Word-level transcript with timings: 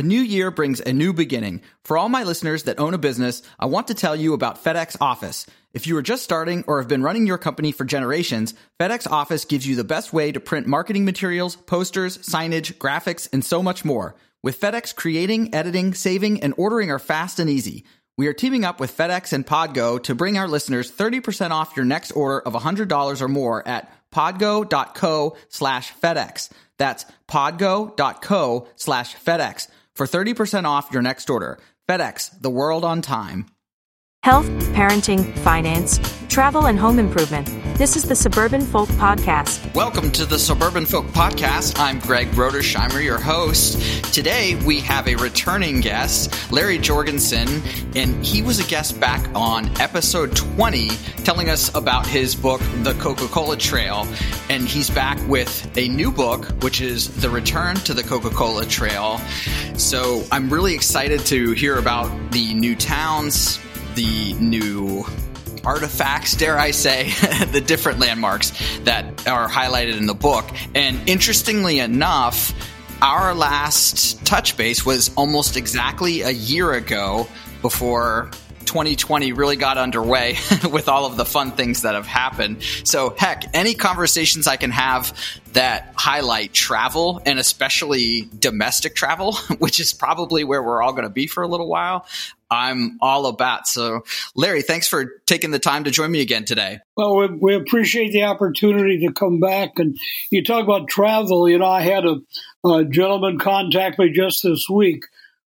A 0.00 0.02
new 0.02 0.22
year 0.22 0.50
brings 0.50 0.80
a 0.80 0.94
new 0.94 1.12
beginning. 1.12 1.60
For 1.84 1.98
all 1.98 2.08
my 2.08 2.22
listeners 2.22 2.62
that 2.62 2.80
own 2.80 2.94
a 2.94 2.98
business, 2.98 3.42
I 3.58 3.66
want 3.66 3.88
to 3.88 3.94
tell 3.94 4.16
you 4.16 4.32
about 4.32 4.64
FedEx 4.64 4.96
Office. 4.98 5.44
If 5.74 5.86
you 5.86 5.94
are 5.98 6.00
just 6.00 6.24
starting 6.24 6.64
or 6.66 6.78
have 6.80 6.88
been 6.88 7.02
running 7.02 7.26
your 7.26 7.36
company 7.36 7.70
for 7.70 7.84
generations, 7.84 8.54
FedEx 8.80 9.06
Office 9.06 9.44
gives 9.44 9.66
you 9.66 9.76
the 9.76 9.84
best 9.84 10.10
way 10.10 10.32
to 10.32 10.40
print 10.40 10.66
marketing 10.66 11.04
materials, 11.04 11.54
posters, 11.54 12.16
signage, 12.16 12.78
graphics, 12.78 13.28
and 13.30 13.44
so 13.44 13.62
much 13.62 13.84
more. 13.84 14.16
With 14.42 14.58
FedEx, 14.58 14.96
creating, 14.96 15.54
editing, 15.54 15.92
saving, 15.92 16.42
and 16.42 16.54
ordering 16.56 16.90
are 16.90 16.98
fast 16.98 17.38
and 17.38 17.50
easy. 17.50 17.84
We 18.16 18.26
are 18.26 18.32
teaming 18.32 18.64
up 18.64 18.80
with 18.80 18.96
FedEx 18.96 19.34
and 19.34 19.46
Podgo 19.46 20.02
to 20.04 20.14
bring 20.14 20.38
our 20.38 20.48
listeners 20.48 20.90
30% 20.90 21.50
off 21.50 21.76
your 21.76 21.84
next 21.84 22.12
order 22.12 22.40
of 22.40 22.54
$100 22.54 23.20
or 23.20 23.28
more 23.28 23.68
at 23.68 23.92
podgo.co 24.10 25.36
slash 25.50 25.92
FedEx. 25.92 26.48
That's 26.78 27.04
podgo.co 27.28 28.66
slash 28.76 29.14
FedEx 29.14 29.68
for 30.00 30.06
30% 30.06 30.64
off 30.64 30.90
your 30.90 31.02
next 31.02 31.28
order. 31.28 31.58
FedEx, 31.86 32.40
the 32.40 32.48
world 32.48 32.86
on 32.86 33.02
time. 33.02 33.44
Health, 34.22 34.50
parenting, 34.74 35.34
finance, 35.38 35.98
travel, 36.28 36.66
and 36.66 36.78
home 36.78 36.98
improvement. 36.98 37.46
This 37.78 37.96
is 37.96 38.02
the 38.02 38.14
Suburban 38.14 38.60
Folk 38.60 38.90
Podcast. 38.90 39.74
Welcome 39.74 40.10
to 40.10 40.26
the 40.26 40.38
Suburban 40.38 40.84
Folk 40.84 41.06
Podcast. 41.06 41.80
I'm 41.80 42.00
Greg 42.00 42.28
Rodersheimer, 42.32 43.02
your 43.02 43.18
host. 43.18 44.12
Today 44.12 44.56
we 44.66 44.80
have 44.80 45.08
a 45.08 45.14
returning 45.14 45.80
guest, 45.80 46.52
Larry 46.52 46.76
Jorgensen, 46.76 47.48
and 47.96 48.22
he 48.22 48.42
was 48.42 48.58
a 48.60 48.68
guest 48.68 49.00
back 49.00 49.26
on 49.34 49.70
episode 49.80 50.36
20, 50.36 50.90
telling 51.24 51.48
us 51.48 51.74
about 51.74 52.06
his 52.06 52.36
book, 52.36 52.60
The 52.82 52.92
Coca 53.00 53.26
Cola 53.26 53.56
Trail. 53.56 54.06
And 54.50 54.68
he's 54.68 54.90
back 54.90 55.18
with 55.30 55.66
a 55.78 55.88
new 55.88 56.12
book, 56.12 56.44
which 56.62 56.82
is 56.82 57.08
The 57.22 57.30
Return 57.30 57.76
to 57.76 57.94
the 57.94 58.02
Coca 58.02 58.28
Cola 58.28 58.66
Trail. 58.66 59.18
So 59.78 60.22
I'm 60.30 60.52
really 60.52 60.74
excited 60.74 61.20
to 61.20 61.52
hear 61.52 61.78
about 61.78 62.32
the 62.32 62.52
new 62.52 62.76
towns, 62.76 63.58
the 64.00 64.32
new 64.40 65.04
artifacts, 65.62 66.34
dare 66.34 66.58
I 66.58 66.70
say, 66.70 67.10
the 67.52 67.60
different 67.60 67.98
landmarks 67.98 68.50
that 68.84 69.26
are 69.28 69.46
highlighted 69.46 69.98
in 69.98 70.06
the 70.06 70.14
book. 70.14 70.48
And 70.74 71.06
interestingly 71.06 71.80
enough, 71.80 72.54
our 73.02 73.34
last 73.34 74.24
touch 74.24 74.56
base 74.56 74.86
was 74.86 75.14
almost 75.16 75.58
exactly 75.58 76.22
a 76.22 76.30
year 76.30 76.72
ago 76.72 77.28
before 77.60 78.30
2020 78.64 79.32
really 79.32 79.56
got 79.56 79.76
underway 79.76 80.38
with 80.70 80.88
all 80.88 81.04
of 81.04 81.18
the 81.18 81.26
fun 81.26 81.50
things 81.50 81.82
that 81.82 81.94
have 81.94 82.06
happened. 82.06 82.62
So, 82.84 83.14
heck, 83.18 83.54
any 83.54 83.74
conversations 83.74 84.46
I 84.46 84.56
can 84.56 84.70
have 84.70 85.12
that 85.52 85.92
highlight 85.96 86.54
travel 86.54 87.20
and 87.26 87.38
especially 87.38 88.30
domestic 88.38 88.94
travel, 88.94 89.34
which 89.58 89.78
is 89.78 89.92
probably 89.92 90.44
where 90.44 90.62
we're 90.62 90.82
all 90.82 90.92
going 90.92 91.04
to 91.04 91.10
be 91.10 91.26
for 91.26 91.42
a 91.42 91.48
little 91.48 91.68
while, 91.68 92.06
I'm 92.50 92.98
all 93.00 93.26
about. 93.26 93.68
So, 93.68 94.02
Larry, 94.34 94.62
thanks 94.62 94.88
for 94.88 95.12
taking 95.26 95.50
the 95.52 95.58
time 95.58 95.84
to 95.84 95.90
join 95.90 96.10
me 96.10 96.20
again 96.20 96.44
today. 96.44 96.80
Well, 96.96 97.16
we, 97.16 97.26
we, 97.28 97.54
appreciate 97.54 98.12
the 98.12 98.24
opportunity 98.24 99.06
to 99.06 99.12
come 99.12 99.38
back. 99.38 99.78
And 99.78 99.96
you 100.30 100.42
talk 100.42 100.64
about 100.64 100.88
travel. 100.88 101.48
You 101.48 101.58
know, 101.58 101.66
I 101.66 101.82
had 101.82 102.04
a, 102.04 102.20
a 102.66 102.84
gentleman 102.84 103.38
contact 103.38 103.98
me 103.98 104.10
just 104.10 104.42
this 104.42 104.66
week 104.68 105.04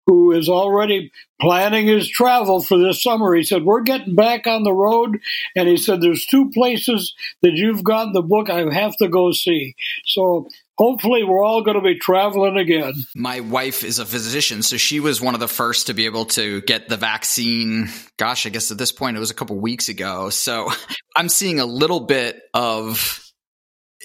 who 0.07 0.33
is 0.33 0.49
already 0.49 1.13
planning 1.41 1.87
his 1.87 2.09
travel 2.09 2.63
for 2.63 2.79
this 2.79 3.03
summer. 3.03 3.35
He 3.35 3.43
said, 3.43 3.65
We're 3.65 3.83
getting 3.83 4.15
back 4.15 4.47
on 4.47 4.63
the 4.63 4.73
road. 4.73 5.19
And 5.57 5.69
he 5.69 5.77
said, 5.77 6.01
There's 6.01 6.27
two 6.27 6.51
places 6.51 7.15
that 7.43 7.53
you've 7.53 7.85
got 7.85 8.09
in 8.09 8.13
the 8.13 8.23
book 8.23 8.51
I 8.51 8.73
have 8.73 8.97
to 8.99 9.09
go 9.09 9.33
see. 9.33 9.75
So 10.05 10.49
hopefully 10.79 11.25
we're 11.25 11.45
all 11.45 11.63
going 11.63 11.77
to 11.77 11.83
be 11.83 11.99
traveling 11.99 12.57
again. 12.57 12.95
My 13.15 13.41
wife 13.41 13.85
is 13.85 13.99
a 13.99 14.07
physician, 14.07 14.63
so 14.63 14.77
she 14.77 15.01
was 15.01 15.21
one 15.21 15.35
of 15.35 15.41
the 15.41 15.49
first 15.49 15.89
to 15.89 15.95
be 15.95 16.07
able 16.07 16.27
to 16.27 16.61
get 16.63 16.89
the 16.89 16.97
vaccine. 16.97 17.89
Gosh, 18.19 18.47
I 18.47 18.51
guess 18.51 18.71
at 18.71 18.79
this 18.79 18.93
point 18.93 19.17
it 19.17 19.21
was 19.21 19.31
a 19.31 19.35
couple 19.35 19.59
weeks 19.59 19.89
ago. 19.89 20.31
So 20.31 20.71
I'm 21.17 21.29
seeing 21.29 21.61
a 21.61 21.67
little 21.67 22.01
bit 22.01 22.41
of 22.55 23.21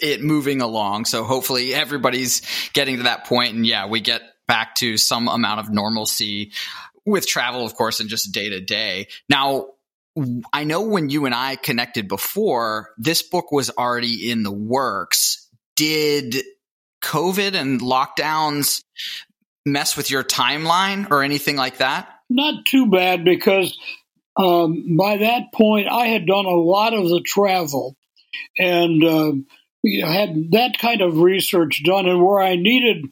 it 0.02 0.22
moving 0.22 0.62
along. 0.62 1.06
So 1.06 1.24
hopefully 1.24 1.74
everybody's 1.74 2.42
getting 2.74 2.98
to 2.98 3.04
that 3.04 3.26
point 3.26 3.56
and 3.56 3.66
yeah, 3.66 3.88
we 3.88 4.00
get 4.00 4.22
back 4.48 4.76
to 4.76 4.98
some 4.98 5.28
amount 5.28 5.60
of 5.60 5.72
normalcy 5.72 6.54
with 7.06 7.28
travel, 7.28 7.66
of 7.66 7.74
course, 7.76 8.00
and 8.00 8.10
just 8.10 8.32
day 8.32 8.50
to 8.50 8.62
day. 8.62 9.08
Now, 9.30 9.68
I 10.52 10.64
know 10.64 10.82
when 10.82 11.10
you 11.10 11.26
and 11.26 11.34
I 11.34 11.56
connected 11.56 12.08
before, 12.08 12.90
this 12.98 13.22
book 13.22 13.52
was 13.52 13.70
already 13.70 14.30
in 14.30 14.44
the 14.44 14.52
works. 14.52 15.48
Did 15.76 16.44
COVID 17.02 17.54
and 17.54 17.82
lockdowns 17.82 18.84
mess 19.66 19.98
with 19.98 20.10
your 20.10 20.24
timeline 20.24 21.10
or 21.12 21.24
anything 21.24 21.56
like 21.56 21.78
that? 21.78 22.10
Not 22.30 22.66
too 22.66 22.90
bad 22.90 23.24
because 23.24 23.78
um, 24.38 24.96
by 24.98 25.18
that 25.18 25.54
point 25.54 25.88
I 25.90 26.08
had 26.08 26.26
done 26.26 26.46
a 26.46 26.50
lot 26.50 26.94
of 26.94 27.10
the 27.10 27.22
travel 27.22 27.96
and 28.58 29.04
uh, 29.04 29.32
had 30.06 30.52
that 30.52 30.78
kind 30.80 31.02
of 31.02 31.20
research 31.20 31.84
done, 31.84 32.08
and 32.08 32.24
where 32.24 32.42
I 32.42 32.56
needed 32.56 33.06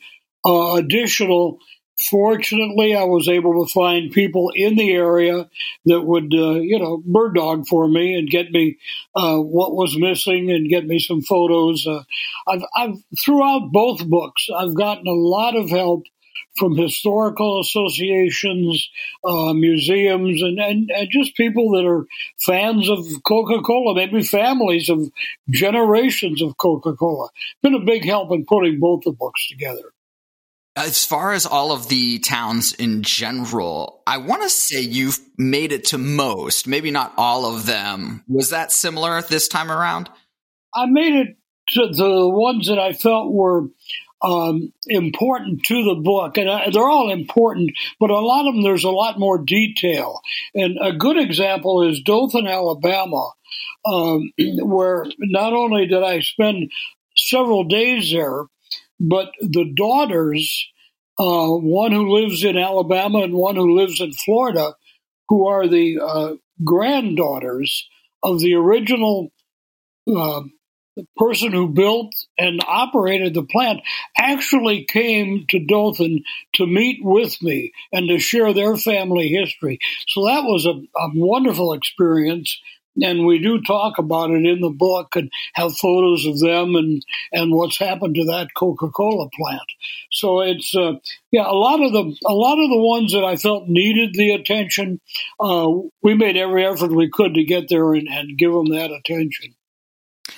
uh, 0.45 0.75
additional. 0.75 1.59
Fortunately, 1.97 2.94
I 2.94 3.06
was 3.06 3.29
able 3.29 3.66
to 3.66 3.72
find 3.72 4.11
people 4.11 4.51
in 4.53 4.75
the 4.75 4.91
area 4.91 5.50
that 5.85 6.01
would, 6.01 6.33
uh, 6.33 6.59
you 6.59 6.78
know, 6.78 7.01
bird 7.06 7.35
dog 7.35 7.67
for 7.67 7.88
me 7.88 8.16
and 8.16 8.29
get 8.29 8.51
me 8.51 8.78
uh, 9.16 9.38
what 9.38 9.73
was 9.73 9.97
missing 9.97 10.51
and 10.51 10.69
get 10.69 10.85
me 10.85 11.00
some 11.00 11.22
photos. 11.22 11.88
Uh, 11.88 12.03
I've, 12.47 12.63
I've 12.75 12.95
throughout 13.23 13.72
both 13.72 14.06
books, 14.06 14.47
I've 14.53 14.75
gotten 14.75 15.07
a 15.07 15.13
lot 15.13 15.56
of 15.56 15.69
help 15.69 16.03
from 16.57 16.75
historical 16.75 17.59
associations, 17.59 18.89
uh, 19.23 19.53
museums, 19.53 20.41
and, 20.41 20.59
and, 20.59 20.89
and, 20.89 21.09
just 21.12 21.35
people 21.35 21.72
that 21.72 21.85
are 21.85 22.06
fans 22.39 22.89
of 22.89 23.06
Coca 23.23 23.62
Cola, 23.62 23.95
maybe 23.95 24.23
families 24.23 24.89
of 24.89 25.12
generations 25.50 26.41
of 26.41 26.57
Coca 26.57 26.94
Cola. 26.94 27.29
Been 27.62 27.73
a 27.73 27.79
big 27.79 28.06
help 28.06 28.31
in 28.31 28.45
putting 28.45 28.79
both 28.79 29.03
the 29.03 29.12
books 29.12 29.47
together. 29.50 29.94
As 30.78 31.06
far 31.06 31.31
as 31.31 31.46
all 31.46 31.72
of 31.72 31.88
the 31.88 32.19
towns 32.19 32.74
in 32.74 33.02
general, 33.02 34.03
I 34.06 34.18
want 34.18 34.44
to 34.44 34.50
say 34.50 34.81
you've 34.81 35.19
made 35.38 35.72
it 35.72 35.86
to 35.86 35.97
most, 35.97 36.68
maybe 36.68 36.91
not 36.91 37.13
all 37.18 37.46
of 37.46 37.66
them. 37.66 38.24
Was 38.28 38.50
that 38.50 38.74
similar 38.74 39.22
this 39.22 39.47
time 39.47 39.72
around? 39.72 40.09
I 40.74 40.86
made 40.86 41.13
it 41.13 41.38
to 41.69 41.88
the 41.88 42.30
ones 42.30 42.68
that 42.68 42.78
I 42.78 42.91
felt 42.91 43.31
were 43.31 43.69
um, 44.22 44.74
important 44.88 45.63
to 45.63 45.84
the 45.84 45.96
book, 45.96 46.38
and 46.38 46.50
I, 46.50 46.69
they're 46.72 46.84
all 46.84 47.12
important, 47.12 47.72
but 48.00 48.09
a 48.09 48.19
lot 48.19 48.47
of 48.47 48.56
them 48.56 48.63
there's 48.63 48.84
a 48.84 48.90
lot 48.90 49.19
more 49.19 49.38
detail. 49.38 50.19
And 50.53 50.78
a 50.81 50.92
good 50.92 51.18
example 51.18 51.84
is 51.88 52.02
Dothan, 52.02 52.47
Alabama, 52.47 53.31
um, 53.86 54.31
where 54.38 55.06
not 55.19 55.53
only 55.53 55.86
did 55.86 56.03
I 56.03 56.19
spend 56.19 56.72
several 57.16 57.63
days 57.63 58.12
there, 58.12 58.46
but 59.00 59.31
the 59.39 59.72
daughters, 59.75 60.67
uh, 61.19 61.47
one 61.50 61.91
who 61.91 62.17
lives 62.17 62.44
in 62.44 62.57
Alabama 62.57 63.19
and 63.19 63.33
one 63.33 63.56
who 63.56 63.78
lives 63.78 64.01
in 64.01 64.13
Florida, 64.13 64.73
who 65.29 65.47
are 65.47 65.67
the 65.67 66.00
uh, 66.00 66.33
granddaughters 66.63 67.88
of 68.23 68.39
the 68.39 68.53
original 68.53 69.31
uh, 70.13 70.41
person 71.17 71.51
who 71.51 71.67
built 71.67 72.13
and 72.38 72.61
operated 72.66 73.33
the 73.33 73.44
plant, 73.44 73.81
actually 74.17 74.85
came 74.85 75.45
to 75.50 75.59
Dothan 75.59 76.23
to 76.56 76.66
meet 76.66 77.00
with 77.03 77.41
me 77.41 77.73
and 77.91 78.07
to 78.07 78.19
share 78.19 78.53
their 78.53 78.77
family 78.77 79.27
history. 79.27 79.79
So 80.07 80.25
that 80.25 80.44
was 80.44 80.66
a, 80.66 80.72
a 80.97 81.09
wonderful 81.13 81.73
experience 81.73 82.57
and 83.01 83.25
we 83.25 83.39
do 83.39 83.61
talk 83.61 83.97
about 83.97 84.31
it 84.31 84.45
in 84.45 84.61
the 84.61 84.69
book 84.69 85.16
and 85.16 85.31
have 85.53 85.75
photos 85.78 86.25
of 86.25 86.39
them 86.39 86.75
and 86.75 87.03
and 87.31 87.51
what's 87.51 87.78
happened 87.78 88.16
to 88.16 88.25
that 88.25 88.53
Coca-Cola 88.56 89.29
plant. 89.33 89.72
So 90.11 90.41
it's 90.41 90.75
uh, 90.75 90.94
yeah, 91.31 91.47
a 91.47 91.53
lot 91.53 91.81
of 91.81 91.91
the 91.91 92.16
a 92.25 92.33
lot 92.33 92.59
of 92.59 92.69
the 92.69 92.81
ones 92.81 93.13
that 93.13 93.24
I 93.24 93.36
felt 93.36 93.68
needed 93.68 94.13
the 94.13 94.31
attention, 94.31 95.01
uh, 95.39 95.69
we 96.01 96.13
made 96.13 96.38
every 96.38 96.65
effort 96.65 96.92
we 96.92 97.09
could 97.09 97.33
to 97.36 97.44
get 97.44 97.69
there 97.69 97.94
and, 97.94 98.07
and 98.07 98.38
give 98.38 98.53
them 98.53 98.69
that 98.69 98.92
attention. 98.92 99.56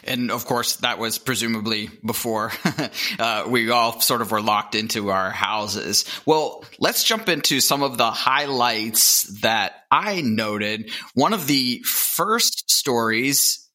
And 0.08 0.32
of 0.32 0.46
course, 0.46 0.78
that 0.78 1.00
was 1.00 1.18
presumably 1.18 1.90
before 2.06 2.52
uh, 3.20 3.46
we 3.48 3.70
all 3.70 4.00
sort 4.00 4.22
of 4.22 4.32
were 4.32 4.42
locked 4.42 4.76
into 4.76 5.10
our 5.10 5.30
houses. 5.30 6.06
Well, 6.26 6.64
let's 6.80 7.04
jump 7.04 7.30
into 7.30 7.60
some 7.60 7.84
of 7.84 7.98
the 7.98 8.12
highlights 8.12 9.42
that 9.42 9.74
I 9.92 10.22
noted. 10.22 10.92
One 11.14 11.34
of 11.34 11.48
the 11.48 11.80
first 11.84 12.70
stories 12.70 13.67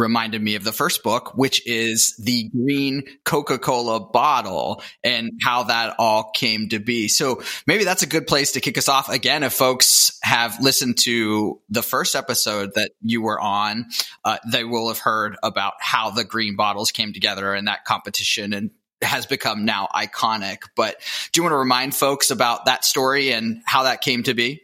reminded 0.00 0.42
me 0.42 0.56
of 0.56 0.64
the 0.64 0.72
first 0.72 1.02
book, 1.02 1.36
which 1.36 1.66
is 1.66 2.16
the 2.16 2.48
green 2.48 3.04
Coca 3.24 3.58
Cola 3.58 4.00
bottle 4.00 4.82
and 5.04 5.30
how 5.42 5.64
that 5.64 5.94
all 5.98 6.30
came 6.34 6.68
to 6.70 6.78
be. 6.78 7.08
So 7.08 7.42
maybe 7.66 7.84
that's 7.84 8.02
a 8.02 8.08
good 8.08 8.26
place 8.26 8.52
to 8.52 8.60
kick 8.60 8.78
us 8.78 8.88
off. 8.88 9.08
Again, 9.08 9.42
if 9.42 9.52
folks 9.52 10.18
have 10.22 10.60
listened 10.60 10.98
to 10.98 11.60
the 11.68 11.82
first 11.82 12.16
episode 12.16 12.74
that 12.74 12.92
you 13.02 13.22
were 13.22 13.40
on, 13.40 13.86
uh, 14.24 14.38
they 14.50 14.64
will 14.64 14.88
have 14.88 14.98
heard 14.98 15.36
about 15.42 15.74
how 15.80 16.10
the 16.10 16.24
green 16.24 16.56
bottles 16.56 16.90
came 16.90 17.12
together 17.12 17.54
and 17.54 17.68
that 17.68 17.84
competition 17.84 18.52
and 18.52 18.70
has 19.02 19.26
become 19.26 19.64
now 19.64 19.88
iconic. 19.94 20.58
But 20.76 20.96
do 21.32 21.38
you 21.38 21.42
want 21.42 21.52
to 21.52 21.58
remind 21.58 21.94
folks 21.94 22.30
about 22.30 22.66
that 22.66 22.84
story 22.84 23.32
and 23.32 23.62
how 23.64 23.84
that 23.84 24.00
came 24.00 24.22
to 24.24 24.34
be? 24.34 24.62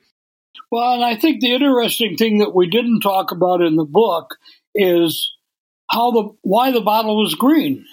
Well, 0.70 0.94
and 0.94 1.04
I 1.04 1.16
think 1.16 1.40
the 1.40 1.54
interesting 1.54 2.16
thing 2.16 2.38
that 2.38 2.54
we 2.54 2.68
didn't 2.68 3.00
talk 3.00 3.30
about 3.30 3.62
in 3.62 3.76
the 3.76 3.84
book 3.84 4.36
is 4.76 5.32
how 5.90 6.10
the 6.10 6.30
why 6.42 6.70
the 6.70 6.80
bottle 6.80 7.20
was 7.20 7.34
green. 7.34 7.84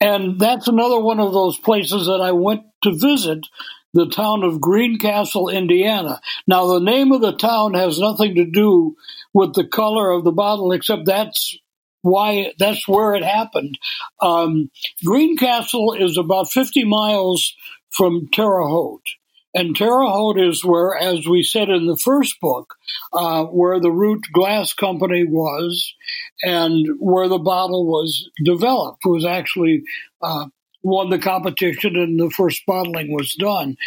And 0.00 0.38
that's 0.38 0.68
another 0.68 1.00
one 1.00 1.20
of 1.20 1.32
those 1.32 1.56
places 1.58 2.06
that 2.06 2.20
I 2.22 2.32
went 2.32 2.62
to 2.82 2.92
visit 2.92 3.46
the 3.94 4.08
town 4.08 4.44
of 4.44 4.60
Greencastle, 4.60 5.48
Indiana. 5.48 6.20
Now, 6.46 6.66
the 6.66 6.80
name 6.80 7.12
of 7.12 7.22
the 7.22 7.32
town 7.32 7.72
has 7.74 7.98
nothing 7.98 8.34
to 8.34 8.44
do 8.44 8.94
with 9.32 9.54
the 9.54 9.66
color 9.66 10.10
of 10.10 10.22
the 10.22 10.32
bottle, 10.32 10.72
except 10.72 11.06
that's 11.06 11.56
why 12.02 12.52
that's 12.58 12.86
where 12.86 13.14
it 13.14 13.24
happened. 13.24 13.78
Um, 14.20 14.70
Greencastle 15.04 15.94
is 15.94 16.18
about 16.18 16.50
50 16.50 16.84
miles 16.84 17.54
from 17.90 18.28
Terre 18.32 18.66
Haute. 18.66 19.16
And 19.56 19.74
Terre 19.74 20.04
Haute 20.04 20.38
is 20.38 20.62
where, 20.62 20.94
as 20.94 21.26
we 21.26 21.42
said 21.42 21.70
in 21.70 21.86
the 21.86 21.96
first 21.96 22.38
book, 22.40 22.74
uh, 23.14 23.44
where 23.44 23.80
the 23.80 23.90
Root 23.90 24.20
Glass 24.30 24.74
Company 24.74 25.24
was 25.24 25.94
and 26.42 26.86
where 26.98 27.26
the 27.26 27.38
bottle 27.38 27.86
was 27.86 28.28
developed, 28.44 29.06
was 29.06 29.24
actually 29.24 29.82
uh, 30.20 30.48
won 30.82 31.08
the 31.08 31.18
competition 31.18 31.96
and 31.96 32.20
the 32.20 32.28
first 32.28 32.66
bottling 32.66 33.14
was 33.14 33.34
done. 33.34 33.78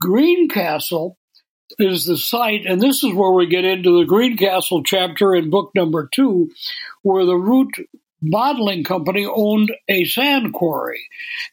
Greencastle 0.00 1.16
is 1.78 2.06
the 2.06 2.16
site, 2.16 2.66
and 2.66 2.80
this 2.80 3.04
is 3.04 3.14
where 3.14 3.30
we 3.30 3.46
get 3.46 3.64
into 3.64 4.00
the 4.00 4.06
Greencastle 4.06 4.82
chapter 4.82 5.32
in 5.32 5.48
book 5.48 5.70
number 5.76 6.08
two, 6.12 6.50
where 7.02 7.24
the 7.24 7.36
Root 7.36 7.70
Bottling 8.20 8.84
Company 8.84 9.26
owned 9.26 9.70
a 9.88 10.04
sand 10.04 10.52
quarry, 10.52 11.06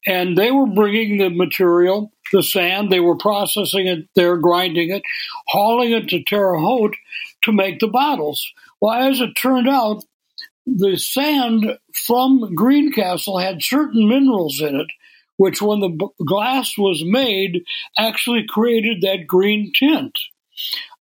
and 0.08 0.38
they 0.38 0.52
were 0.52 0.68
bringing 0.68 1.18
the 1.18 1.30
material, 1.30 2.12
the 2.32 2.44
sand, 2.44 2.92
they 2.92 3.00
were 3.00 3.18
processing 3.18 3.88
it, 3.88 4.08
they're 4.16 4.38
grinding 4.38 4.92
it, 4.92 5.04
hauling 5.48 5.92
it 5.92 6.08
to 6.10 6.24
Terre 6.24 6.58
Haute 6.58 6.96
to 7.44 7.52
make 7.52 7.80
the 7.80 7.88
bottles. 7.88 8.46
Well, 8.80 9.10
as 9.10 9.22
it 9.22 9.34
turned 9.34 9.70
out, 9.70 10.04
the 10.66 10.98
sand 10.98 11.78
from 11.94 12.54
Greencastle 12.56 13.40
had 13.40 13.64
certain 13.64 14.08
minerals 14.08 14.62
in 14.62 14.76
it, 14.76 14.88
which, 15.38 15.62
when 15.62 15.80
the 15.80 15.90
b- 15.90 16.26
glass 16.26 16.78
was 16.78 17.04
made, 17.04 17.64
actually 17.98 18.46
created 18.48 19.02
that 19.02 19.26
green 19.28 19.72
tint. 19.78 20.18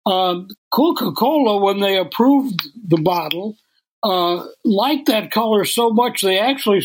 Um, 0.06 0.48
Coca 0.72 1.12
Cola, 1.12 1.58
when 1.58 1.80
they 1.80 1.98
approved 1.98 2.62
the 2.88 2.96
bottle, 2.96 3.56
uh, 4.02 4.44
liked 4.64 5.06
that 5.06 5.30
color 5.30 5.64
so 5.64 5.90
much 5.90 6.20
they 6.20 6.38
actually 6.38 6.82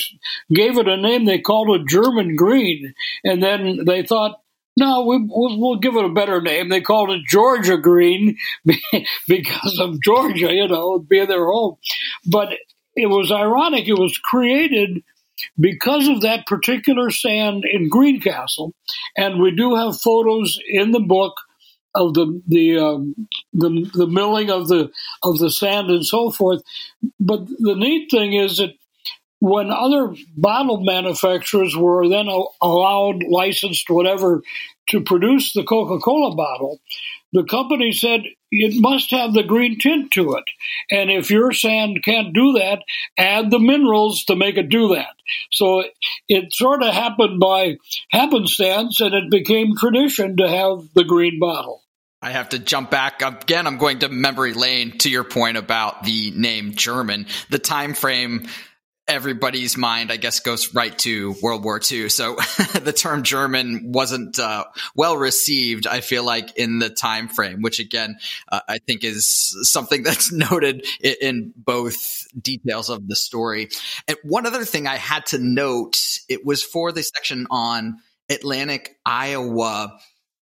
gave 0.52 0.78
it 0.78 0.88
a 0.88 0.98
name 0.98 1.26
they 1.26 1.40
called 1.40 1.70
it 1.70 1.88
German 1.88 2.36
green. 2.36 2.94
And 3.24 3.42
then 3.42 3.86
they 3.86 4.04
thought, 4.04 4.40
no, 4.76 5.06
we, 5.06 5.18
will 5.18 5.60
we'll 5.60 5.80
give 5.80 5.96
it 5.96 6.06
a 6.06 6.10
better 6.10 6.42
name. 6.42 6.70
They 6.70 6.82
called 6.82 7.12
it 7.12 7.22
Georgia 7.28 7.78
Green 7.78 8.38
because 9.28 9.80
of 9.80 10.02
Georgia, 10.02 10.52
you 10.52 10.68
know, 10.68 11.00
being 11.00 11.28
their 11.28 11.46
home. 11.46 11.78
But 12.26 12.50
it 12.96 13.08
was 13.08 13.32
ironic. 13.32 13.88
It 13.88 14.00
was 14.00 14.18
created 14.18 15.04
because 15.60 16.08
of 16.08 16.22
that 16.22 16.46
particular 16.48 17.12
sand 17.12 17.66
in 17.72 17.90
Greencastle, 17.90 18.74
and 19.18 19.42
we 19.42 19.52
do 19.56 19.76
have 19.76 20.00
photos 20.00 20.60
in 20.68 20.92
the 20.92 21.00
book 21.00 21.34
of 21.96 22.14
the 22.14 22.42
the 22.48 22.78
um, 22.78 23.28
the, 23.54 23.90
the 23.94 24.08
milling 24.08 24.50
of 24.50 24.68
the 24.68 24.92
of 25.22 25.40
the 25.40 25.52
sand 25.52 25.90
and 25.90 26.06
so 26.06 26.32
forth. 26.32 26.62
But 27.20 27.48
the 27.48 27.76
neat 27.76 28.10
thing 28.12 28.34
is 28.34 28.58
that 28.58 28.74
when 29.40 29.72
other 29.72 30.16
bottle 30.38 30.80
manufacturers 30.82 31.76
were 31.76 32.08
then 32.08 32.28
allowed, 32.62 33.24
licensed, 33.24 33.90
whatever, 33.90 34.42
to 34.88 35.02
produce 35.02 35.52
the 35.52 35.64
Coca 35.64 36.00
Cola 36.00 36.34
bottle, 36.34 36.80
the 37.34 37.44
company 37.44 37.92
said 37.92 38.22
it 38.52 38.80
must 38.80 39.12
have 39.12 39.34
the 39.34 39.44
green 39.44 39.80
tint 39.80 40.12
to 40.12 40.36
it. 40.36 40.44
And 40.92 41.10
if 41.10 41.32
your 41.32 41.52
sand 41.52 42.04
can't 42.04 42.34
do 42.34 42.54
that, 42.54 42.84
add 43.18 43.50
the 43.50 43.60
minerals 43.60 44.26
to 44.26 44.36
make 44.36 44.58
it 44.58 44.70
do 44.70 44.90
that. 44.90 45.16
So 45.52 45.84
it 46.30 46.54
sort 46.54 46.84
of 46.84 46.94
happened 46.94 47.40
by 47.40 47.78
happenstance 48.12 49.02
and 49.02 49.16
it 49.16 49.32
became 49.32 49.76
tradition 49.76 50.38
to 50.38 50.48
have 50.48 50.88
the 50.94 51.04
green 51.04 51.40
bottle. 51.40 51.82
I 52.22 52.30
have 52.30 52.50
to 52.50 52.60
jump 52.60 52.90
back 52.90 53.22
again. 53.22 53.68
I'm 53.68 53.78
going 53.78 54.00
to 54.00 54.10
memory 54.10 54.54
lane 54.54 54.98
to 55.00 55.10
your 55.10 55.26
point 55.26 55.58
about 55.58 56.04
the 56.04 56.32
name 56.32 56.72
German. 56.74 57.26
The 57.50 57.60
time 57.60 57.94
frame 57.94 58.48
everybody's 59.08 59.78
mind, 59.78 60.12
I 60.12 60.18
guess, 60.18 60.40
goes 60.40 60.74
right 60.74 60.98
to 61.00 61.36
World 61.42 61.64
War 61.64 61.80
II. 61.80 62.10
So 62.10 62.36
the 62.82 62.94
term 62.96 63.24
German 63.24 63.92
wasn't 63.92 64.40
uh, 64.40 64.66
well 64.96 65.18
received. 65.18 65.88
I 65.88 66.02
feel 66.02 66.24
like 66.24 66.58
in 66.58 66.80
the 66.80 66.90
time 66.90 67.28
frame, 67.28 67.62
which 67.62 67.80
again 67.80 68.18
uh, 68.52 68.62
I 68.68 68.80
think 68.80 69.04
is 69.04 69.56
something 69.64 70.04
that's 70.04 70.32
noted 70.32 70.86
in, 71.02 71.16
in, 71.22 71.54
both 71.56 72.26
details 72.40 72.90
of 72.90 73.08
the 73.08 73.16
story. 73.16 73.70
And 74.08 74.18
one 74.24 74.46
other 74.46 74.66
thing 74.66 74.88
I 74.88 74.96
had 74.96 75.26
to 75.28 75.38
note, 75.38 75.98
it 76.30 76.46
was 76.46 76.64
for 76.64 76.92
the 76.92 77.04
section 77.04 77.48
on 77.50 77.98
Atlantic 78.30 78.98
Iowa. 79.06 80.00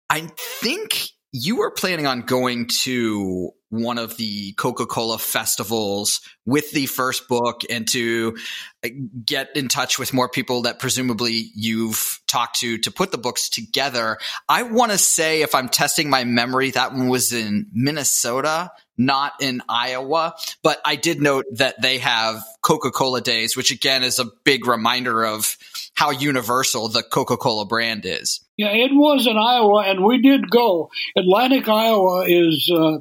I 0.08 0.28
think 0.36 1.11
you 1.32 1.56
were 1.56 1.70
planning 1.70 2.06
on 2.06 2.20
going 2.20 2.66
to 2.66 3.52
one 3.70 3.96
of 3.96 4.18
the 4.18 4.52
Coca-Cola 4.52 5.16
festivals 5.18 6.20
with 6.44 6.70
the 6.72 6.84
first 6.84 7.26
book 7.26 7.62
and 7.70 7.88
to 7.88 8.36
uh, 8.84 8.90
get 9.24 9.56
in 9.56 9.68
touch 9.68 9.98
with 9.98 10.12
more 10.12 10.28
people 10.28 10.62
that 10.62 10.78
presumably 10.78 11.46
you've 11.54 12.20
talked 12.26 12.60
to 12.60 12.76
to 12.76 12.90
put 12.90 13.12
the 13.12 13.18
books 13.18 13.48
together. 13.48 14.18
I 14.46 14.64
want 14.64 14.92
to 14.92 14.98
say 14.98 15.40
if 15.40 15.54
I'm 15.54 15.70
testing 15.70 16.10
my 16.10 16.24
memory 16.24 16.70
that 16.72 16.92
one 16.92 17.08
was 17.08 17.32
in 17.32 17.66
Minnesota, 17.72 18.70
not 18.96 19.34
in 19.40 19.62
Iowa, 19.68 20.34
but 20.62 20.80
I 20.84 20.96
did 20.96 21.20
note 21.20 21.46
that 21.52 21.80
they 21.80 21.98
have 21.98 22.42
Coca-Cola 22.62 23.20
days, 23.20 23.56
which 23.56 23.70
again 23.70 24.02
is 24.02 24.18
a 24.18 24.26
big 24.44 24.66
reminder 24.66 25.24
of 25.24 25.56
how 25.94 26.10
universal 26.10 26.88
the 26.88 27.02
Coca-Cola 27.02 27.66
brand 27.66 28.04
is. 28.04 28.40
Yeah, 28.56 28.70
it 28.70 28.90
was 28.92 29.26
in 29.26 29.36
Iowa, 29.36 29.84
and 29.86 30.04
we 30.04 30.20
did 30.20 30.50
go. 30.50 30.90
Atlantic 31.16 31.68
Iowa 31.68 32.24
is 32.26 32.70
uh, 32.74 32.98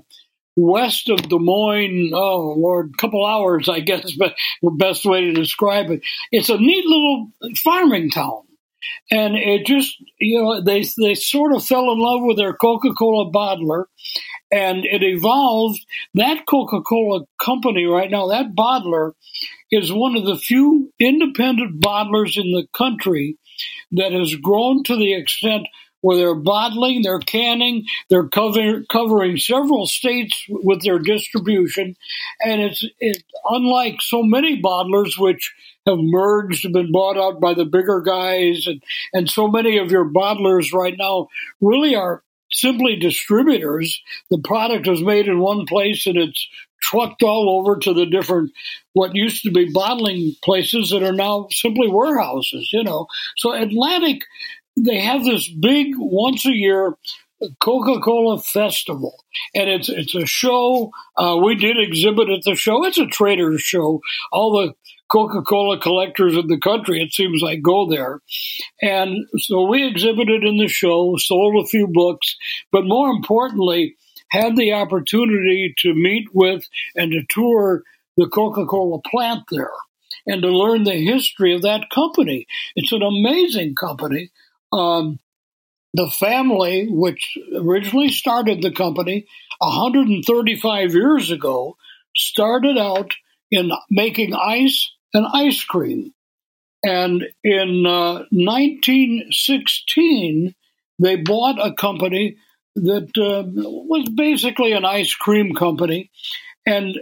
west 0.55 1.09
of 1.09 1.17
Des 1.17 1.39
Moines. 1.39 2.11
Oh 2.13 2.55
Lord, 2.57 2.97
couple 2.97 3.25
hours, 3.25 3.69
I 3.69 3.79
guess, 3.79 4.11
but 4.17 4.35
the 4.61 4.71
best 4.71 5.05
way 5.05 5.25
to 5.25 5.33
describe 5.33 5.91
it. 5.91 6.01
It's 6.31 6.49
a 6.49 6.57
neat 6.57 6.85
little 6.85 7.31
farming 7.63 8.11
town, 8.11 8.43
and 9.09 9.35
it 9.35 9.65
just 9.65 9.95
you 10.19 10.41
know 10.41 10.61
they 10.61 10.83
they 10.97 11.15
sort 11.15 11.53
of 11.53 11.65
fell 11.65 11.91
in 11.91 11.99
love 11.99 12.21
with 12.23 12.37
their 12.37 12.53
Coca 12.53 12.93
Cola 12.93 13.31
bottler, 13.31 13.85
and 14.51 14.85
it 14.85 15.03
evolved. 15.03 15.79
That 16.13 16.45
Coca 16.45 16.81
Cola 16.81 17.21
company 17.43 17.85
right 17.85 18.09
now, 18.11 18.27
that 18.27 18.55
bottler, 18.55 19.13
is 19.71 19.91
one 19.91 20.15
of 20.15 20.25
the 20.25 20.37
few 20.37 20.91
independent 20.99 21.81
bottlers 21.81 22.37
in 22.37 22.51
the 22.51 22.67
country 22.75 23.37
that 23.91 24.11
has 24.11 24.35
grown 24.35 24.83
to 24.85 24.95
the 24.95 25.13
extent 25.13 25.67
where 26.01 26.17
they're 26.17 26.35
bottling, 26.35 27.01
they're 27.01 27.19
canning, 27.19 27.85
they're 28.09 28.27
cover, 28.27 28.83
covering 28.91 29.37
several 29.37 29.87
states 29.87 30.45
with 30.49 30.81
their 30.81 30.99
distribution, 30.99 31.95
and 32.45 32.61
it's 32.61 32.85
it, 32.99 33.23
unlike 33.49 34.01
so 34.01 34.23
many 34.23 34.61
bottlers 34.61 35.17
which 35.17 35.53
have 35.87 35.99
merged 35.99 36.65
and 36.65 36.73
been 36.73 36.91
bought 36.91 37.17
out 37.17 37.39
by 37.39 37.53
the 37.53 37.65
bigger 37.65 38.01
guys, 38.01 38.67
and 38.67 38.83
and 39.13 39.29
so 39.29 39.47
many 39.47 39.77
of 39.77 39.91
your 39.91 40.05
bottlers 40.05 40.73
right 40.73 40.95
now 40.97 41.27
really 41.59 41.95
are 41.95 42.23
simply 42.51 42.95
distributors. 42.95 44.01
The 44.29 44.39
product 44.39 44.87
is 44.87 45.01
made 45.01 45.27
in 45.27 45.39
one 45.39 45.65
place 45.65 46.05
and 46.05 46.17
it's 46.17 46.47
trucked 46.81 47.23
all 47.23 47.59
over 47.59 47.77
to 47.79 47.93
the 47.93 48.05
different 48.05 48.51
what 48.93 49.15
used 49.15 49.43
to 49.43 49.51
be 49.51 49.71
bottling 49.71 50.35
places 50.43 50.89
that 50.89 51.03
are 51.03 51.13
now 51.13 51.47
simply 51.51 51.87
warehouses, 51.87 52.69
you 52.73 52.83
know. 52.83 53.07
So 53.37 53.53
Atlantic 53.53 54.23
they 54.75 54.99
have 54.99 55.23
this 55.23 55.49
big 55.49 55.93
once 55.97 56.45
a 56.45 56.53
year 56.53 56.95
Coca-Cola 57.59 58.39
Festival, 58.39 59.23
and 59.55 59.69
it's 59.69 59.89
it's 59.89 60.15
a 60.15 60.25
show. 60.25 60.91
Uh, 61.17 61.39
we 61.43 61.55
did 61.55 61.77
exhibit 61.79 62.29
at 62.29 62.43
the 62.43 62.55
show. 62.55 62.85
It's 62.85 62.99
a 62.99 63.07
trader's 63.07 63.61
show. 63.61 64.01
All 64.31 64.51
the 64.51 64.73
Coca-Cola 65.09 65.79
collectors 65.79 66.37
in 66.37 66.47
the 66.47 66.59
country, 66.59 67.01
it 67.01 67.13
seems 67.13 67.41
like, 67.41 67.61
go 67.61 67.89
there, 67.89 68.21
and 68.81 69.25
so 69.37 69.67
we 69.67 69.85
exhibited 69.85 70.43
in 70.43 70.57
the 70.57 70.67
show, 70.67 71.15
sold 71.17 71.63
a 71.63 71.67
few 71.67 71.87
books, 71.87 72.37
but 72.71 72.85
more 72.85 73.09
importantly, 73.09 73.95
had 74.29 74.55
the 74.55 74.73
opportunity 74.73 75.73
to 75.79 75.93
meet 75.93 76.27
with 76.33 76.65
and 76.95 77.11
to 77.11 77.23
tour 77.29 77.83
the 78.17 78.27
Coca-Cola 78.27 79.01
plant 79.01 79.43
there 79.51 79.71
and 80.27 80.41
to 80.41 80.49
learn 80.49 80.83
the 80.83 80.93
history 80.93 81.53
of 81.55 81.61
that 81.63 81.89
company. 81.93 82.45
It's 82.75 82.91
an 82.91 83.01
amazing 83.01 83.75
company. 83.75 84.29
Um, 84.71 85.19
the 85.93 86.09
family, 86.09 86.87
which 86.89 87.37
originally 87.53 88.07
started 88.09 88.61
the 88.61 88.71
company 88.71 89.27
135 89.59 90.93
years 90.93 91.31
ago, 91.31 91.75
started 92.15 92.77
out 92.77 93.13
in 93.49 93.71
making 93.89 94.33
ice 94.33 94.89
and 95.13 95.25
ice 95.33 95.61
cream. 95.63 96.13
And 96.83 97.23
in 97.43 97.85
uh, 97.85 98.23
1916, 98.31 100.55
they 100.99 101.17
bought 101.17 101.59
a 101.59 101.73
company 101.73 102.37
that 102.75 103.09
uh, 103.17 103.43
was 103.53 104.07
basically 104.09 104.71
an 104.71 104.85
ice 104.85 105.13
cream 105.13 105.53
company. 105.53 106.09
And 106.65 106.97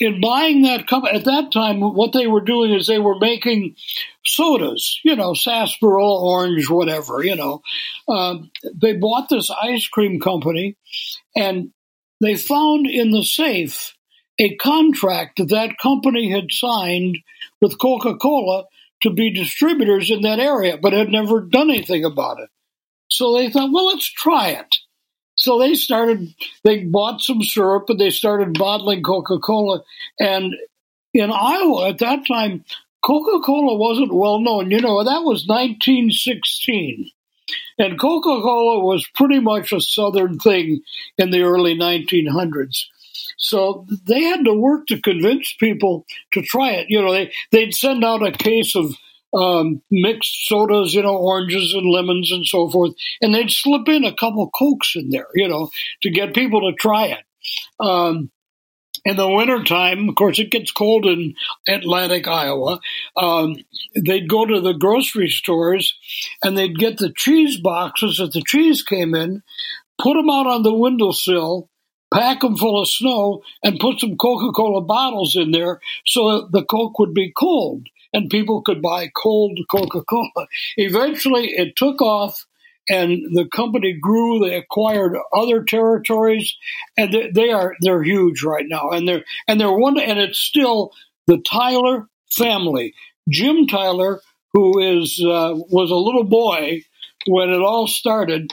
in 0.00 0.20
buying 0.20 0.62
that 0.62 0.86
company, 0.86 1.18
at 1.18 1.26
that 1.26 1.52
time, 1.52 1.80
what 1.80 2.12
they 2.12 2.26
were 2.26 2.40
doing 2.40 2.72
is 2.72 2.86
they 2.86 2.98
were 2.98 3.18
making 3.18 3.76
sodas, 4.24 4.98
you 5.04 5.14
know, 5.14 5.34
sarsaparilla, 5.34 6.22
orange, 6.22 6.68
whatever, 6.70 7.22
you 7.22 7.36
know. 7.36 7.60
Uh, 8.08 8.36
they 8.74 8.94
bought 8.94 9.28
this 9.28 9.50
ice 9.50 9.86
cream 9.86 10.18
company 10.18 10.76
and 11.36 11.70
they 12.20 12.34
found 12.34 12.86
in 12.86 13.10
the 13.10 13.22
safe 13.22 13.94
a 14.38 14.56
contract 14.56 15.36
that 15.36 15.50
that 15.50 15.76
company 15.80 16.30
had 16.30 16.50
signed 16.50 17.18
with 17.60 17.78
Coca 17.78 18.16
Cola 18.16 18.64
to 19.02 19.10
be 19.10 19.30
distributors 19.30 20.10
in 20.10 20.22
that 20.22 20.38
area, 20.38 20.78
but 20.78 20.94
had 20.94 21.10
never 21.10 21.42
done 21.42 21.70
anything 21.70 22.06
about 22.06 22.40
it. 22.40 22.48
So 23.08 23.36
they 23.36 23.50
thought, 23.50 23.70
well, 23.72 23.86
let's 23.86 24.10
try 24.10 24.48
it. 24.48 24.76
So 25.40 25.58
they 25.58 25.74
started, 25.74 26.34
they 26.64 26.84
bought 26.84 27.22
some 27.22 27.42
syrup 27.42 27.88
and 27.88 27.98
they 27.98 28.10
started 28.10 28.58
bottling 28.58 29.02
Coca 29.02 29.38
Cola. 29.38 29.82
And 30.18 30.54
in 31.14 31.30
Iowa 31.32 31.88
at 31.88 31.98
that 32.00 32.26
time, 32.28 32.64
Coca 33.02 33.42
Cola 33.44 33.76
wasn't 33.76 34.12
well 34.12 34.38
known. 34.40 34.70
You 34.70 34.82
know, 34.82 35.02
that 35.02 35.24
was 35.24 35.46
1916. 35.46 37.10
And 37.78 37.98
Coca 37.98 38.42
Cola 38.42 38.84
was 38.84 39.08
pretty 39.14 39.40
much 39.40 39.72
a 39.72 39.80
Southern 39.80 40.38
thing 40.38 40.82
in 41.16 41.30
the 41.30 41.40
early 41.40 41.74
1900s. 41.74 42.84
So 43.38 43.86
they 44.04 44.22
had 44.22 44.44
to 44.44 44.52
work 44.52 44.88
to 44.88 45.00
convince 45.00 45.54
people 45.58 46.04
to 46.34 46.42
try 46.42 46.72
it. 46.72 46.90
You 46.90 47.00
know, 47.00 47.14
they, 47.14 47.32
they'd 47.50 47.74
send 47.74 48.04
out 48.04 48.26
a 48.26 48.32
case 48.32 48.76
of 48.76 48.94
um, 49.32 49.82
mixed 49.90 50.46
sodas, 50.46 50.94
you 50.94 51.02
know, 51.02 51.16
oranges 51.16 51.74
and 51.74 51.90
lemons 51.90 52.32
and 52.32 52.46
so 52.46 52.68
forth, 52.68 52.92
and 53.20 53.34
they'd 53.34 53.50
slip 53.50 53.88
in 53.88 54.04
a 54.04 54.14
couple 54.14 54.50
cokes 54.50 54.92
in 54.96 55.10
there, 55.10 55.28
you 55.34 55.48
know, 55.48 55.70
to 56.02 56.10
get 56.10 56.34
people 56.34 56.60
to 56.60 56.76
try 56.76 57.06
it. 57.06 57.24
Um, 57.78 58.30
in 59.04 59.16
the 59.16 59.28
wintertime, 59.28 60.08
of 60.08 60.14
course, 60.14 60.38
it 60.38 60.50
gets 60.50 60.72
cold 60.72 61.06
in 61.06 61.34
Atlantic, 61.66 62.28
Iowa. 62.28 62.80
Um, 63.16 63.56
they'd 63.96 64.28
go 64.28 64.44
to 64.44 64.60
the 64.60 64.74
grocery 64.74 65.28
stores 65.28 65.94
and 66.44 66.56
they'd 66.56 66.78
get 66.78 66.98
the 66.98 67.12
cheese 67.16 67.58
boxes 67.58 68.18
that 68.18 68.32
the 68.32 68.42
cheese 68.46 68.82
came 68.82 69.14
in, 69.14 69.42
put 69.98 70.14
them 70.14 70.28
out 70.28 70.46
on 70.46 70.62
the 70.62 70.74
windowsill, 70.74 71.70
pack 72.12 72.40
them 72.40 72.56
full 72.56 72.82
of 72.82 72.88
snow, 72.88 73.42
and 73.62 73.80
put 73.80 74.00
some 74.00 74.16
Coca 74.16 74.52
Cola 74.52 74.82
bottles 74.82 75.34
in 75.34 75.50
there 75.50 75.80
so 76.04 76.42
that 76.42 76.52
the 76.52 76.64
Coke 76.64 76.98
would 76.98 77.14
be 77.14 77.32
cold 77.34 77.86
and 78.12 78.30
people 78.30 78.62
could 78.62 78.82
buy 78.82 79.10
cold 79.14 79.58
Coca 79.70 80.02
Cola. 80.02 80.46
Eventually, 80.76 81.46
it 81.46 81.76
took 81.76 82.00
off 82.00 82.46
and 82.88 83.22
the 83.36 83.46
company 83.46 83.92
grew. 83.92 84.40
They 84.40 84.56
acquired 84.56 85.16
other 85.32 85.62
territories, 85.62 86.56
and 86.96 87.12
they, 87.12 87.30
they, 87.30 87.50
are 87.50 87.74
they're 87.80 88.02
huge 88.02 88.42
right 88.42 88.66
now. 88.66 88.90
And 88.90 89.06
they're 89.06 89.24
and 89.46 89.60
they're 89.60 89.72
one, 89.72 89.98
and 89.98 90.18
it's 90.18 90.38
still 90.38 90.92
the 91.26 91.38
Tyler 91.38 92.08
family. 92.30 92.94
Jim 93.28 93.66
Tyler, 93.66 94.20
who 94.52 94.80
is 94.80 95.22
uh, 95.24 95.54
was 95.70 95.90
a 95.90 95.96
little 95.96 96.24
boy 96.24 96.82
when 97.26 97.50
it 97.50 97.60
all 97.60 97.86
started, 97.86 98.52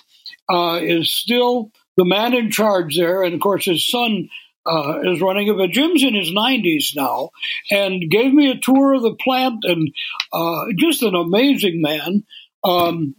uh, 0.50 0.80
is 0.82 1.12
still 1.12 1.72
the 1.96 2.06
man 2.06 2.36
in 2.36 2.52
charge 2.52 2.96
there, 2.96 3.24
and 3.24 3.34
of 3.34 3.40
course 3.40 3.66
his 3.66 3.90
son 3.90 4.30
uh, 4.68 5.00
is 5.04 5.22
running 5.22 5.48
it. 5.48 5.58
But 5.58 5.72
Jim's 5.72 6.04
in 6.04 6.16
his 6.16 6.32
90s 6.32 6.96
now 6.96 7.30
and 7.72 8.10
gave 8.10 8.34
me 8.34 8.52
a 8.52 8.60
tour 8.60 8.94
of 8.94 9.02
the 9.02 9.16
plant 9.16 9.64
and 9.64 9.90
uh, 10.34 10.66
just 10.76 11.04
an 11.04 11.16
amazing 11.16 11.82
man. 11.82 12.24
Um, 12.64 13.16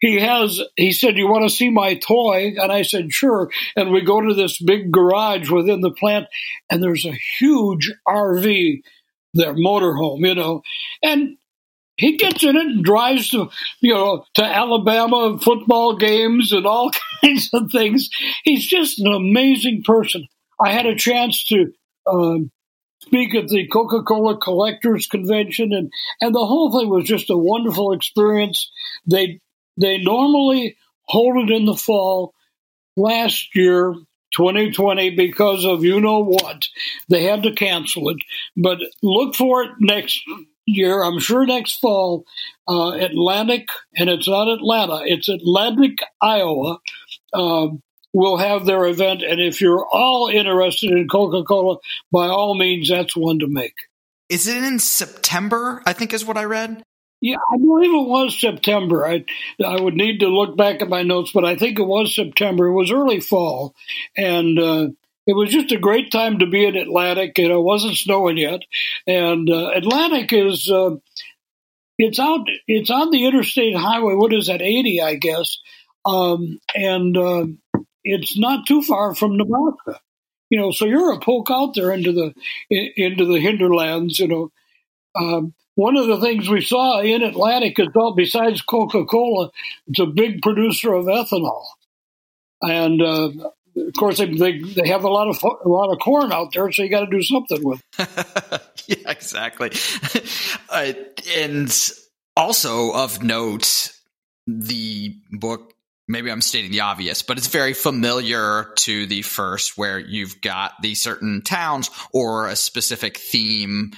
he 0.00 0.20
has, 0.20 0.60
he 0.76 0.92
said, 0.92 1.16
You 1.16 1.28
want 1.28 1.44
to 1.44 1.54
see 1.54 1.70
my 1.70 1.94
toy? 1.94 2.54
And 2.56 2.70
I 2.70 2.82
said, 2.82 3.12
Sure. 3.12 3.50
And 3.76 3.90
we 3.90 4.00
go 4.02 4.20
to 4.20 4.34
this 4.34 4.60
big 4.60 4.92
garage 4.92 5.50
within 5.50 5.80
the 5.80 5.90
plant, 5.90 6.26
and 6.70 6.82
there's 6.82 7.04
a 7.04 7.18
huge 7.38 7.92
RV 8.06 8.82
there, 9.34 9.54
motorhome, 9.54 10.26
you 10.26 10.34
know. 10.34 10.62
And 11.02 11.36
he 11.96 12.16
gets 12.16 12.44
in 12.44 12.56
it 12.56 12.66
and 12.66 12.84
drives 12.84 13.28
to 13.30 13.50
you 13.80 13.92
know 13.92 14.24
to 14.34 14.44
Alabama 14.44 15.36
football 15.38 15.96
games 15.96 16.52
and 16.52 16.64
all 16.66 16.90
kinds 17.20 17.50
of 17.52 17.70
things. 17.70 18.08
He's 18.44 18.66
just 18.66 19.00
an 19.00 19.12
amazing 19.12 19.82
person. 19.84 20.28
I 20.60 20.72
had 20.72 20.86
a 20.86 20.94
chance 20.94 21.44
to 21.46 21.72
um, 22.06 22.50
speak 23.00 23.34
at 23.34 23.48
the 23.48 23.66
Coca 23.68 24.02
Cola 24.02 24.38
Collectors 24.38 25.06
Convention, 25.06 25.72
and, 25.72 25.92
and 26.20 26.34
the 26.34 26.46
whole 26.46 26.78
thing 26.78 26.88
was 26.88 27.04
just 27.04 27.30
a 27.30 27.36
wonderful 27.36 27.92
experience. 27.92 28.70
They 29.06 29.40
they 29.80 29.98
normally 29.98 30.76
hold 31.02 31.48
it 31.48 31.54
in 31.54 31.64
the 31.64 31.76
fall. 31.76 32.34
Last 32.96 33.54
year, 33.54 33.94
2020, 34.34 35.10
because 35.10 35.64
of 35.64 35.84
you 35.84 36.00
know 36.00 36.24
what, 36.24 36.66
they 37.08 37.22
had 37.22 37.44
to 37.44 37.52
cancel 37.52 38.08
it. 38.08 38.16
But 38.56 38.78
look 39.02 39.36
for 39.36 39.62
it 39.62 39.70
next 39.78 40.20
year. 40.66 41.02
I'm 41.02 41.20
sure 41.20 41.46
next 41.46 41.78
fall, 41.78 42.24
uh, 42.68 42.90
Atlantic, 42.92 43.68
and 43.96 44.10
it's 44.10 44.28
not 44.28 44.48
Atlanta, 44.48 45.02
it's 45.04 45.28
Atlantic, 45.28 45.98
Iowa. 46.20 46.78
Um, 47.32 47.82
will 48.12 48.36
have 48.36 48.64
their 48.64 48.86
event. 48.86 49.22
And 49.22 49.40
if 49.40 49.60
you're 49.60 49.86
all 49.86 50.28
interested 50.28 50.90
in 50.90 51.08
Coca 51.08 51.44
Cola, 51.44 51.78
by 52.10 52.28
all 52.28 52.54
means, 52.54 52.88
that's 52.88 53.16
one 53.16 53.40
to 53.40 53.46
make. 53.48 53.74
Is 54.28 54.46
it 54.46 54.62
in 54.62 54.78
September? 54.78 55.82
I 55.86 55.92
think 55.92 56.12
is 56.12 56.24
what 56.24 56.36
I 56.36 56.44
read. 56.44 56.82
Yeah, 57.20 57.36
I 57.52 57.56
believe 57.56 57.90
it 57.90 58.08
was 58.08 58.38
September. 58.38 59.04
I 59.04 59.24
I 59.64 59.80
would 59.80 59.94
need 59.94 60.20
to 60.20 60.28
look 60.28 60.56
back 60.56 60.82
at 60.82 60.88
my 60.88 61.02
notes, 61.02 61.32
but 61.32 61.44
I 61.44 61.56
think 61.56 61.78
it 61.78 61.86
was 61.86 62.14
September. 62.14 62.66
It 62.66 62.74
was 62.74 62.92
early 62.92 63.18
fall, 63.18 63.74
and 64.16 64.56
uh, 64.58 64.88
it 65.26 65.34
was 65.34 65.50
just 65.50 65.72
a 65.72 65.78
great 65.78 66.12
time 66.12 66.38
to 66.38 66.46
be 66.46 66.64
in 66.64 66.76
Atlantic. 66.76 67.36
You 67.38 67.48
know, 67.48 67.58
it 67.58 67.64
wasn't 67.64 67.96
snowing 67.96 68.38
yet, 68.38 68.60
and 69.06 69.50
uh, 69.50 69.70
Atlantic 69.74 70.32
is 70.32 70.70
uh, 70.70 70.96
it's 71.98 72.20
out. 72.20 72.46
It's 72.68 72.90
on 72.90 73.10
the 73.10 73.26
interstate 73.26 73.76
highway. 73.76 74.14
What 74.14 74.32
is 74.32 74.46
that? 74.46 74.62
Eighty, 74.62 75.02
I 75.02 75.16
guess. 75.16 75.58
Um, 76.04 76.60
and 76.76 77.16
uh, 77.16 77.46
it's 78.04 78.38
not 78.38 78.66
too 78.66 78.82
far 78.82 79.14
from 79.14 79.36
Nebraska. 79.36 80.00
You 80.50 80.58
know, 80.58 80.70
so 80.70 80.86
you're 80.86 81.12
a 81.12 81.20
poke 81.20 81.50
out 81.50 81.74
there 81.74 81.92
into 81.92 82.12
the 82.12 82.34
into 82.70 83.26
the 83.26 83.38
hinterlands. 83.38 84.18
You 84.18 84.28
know, 84.28 84.52
um, 85.14 85.54
one 85.74 85.96
of 85.96 86.06
the 86.06 86.20
things 86.20 86.48
we 86.48 86.62
saw 86.62 87.00
in 87.00 87.22
Atlantic 87.22 87.78
is, 87.78 87.88
well, 87.94 88.14
besides 88.14 88.62
Coca 88.62 89.04
Cola, 89.04 89.50
it's 89.86 90.00
a 90.00 90.06
big 90.06 90.40
producer 90.40 90.94
of 90.94 91.04
ethanol, 91.04 91.64
and 92.62 93.02
uh, 93.02 93.30
of 93.76 93.92
course 93.98 94.18
they, 94.18 94.26
they, 94.26 94.58
they 94.58 94.88
have 94.88 95.04
a 95.04 95.08
lot 95.08 95.28
of 95.28 95.42
a 95.42 95.68
lot 95.68 95.92
of 95.92 95.98
corn 95.98 96.32
out 96.32 96.52
there, 96.52 96.72
so 96.72 96.82
you 96.82 96.88
got 96.88 97.04
to 97.04 97.10
do 97.10 97.22
something 97.22 97.62
with. 97.62 97.82
It. 97.98 98.62
yeah, 98.86 99.10
exactly. 99.10 99.70
uh, 100.70 100.92
and 101.36 101.90
also 102.36 102.92
of 102.92 103.22
note, 103.22 103.92
the 104.46 105.14
book 105.30 105.74
maybe 106.08 106.30
I'm 106.30 106.40
stating 106.40 106.72
the 106.72 106.80
obvious, 106.80 107.22
but 107.22 107.36
it's 107.36 107.46
very 107.46 107.74
familiar 107.74 108.72
to 108.78 109.06
the 109.06 109.22
first 109.22 109.76
where 109.76 109.98
you've 109.98 110.40
got 110.40 110.72
the 110.82 110.94
certain 110.94 111.42
towns 111.42 111.90
or 112.12 112.48
a 112.48 112.56
specific 112.56 113.18
theme. 113.18 113.92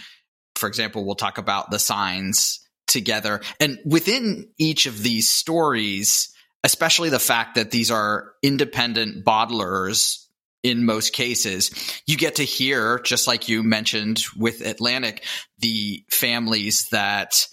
For 0.56 0.68
example, 0.68 1.06
we'll 1.06 1.14
talk 1.14 1.38
about 1.38 1.70
the 1.70 1.78
signs 1.78 2.68
together. 2.86 3.40
And 3.60 3.78
within 3.84 4.50
each 4.58 4.86
of 4.86 5.02
these 5.02 5.30
stories, 5.30 6.34
especially 6.64 7.08
the 7.08 7.18
fact 7.18 7.54
that 7.54 7.70
these 7.70 7.90
are 7.90 8.32
independent 8.42 9.24
bottlers 9.24 10.26
in 10.62 10.84
most 10.84 11.12
cases, 11.14 11.70
you 12.06 12.16
get 12.16 12.34
to 12.34 12.42
hear, 12.42 12.98
just 12.98 13.26
like 13.26 13.48
you 13.48 13.62
mentioned 13.62 14.22
with 14.36 14.60
Atlantic, 14.60 15.24
the 15.58 16.04
families 16.10 16.88
that 16.90 17.46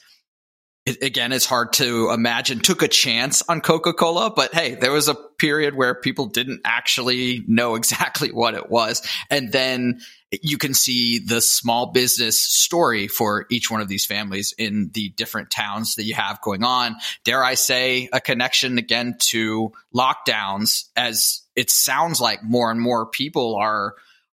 it, 0.88 1.04
again, 1.04 1.34
it's 1.34 1.46
hard 1.46 1.74
to 1.74 2.12
imagine 2.12 2.60
took 2.60 2.82
a 2.82 2.88
chance 2.88 3.44
on 3.50 3.60
Coca 3.60 3.92
Cola, 3.92 4.32
but 4.34 4.54
hey, 4.54 4.76
there 4.76 4.94
was 4.94 5.10
a 5.10 5.16
period 5.16 5.76
where 5.76 5.94
people 5.94 6.28
didn't 6.28 6.62
actually 6.64 7.44
know 7.46 7.76
exactly 7.76 8.32
what 8.32 8.54
it 8.54 8.70
was. 8.70 9.06
And 9.30 9.52
then 9.52 10.00
you 10.32 10.58
can 10.58 10.74
see 10.74 11.20
the 11.20 11.42
small 11.42 11.88
business 11.88 12.40
story 12.40 13.10
for 13.10 13.46
each 13.50 13.70
one 13.70 13.82
of 13.82 13.90
these 13.90 14.06
families 14.06 14.54
in 14.58 14.90
the 14.94 15.10
different 15.10 15.52
towns 15.52 15.96
that 15.96 16.06
you 16.06 16.14
have 16.14 16.42
going 16.42 16.64
on. 16.64 16.96
Dare 17.26 17.44
I 17.44 17.56
say 17.56 18.08
a 18.14 18.22
connection 18.22 18.78
again 18.78 19.18
to 19.32 19.74
lockdowns 19.94 20.86
as 20.96 21.42
it 21.56 21.70
sounds 21.70 22.22
like 22.22 22.44
more 22.44 22.72
and 22.72 22.80
more 22.80 23.06
people 23.06 23.58
are 23.58 23.96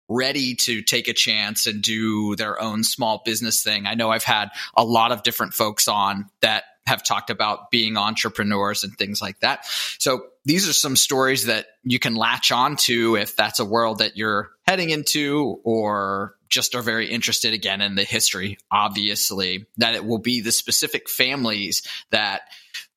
ready 0.08 0.54
to 0.54 0.82
take 0.82 1.08
a 1.08 1.12
chance 1.12 1.66
and 1.66 1.82
do 1.82 2.34
their 2.36 2.60
own 2.60 2.82
small 2.84 3.22
business 3.24 3.62
thing. 3.62 3.86
I 3.86 3.94
know 3.94 4.10
I've 4.10 4.24
had 4.24 4.48
a 4.74 4.84
lot 4.84 5.12
of 5.12 5.22
different 5.22 5.54
folks 5.54 5.88
on 5.88 6.30
that 6.40 6.64
have 6.86 7.04
talked 7.04 7.28
about 7.28 7.70
being 7.70 7.96
entrepreneurs 7.96 8.82
and 8.82 8.96
things 8.96 9.20
like 9.20 9.38
that. 9.40 9.66
So 9.98 10.26
these 10.46 10.68
are 10.68 10.72
some 10.72 10.96
stories 10.96 11.44
that 11.46 11.66
you 11.84 11.98
can 11.98 12.14
latch 12.14 12.50
on 12.50 12.76
to 12.76 13.16
if 13.16 13.36
that's 13.36 13.60
a 13.60 13.64
world 13.64 13.98
that 13.98 14.16
you're 14.16 14.50
heading 14.66 14.90
into 14.90 15.60
or 15.64 16.34
just 16.48 16.74
are 16.74 16.82
very 16.82 17.10
interested 17.10 17.52
again 17.52 17.82
in 17.82 17.94
the 17.94 18.04
history, 18.04 18.56
obviously, 18.70 19.66
that 19.76 19.94
it 19.94 20.04
will 20.04 20.18
be 20.18 20.40
the 20.40 20.52
specific 20.52 21.10
families 21.10 21.82
that 22.10 22.42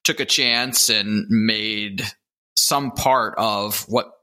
took 0.06 0.22
a 0.22 0.25
chance 0.25 0.89
and 0.89 1.25
made 1.30 2.01
some 2.56 2.91
part 2.91 3.36
of 3.38 3.82
what 3.89 4.20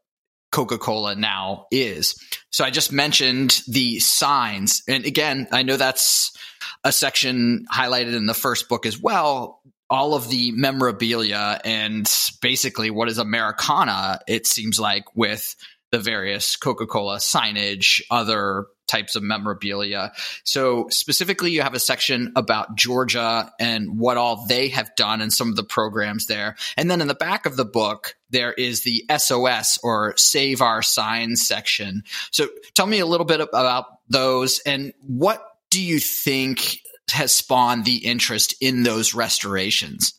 Coca 0.51 0.79
Cola 0.79 1.15
now 1.15 1.67
is. 1.71 2.23
So 2.51 2.65
I 2.65 2.71
just 2.71 2.93
mentioned 2.93 3.61
the 3.69 3.99
signs. 4.01 4.83
And 4.89 5.05
again, 5.05 5.49
I 5.53 5.63
know 5.63 5.77
that's 5.77 6.37
a 6.85 6.93
section 6.93 7.67
highlighted 7.73 8.15
in 8.15 8.27
the 8.27 8.35
first 8.35 8.69
book 8.69 8.87
as 8.87 8.99
well. 8.99 9.61
All 9.91 10.15
of 10.15 10.29
the 10.29 10.53
memorabilia 10.53 11.61
and 11.65 12.11
basically 12.43 12.91
what 12.91 13.09
is 13.09 13.19
Americana, 13.19 14.21
it 14.27 14.47
seems 14.47 14.79
like, 14.79 15.05
with 15.15 15.57
the 15.91 15.99
various 15.99 16.57
Coca 16.57 16.87
Cola 16.87 17.17
signage, 17.17 18.03
other 18.11 18.67
types 18.89 19.17
of 19.17 19.23
memorabilia. 19.23 20.13
So 20.45 20.89
specifically, 20.91 21.51
you 21.51 21.63
have 21.63 21.75
a 21.75 21.79
section 21.79 22.33
about 22.35 22.75
Georgia 22.75 23.53
and 23.61 23.99
what 23.99 24.17
all 24.17 24.47
they 24.47 24.69
have 24.69 24.97
done 24.97 25.21
and 25.21 25.33
some 25.33 25.51
of 25.51 25.57
the 25.57 25.65
programs 25.65 26.27
there. 26.27 26.57
And 26.77 26.91
then 26.91 27.01
in 27.01 27.09
the 27.09 27.15
back 27.15 27.47
of 27.47 27.57
the 27.57 27.65
book, 27.65 28.17
there 28.31 28.53
is 28.53 28.83
the 28.83 29.05
SOS 29.17 29.79
or 29.83 30.15
Save 30.17 30.63
Our 30.63 30.83
Signs 30.83 31.47
section. 31.47 32.03
So 32.31 32.49
tell 32.75 32.87
me 32.87 32.99
a 33.01 33.07
little 33.07 33.27
bit 33.27 33.41
about 33.41 33.85
those 34.09 34.61
and 34.61 34.93
what 35.07 35.45
do 35.71 35.83
you 35.83 35.99
think 35.99 36.79
has 37.11 37.33
spawned 37.33 37.85
the 37.85 37.99
interest 37.99 38.55
in 38.61 38.83
those 38.83 39.15
restorations? 39.15 40.15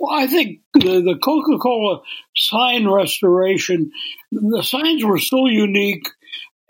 Well, 0.00 0.14
I 0.14 0.26
think 0.26 0.60
the, 0.74 1.00
the 1.00 1.18
Coca 1.22 1.58
Cola 1.58 2.00
sign 2.36 2.88
restoration, 2.88 3.90
the 4.32 4.62
signs 4.62 5.04
were 5.04 5.18
so 5.18 5.46
unique 5.46 6.08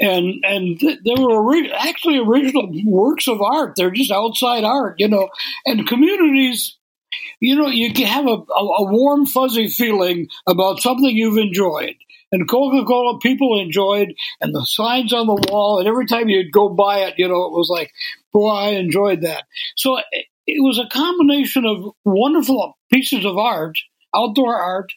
and 0.00 0.44
and 0.44 0.78
they 0.80 1.14
were 1.22 1.42
ori- 1.42 1.72
actually 1.72 2.18
original 2.18 2.70
works 2.84 3.28
of 3.28 3.40
art. 3.40 3.74
They're 3.76 3.90
just 3.90 4.10
outside 4.10 4.64
art, 4.64 4.96
you 4.98 5.08
know. 5.08 5.28
And 5.66 5.86
communities, 5.86 6.76
you 7.40 7.56
know, 7.56 7.68
you 7.68 7.92
have 8.06 8.26
a, 8.26 8.30
a, 8.30 8.60
a 8.60 8.90
warm, 8.90 9.26
fuzzy 9.26 9.68
feeling 9.68 10.28
about 10.48 10.80
something 10.80 11.16
you've 11.16 11.38
enjoyed. 11.38 11.94
And 12.32 12.48
Coca 12.48 12.84
Cola 12.84 13.20
people 13.20 13.60
enjoyed, 13.60 14.14
and 14.40 14.54
the 14.54 14.66
signs 14.66 15.12
on 15.12 15.26
the 15.26 15.46
wall, 15.50 15.78
and 15.78 15.86
every 15.86 16.06
time 16.06 16.28
you'd 16.28 16.52
go 16.52 16.68
by 16.68 17.00
it, 17.00 17.14
you 17.16 17.28
know, 17.28 17.44
it 17.46 17.52
was 17.52 17.68
like, 17.70 17.92
boy, 18.32 18.48
I 18.50 18.68
enjoyed 18.70 19.22
that. 19.22 19.44
So 19.76 19.96
eh, 19.98 20.22
it, 20.46 20.62
was 20.62 20.78
a 20.78 20.88
combination 20.88 21.64
of 21.64 21.92
wonderful 22.04 22.76
pieces 22.92 23.24
of 23.24 23.38
art, 23.38 23.78
outdoor 24.14 24.56
art, 24.56 24.92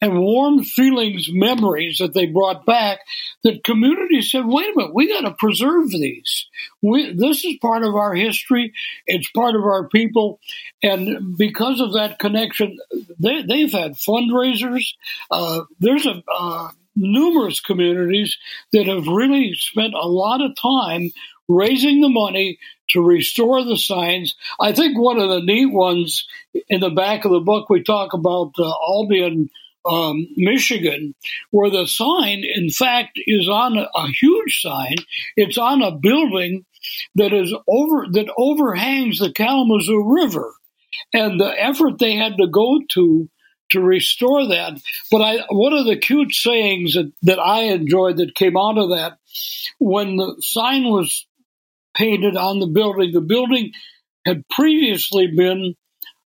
and 0.00 0.18
warm 0.18 0.64
feelings, 0.64 1.28
memories 1.30 1.98
that 1.98 2.12
they 2.12 2.26
brought 2.26 2.66
back, 2.66 2.98
that 3.44 3.62
communities 3.62 4.32
said, 4.32 4.44
wait 4.44 4.74
a 4.74 4.76
minute, 4.76 4.94
we 4.94 5.06
got 5.06 5.20
to 5.20 5.34
preserve 5.38 5.90
these. 5.90 6.46
We, 6.82 7.14
this 7.14 7.44
is 7.44 7.58
part 7.62 7.84
of 7.84 7.94
our 7.94 8.12
history. 8.12 8.72
It's 9.06 9.30
part 9.30 9.54
of 9.54 9.62
our 9.62 9.88
people. 9.88 10.40
And 10.82 11.38
because 11.38 11.80
of 11.80 11.92
that 11.92 12.18
connection, 12.18 12.78
they, 13.20 13.60
have 13.60 13.72
had 13.72 13.92
fundraisers. 13.92 14.88
Uh, 15.30 15.62
there's 15.78 16.04
a, 16.04 16.20
uh, 16.36 16.70
numerous 16.96 17.60
communities 17.60 18.36
that 18.72 18.86
have 18.86 19.06
really 19.06 19.54
spent 19.54 19.94
a 19.94 20.06
lot 20.06 20.42
of 20.42 20.56
time 20.56 21.10
raising 21.54 22.00
the 22.00 22.08
money 22.08 22.58
to 22.90 23.00
restore 23.00 23.64
the 23.64 23.76
signs. 23.76 24.34
I 24.60 24.72
think 24.72 24.98
one 24.98 25.18
of 25.18 25.28
the 25.28 25.40
neat 25.40 25.72
ones 25.72 26.26
in 26.68 26.80
the 26.80 26.90
back 26.90 27.24
of 27.24 27.32
the 27.32 27.40
book, 27.40 27.68
we 27.68 27.82
talk 27.82 28.12
about 28.12 28.52
uh, 28.58 28.72
Albion 28.88 29.50
um, 29.84 30.28
Michigan, 30.36 31.14
where 31.50 31.70
the 31.70 31.86
sign, 31.86 32.44
in 32.44 32.70
fact, 32.70 33.18
is 33.26 33.48
on 33.48 33.76
a, 33.76 33.88
a 33.94 34.06
huge 34.08 34.60
sign. 34.60 34.96
It's 35.36 35.58
on 35.58 35.82
a 35.82 35.90
building 35.90 36.64
that 37.14 37.32
is 37.32 37.54
over 37.68 38.06
that 38.12 38.32
overhangs 38.36 39.18
the 39.18 39.32
Kalamazoo 39.32 40.02
River, 40.04 40.52
and 41.12 41.40
the 41.40 41.52
effort 41.60 41.98
they 41.98 42.16
had 42.16 42.36
to 42.38 42.46
go 42.46 42.80
to 42.90 43.28
to 43.70 43.80
restore 43.80 44.48
that. 44.48 44.80
But 45.10 45.22
I, 45.22 45.38
one 45.48 45.72
of 45.72 45.86
the 45.86 45.96
cute 45.96 46.34
sayings 46.34 46.94
that, 46.94 47.10
that 47.22 47.38
I 47.38 47.62
enjoyed 47.64 48.18
that 48.18 48.34
came 48.34 48.56
out 48.56 48.78
of 48.78 48.90
that, 48.90 49.18
when 49.78 50.16
the 50.16 50.36
sign 50.40 50.84
was 50.84 51.26
painted 51.94 52.36
on 52.36 52.58
the 52.58 52.66
building, 52.66 53.12
the 53.12 53.20
building 53.20 53.72
had 54.26 54.46
previously 54.48 55.26
been 55.26 55.74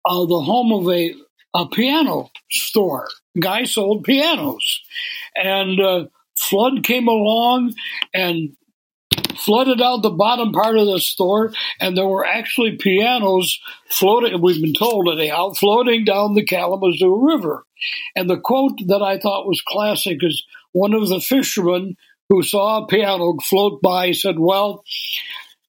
uh, 0.05 0.25
the 0.27 0.41
home 0.41 0.73
of 0.73 0.93
a 0.93 1.15
a 1.55 1.69
piano 1.69 2.31
store. 2.51 3.09
Guy 3.41 3.65
sold 3.65 4.05
pianos, 4.05 4.83
and 5.37 5.81
uh, 5.81 6.07
flood 6.37 6.83
came 6.83 7.09
along 7.09 7.75
and 8.13 8.57
flooded 9.37 9.81
out 9.81 10.03
the 10.03 10.11
bottom 10.11 10.53
part 10.53 10.77
of 10.77 10.87
the 10.87 10.99
store, 10.99 11.53
and 11.81 11.97
there 11.97 12.07
were 12.07 12.25
actually 12.25 12.77
pianos 12.77 13.61
floating. 13.89 14.41
We've 14.41 14.61
been 14.61 14.75
told 14.75 15.09
anyhow, 15.09 15.53
floating 15.53 16.05
down 16.05 16.35
the 16.35 16.45
Kalamazoo 16.45 17.25
River. 17.25 17.65
And 18.17 18.29
the 18.29 18.39
quote 18.39 18.79
that 18.89 19.03
I 19.03 19.19
thought 19.19 19.47
was 19.47 19.63
classic 19.67 20.19
is 20.23 20.45
one 20.73 20.95
of 20.95 21.09
the 21.09 21.21
fishermen 21.21 21.97
who 22.29 22.43
saw 22.43 22.83
a 22.83 22.87
piano 22.87 23.37
float 23.43 23.81
by 23.81 24.13
said, 24.13 24.39
"Well." 24.39 24.85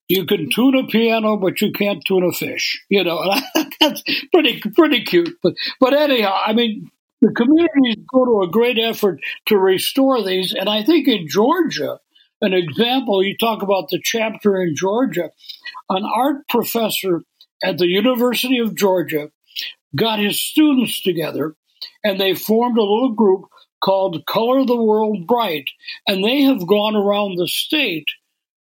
You 0.08 0.26
can 0.26 0.50
tune 0.50 0.76
a 0.76 0.88
piano, 0.88 1.38
but 1.38 1.62
you 1.62 1.72
can't 1.72 2.04
tune 2.06 2.24
a 2.24 2.32
fish. 2.32 2.84
You 2.90 3.04
know, 3.04 3.34
that's 3.80 4.04
pretty 4.32 4.62
pretty 4.62 5.04
cute. 5.04 5.38
But 5.42 5.54
but 5.80 5.94
anyhow, 5.94 6.38
I 6.46 6.54
mean, 6.54 6.92
the 7.22 7.32
communities 7.32 8.04
go 8.14 8.26
to 8.26 8.42
a 8.44 8.52
great 8.52 8.78
effort 8.78 9.20
to 9.48 9.58
restore 9.58 10.24
these, 10.24 10.54
and 10.54 10.70
I 10.70 10.84
think 10.84 11.08
in 11.08 11.28
Georgia, 11.28 12.00
an 12.42 12.54
example 12.54 13.24
you 13.24 13.36
talk 13.38 13.64
about 13.64 13.90
the 13.90 14.00
chapter 14.04 14.62
in 14.62 14.76
Georgia, 14.76 15.32
an 15.90 16.04
art 16.06 16.48
professor 16.50 17.24
at 17.64 17.78
the 17.78 17.88
University 17.88 18.60
of 18.60 18.76
Georgia 18.76 19.32
got 19.96 20.20
his 20.20 20.42
students 20.42 21.02
together, 21.02 21.56
and 22.04 22.20
they 22.20 22.36
formed 22.36 22.78
a 22.78 22.82
little 22.82 23.14
group 23.14 23.46
called 23.84 24.26
Color 24.26 24.66
the 24.66 24.82
World 24.82 25.26
Bright, 25.26 25.70
and 26.08 26.24
they 26.24 26.42
have 26.44 26.68
gone 26.68 26.96
around 26.96 27.38
the 27.38 27.48
state 27.48 28.08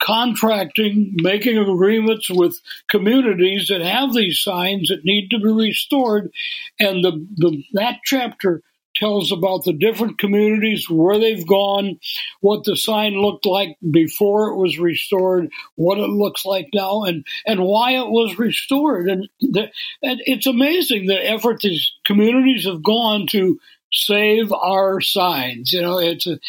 contracting, 0.01 1.13
making 1.15 1.58
agreements 1.58 2.29
with 2.29 2.60
communities 2.89 3.67
that 3.67 3.81
have 3.81 4.13
these 4.13 4.39
signs 4.39 4.89
that 4.89 5.05
need 5.05 5.29
to 5.29 5.39
be 5.39 5.51
restored. 5.51 6.31
And 6.79 7.03
the, 7.03 7.25
the 7.38 7.63
that 7.73 7.99
chapter 8.03 8.62
tells 8.95 9.31
about 9.31 9.63
the 9.65 9.73
different 9.73 10.17
communities, 10.17 10.89
where 10.89 11.19
they've 11.19 11.45
gone, 11.45 11.99
what 12.39 12.63
the 12.63 12.75
sign 12.75 13.13
looked 13.13 13.45
like 13.45 13.77
before 13.91 14.49
it 14.49 14.58
was 14.58 14.79
restored, 14.79 15.49
what 15.75 15.97
it 15.97 16.10
looks 16.10 16.45
like 16.45 16.69
now, 16.73 17.03
and, 17.03 17.25
and 17.45 17.62
why 17.62 17.91
it 17.91 18.08
was 18.08 18.39
restored. 18.39 19.10
And, 19.10 19.27
the, 19.41 19.69
and 20.01 20.21
it's 20.25 20.47
amazing 20.47 21.08
the 21.08 21.29
effort 21.29 21.60
these 21.62 21.91
communities 22.05 22.65
have 22.65 22.84
gone 22.84 23.27
to 23.31 23.60
save 23.91 24.52
our 24.52 25.02
signs. 25.02 25.71
You 25.71 25.82
know, 25.82 25.98
it's 26.00 26.28
a, 26.28 26.39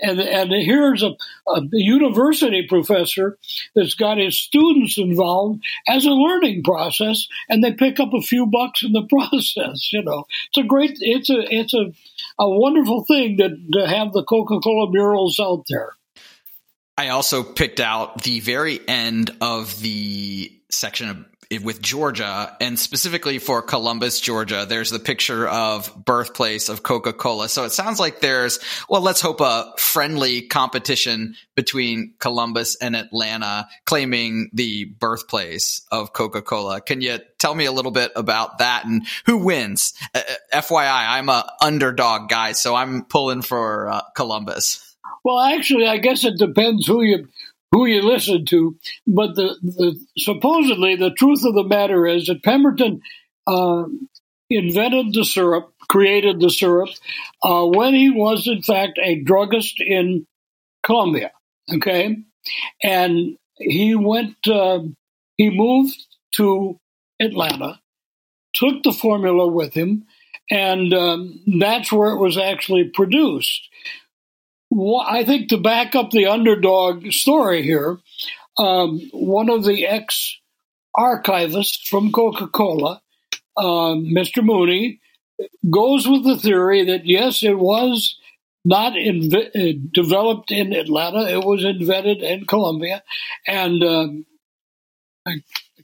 and 0.00 0.20
and 0.20 0.52
here's 0.52 1.02
a, 1.02 1.14
a 1.48 1.62
university 1.72 2.66
professor 2.68 3.38
that's 3.74 3.94
got 3.94 4.18
his 4.18 4.38
students 4.38 4.98
involved 4.98 5.62
as 5.88 6.04
a 6.04 6.10
learning 6.10 6.62
process, 6.62 7.26
and 7.48 7.62
they 7.62 7.72
pick 7.72 8.00
up 8.00 8.14
a 8.14 8.22
few 8.22 8.46
bucks 8.46 8.82
in 8.82 8.92
the 8.92 9.06
process. 9.10 9.92
You 9.92 10.02
know, 10.02 10.24
it's 10.48 10.58
a 10.58 10.66
great, 10.66 10.98
it's 11.00 11.30
a 11.30 11.40
it's 11.54 11.74
a 11.74 11.92
a 12.38 12.48
wonderful 12.48 13.04
thing 13.04 13.36
to, 13.38 13.56
to 13.72 13.86
have 13.86 14.12
the 14.12 14.24
Coca 14.24 14.58
Cola 14.60 14.90
murals 14.90 15.38
out 15.40 15.64
there. 15.68 15.92
I 16.96 17.08
also 17.08 17.42
picked 17.42 17.80
out 17.80 18.22
the 18.22 18.40
very 18.40 18.80
end 18.86 19.30
of 19.40 19.80
the 19.80 20.52
section 20.72 21.08
of 21.08 21.24
with 21.60 21.82
Georgia 21.82 22.56
and 22.60 22.78
specifically 22.78 23.38
for 23.38 23.62
Columbus, 23.62 24.20
Georgia, 24.20 24.64
there's 24.66 24.90
the 24.90 24.98
picture 24.98 25.46
of 25.46 25.92
birthplace 26.04 26.68
of 26.68 26.82
Coca-Cola. 26.82 27.48
So 27.48 27.64
it 27.64 27.72
sounds 27.72 28.00
like 28.00 28.20
there's, 28.20 28.58
well, 28.88 29.02
let's 29.02 29.20
hope 29.20 29.40
a 29.40 29.72
friendly 29.76 30.42
competition 30.42 31.34
between 31.54 32.14
Columbus 32.18 32.76
and 32.76 32.96
Atlanta 32.96 33.68
claiming 33.84 34.50
the 34.52 34.84
birthplace 34.84 35.82
of 35.90 36.12
Coca-Cola. 36.12 36.80
Can 36.80 37.00
you 37.00 37.18
tell 37.38 37.54
me 37.54 37.66
a 37.66 37.72
little 37.72 37.92
bit 37.92 38.12
about 38.16 38.58
that 38.58 38.84
and 38.84 39.06
who 39.26 39.38
wins? 39.38 39.92
Uh, 40.14 40.20
uh 40.52 40.60
FYI, 40.62 41.08
I'm 41.08 41.28
a 41.28 41.50
underdog 41.60 42.28
guy, 42.28 42.52
so 42.52 42.74
I'm 42.74 43.04
pulling 43.04 43.42
for 43.42 43.88
uh, 43.88 44.00
Columbus. 44.14 44.96
Well, 45.24 45.38
actually, 45.38 45.86
I 45.86 45.98
guess 45.98 46.24
it 46.24 46.38
depends 46.38 46.86
who 46.86 47.02
you 47.02 47.28
who 47.72 47.86
you 47.86 48.02
listen 48.02 48.44
to. 48.46 48.76
But 49.06 49.34
the, 49.34 49.56
the 49.62 50.06
supposedly 50.18 50.96
the 50.96 51.10
truth 51.10 51.44
of 51.44 51.54
the 51.54 51.64
matter 51.64 52.06
is 52.06 52.26
that 52.26 52.42
Pemberton 52.42 53.00
uh, 53.46 53.84
invented 54.48 55.14
the 55.14 55.24
syrup, 55.24 55.72
created 55.88 56.38
the 56.38 56.50
syrup, 56.50 56.90
uh, 57.42 57.64
when 57.64 57.94
he 57.94 58.10
was 58.10 58.46
in 58.46 58.62
fact 58.62 58.98
a 59.02 59.20
druggist 59.22 59.80
in 59.80 60.26
Columbia. 60.84 61.32
Okay, 61.72 62.16
and 62.82 63.36
he 63.56 63.94
went. 63.94 64.36
Uh, 64.46 64.80
he 65.36 65.50
moved 65.50 65.96
to 66.34 66.78
Atlanta, 67.20 67.80
took 68.54 68.82
the 68.82 68.92
formula 68.92 69.46
with 69.46 69.72
him, 69.74 70.04
and 70.50 70.92
um, 70.92 71.40
that's 71.58 71.90
where 71.92 72.10
it 72.10 72.18
was 72.18 72.36
actually 72.36 72.84
produced. 72.84 73.68
I 75.06 75.24
think 75.24 75.48
to 75.48 75.58
back 75.58 75.94
up 75.94 76.10
the 76.10 76.26
underdog 76.26 77.12
story 77.12 77.62
here, 77.62 77.98
um, 78.58 79.00
one 79.12 79.50
of 79.50 79.64
the 79.64 79.86
ex 79.86 80.38
archivists 80.96 81.88
from 81.88 82.12
Coca 82.12 82.46
Cola, 82.46 83.02
um, 83.56 84.06
Mr. 84.14 84.42
Mooney, 84.42 85.00
goes 85.70 86.08
with 86.08 86.24
the 86.24 86.38
theory 86.38 86.84
that 86.84 87.06
yes, 87.06 87.42
it 87.42 87.58
was 87.58 88.16
not 88.64 88.92
uh, 88.96 89.72
developed 89.90 90.52
in 90.52 90.72
Atlanta, 90.72 91.28
it 91.28 91.44
was 91.44 91.64
invented 91.64 92.22
in 92.22 92.46
Columbia 92.46 93.02
and 93.46 93.82
um, 93.82 94.26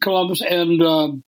Columbus, 0.01 0.42
and 0.42 0.81
um, 0.83 1.24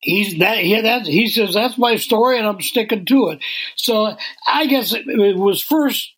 he's 0.00 0.38
that 0.38 0.62
that 0.82 1.06
he 1.06 1.28
says 1.28 1.54
that's 1.54 1.78
my 1.78 1.96
story 1.96 2.38
and 2.38 2.46
I'm 2.46 2.60
sticking 2.60 3.06
to 3.06 3.28
it. 3.28 3.40
So 3.76 4.16
I 4.46 4.66
guess 4.66 4.92
it, 4.92 5.06
it 5.08 5.36
was 5.36 5.62
first 5.62 6.12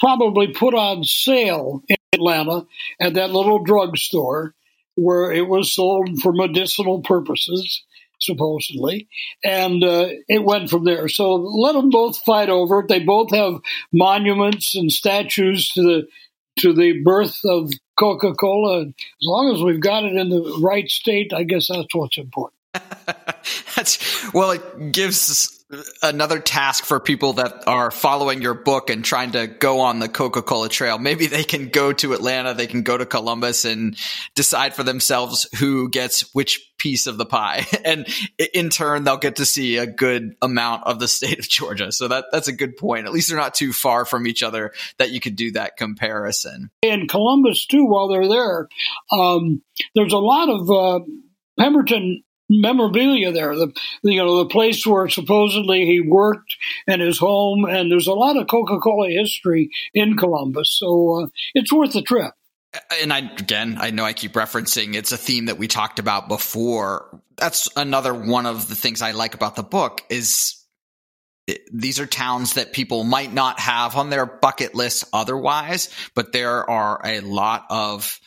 probably 0.00 0.48
put 0.48 0.74
on 0.74 1.04
sale 1.04 1.82
in 1.88 1.96
Atlanta 2.12 2.66
at 3.00 3.14
that 3.14 3.30
little 3.30 3.62
drugstore 3.62 4.54
where 4.96 5.30
it 5.32 5.46
was 5.46 5.72
sold 5.72 6.20
for 6.20 6.32
medicinal 6.32 7.00
purposes, 7.02 7.84
supposedly, 8.20 9.08
and 9.44 9.84
uh, 9.84 10.08
it 10.28 10.44
went 10.44 10.70
from 10.70 10.84
there. 10.84 11.08
So 11.08 11.34
let 11.34 11.72
them 11.72 11.90
both 11.90 12.18
fight 12.18 12.48
over 12.48 12.80
it. 12.80 12.88
They 12.88 12.98
both 12.98 13.30
have 13.32 13.60
monuments 13.92 14.74
and 14.74 14.90
statues 14.90 15.68
to 15.70 15.82
the 15.82 16.08
to 16.60 16.72
the 16.72 17.00
birth 17.04 17.38
of 17.44 17.70
Coca 17.96 18.34
Cola. 18.34 18.86
As 18.86 18.94
long 19.22 19.54
as 19.54 19.62
we've 19.62 19.80
got 19.80 20.04
it 20.04 20.16
in 20.16 20.30
the 20.30 20.58
right 20.60 20.88
state, 20.88 21.32
I 21.32 21.44
guess 21.44 21.68
that's 21.68 21.94
what's 21.94 22.18
important. 22.18 22.58
that's 23.76 24.32
well, 24.34 24.50
it 24.50 24.92
gives 24.92 25.57
another 26.02 26.38
task 26.38 26.84
for 26.84 26.98
people 26.98 27.34
that 27.34 27.64
are 27.66 27.90
following 27.90 28.40
your 28.40 28.54
book 28.54 28.88
and 28.88 29.04
trying 29.04 29.32
to 29.32 29.46
go 29.46 29.80
on 29.80 29.98
the 29.98 30.08
Coca-Cola 30.08 30.68
trail. 30.68 30.98
Maybe 30.98 31.26
they 31.26 31.44
can 31.44 31.68
go 31.68 31.92
to 31.92 32.14
Atlanta, 32.14 32.54
they 32.54 32.66
can 32.66 32.82
go 32.82 32.96
to 32.96 33.04
Columbus 33.04 33.64
and 33.64 33.96
decide 34.34 34.74
for 34.74 34.82
themselves 34.82 35.46
who 35.58 35.90
gets 35.90 36.34
which 36.34 36.72
piece 36.78 37.06
of 37.06 37.18
the 37.18 37.26
pie. 37.26 37.66
And 37.84 38.06
in 38.54 38.68
turn, 38.68 39.04
they'll 39.04 39.16
get 39.16 39.36
to 39.36 39.46
see 39.46 39.78
a 39.78 39.86
good 39.86 40.34
amount 40.42 40.84
of 40.84 40.98
the 40.98 41.08
state 41.08 41.38
of 41.38 41.48
Georgia. 41.48 41.90
So 41.90 42.08
that, 42.08 42.26
that's 42.32 42.48
a 42.48 42.52
good 42.52 42.76
point. 42.76 43.06
At 43.06 43.12
least 43.12 43.28
they're 43.28 43.38
not 43.38 43.54
too 43.54 43.72
far 43.72 44.04
from 44.04 44.26
each 44.26 44.42
other 44.42 44.72
that 44.98 45.10
you 45.10 45.20
could 45.20 45.36
do 45.36 45.52
that 45.52 45.76
comparison. 45.76 46.70
In 46.82 47.08
Columbus 47.08 47.66
too, 47.66 47.86
while 47.86 48.08
they're 48.08 48.28
there, 48.28 48.68
um, 49.10 49.62
there's 49.94 50.12
a 50.12 50.18
lot 50.18 50.48
of, 50.50 50.70
uh, 50.70 51.00
Pemberton 51.58 52.22
memorabilia 52.48 53.32
there. 53.32 53.54
The 53.54 53.72
you 54.02 54.18
know 54.18 54.38
the 54.38 54.46
place 54.46 54.86
where 54.86 55.08
supposedly 55.08 55.84
he 55.84 56.00
worked 56.00 56.56
and 56.86 57.00
his 57.00 57.18
home, 57.18 57.64
and 57.64 57.90
there's 57.90 58.06
a 58.06 58.14
lot 58.14 58.36
of 58.36 58.48
Coca 58.48 58.78
Cola 58.78 59.08
history 59.08 59.70
in 59.94 60.16
Columbus, 60.16 60.76
so 60.78 61.22
uh, 61.22 61.26
it's 61.54 61.72
worth 61.72 61.92
the 61.92 62.02
trip. 62.02 62.32
And 63.00 63.12
I 63.12 63.18
again, 63.18 63.78
I 63.80 63.90
know 63.90 64.04
I 64.04 64.12
keep 64.12 64.32
referencing 64.32 64.94
it's 64.94 65.12
a 65.12 65.16
theme 65.16 65.46
that 65.46 65.58
we 65.58 65.68
talked 65.68 65.98
about 65.98 66.28
before. 66.28 67.20
That's 67.36 67.68
another 67.76 68.12
one 68.12 68.46
of 68.46 68.68
the 68.68 68.74
things 68.74 69.02
I 69.02 69.12
like 69.12 69.34
about 69.34 69.56
the 69.56 69.62
book 69.62 70.02
is 70.10 70.54
these 71.72 71.98
are 71.98 72.06
towns 72.06 72.54
that 72.54 72.72
people 72.72 73.04
might 73.04 73.32
not 73.32 73.58
have 73.58 73.96
on 73.96 74.10
their 74.10 74.26
bucket 74.26 74.74
list 74.74 75.04
otherwise, 75.12 75.88
but 76.14 76.32
there 76.32 76.68
are 76.68 77.00
a 77.04 77.20
lot 77.20 77.64
of 77.70 78.20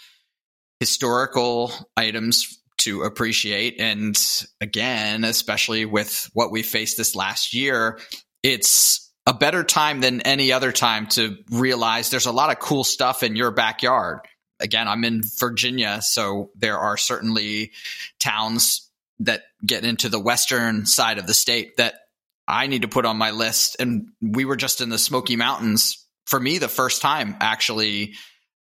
historical 0.79 1.71
items 1.95 2.60
to 2.83 3.03
appreciate. 3.03 3.79
And 3.79 4.17
again, 4.59 5.23
especially 5.23 5.85
with 5.85 6.29
what 6.33 6.51
we 6.51 6.63
faced 6.63 6.97
this 6.97 7.15
last 7.15 7.53
year, 7.53 7.99
it's 8.43 9.11
a 9.25 9.33
better 9.33 9.63
time 9.63 10.01
than 10.01 10.21
any 10.21 10.51
other 10.51 10.71
time 10.71 11.07
to 11.07 11.37
realize 11.49 12.09
there's 12.09 12.25
a 12.25 12.31
lot 12.31 12.51
of 12.51 12.59
cool 12.59 12.83
stuff 12.83 13.23
in 13.23 13.35
your 13.35 13.51
backyard. 13.51 14.19
Again, 14.59 14.87
I'm 14.87 15.03
in 15.03 15.21
Virginia, 15.39 16.01
so 16.01 16.51
there 16.55 16.77
are 16.77 16.97
certainly 16.97 17.71
towns 18.19 18.89
that 19.19 19.43
get 19.65 19.85
into 19.85 20.09
the 20.09 20.19
western 20.19 20.85
side 20.85 21.17
of 21.17 21.27
the 21.27 21.33
state 21.33 21.77
that 21.77 21.95
I 22.47 22.67
need 22.67 22.81
to 22.81 22.87
put 22.87 23.05
on 23.05 23.17
my 23.17 23.31
list. 23.31 23.77
And 23.79 24.09
we 24.21 24.45
were 24.45 24.55
just 24.55 24.81
in 24.81 24.89
the 24.89 24.97
Smoky 24.97 25.35
Mountains 25.35 26.05
for 26.25 26.39
me 26.39 26.57
the 26.57 26.67
first 26.67 27.01
time 27.01 27.35
actually 27.39 28.15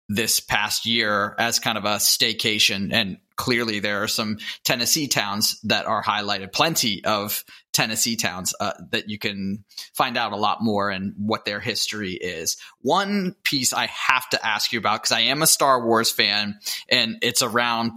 this 0.10 0.40
past 0.40 0.86
year 0.86 1.36
as 1.38 1.60
kind 1.60 1.78
of 1.78 1.86
a 1.86 1.96
staycation. 1.96 2.92
And 2.92 3.18
clearly 3.40 3.80
there 3.80 4.04
are 4.04 4.08
some 4.10 4.38
Tennessee 4.66 5.08
towns 5.08 5.62
that 5.64 5.86
are 5.86 6.04
highlighted, 6.04 6.52
plenty 6.52 7.04
of 7.06 7.46
Tennessee 7.72 8.18
towns 8.18 8.54
uh, 8.60 8.74
that 8.92 9.10
you 9.10 9.18
can 9.18 9.64
find 9.96 10.18
out 10.18 10.34
a 10.34 10.36
lot 10.36 10.62
more 10.62 10.90
and 10.90 11.14
what 11.18 11.46
their 11.46 11.62
history 11.62 12.12
is. 12.12 12.58
One 12.82 13.36
piece 13.44 13.72
I 13.72 13.86
have 13.86 14.28
to 14.32 14.46
ask 14.46 14.74
you 14.74 14.80
about 14.80 15.04
because 15.04 15.14
I 15.14 15.22
am 15.22 15.42
a 15.42 15.48
Star 15.48 15.86
Wars 15.86 16.12
fan 16.12 16.60
and 16.90 17.18
it's 17.22 17.42
around 17.42 17.94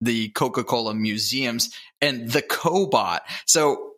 the 0.00 0.28
Coca 0.28 0.62
Cola 0.62 0.94
museums 0.94 1.74
and 2.00 2.30
the 2.30 2.42
Cobot. 2.42 3.20
So 3.44 3.94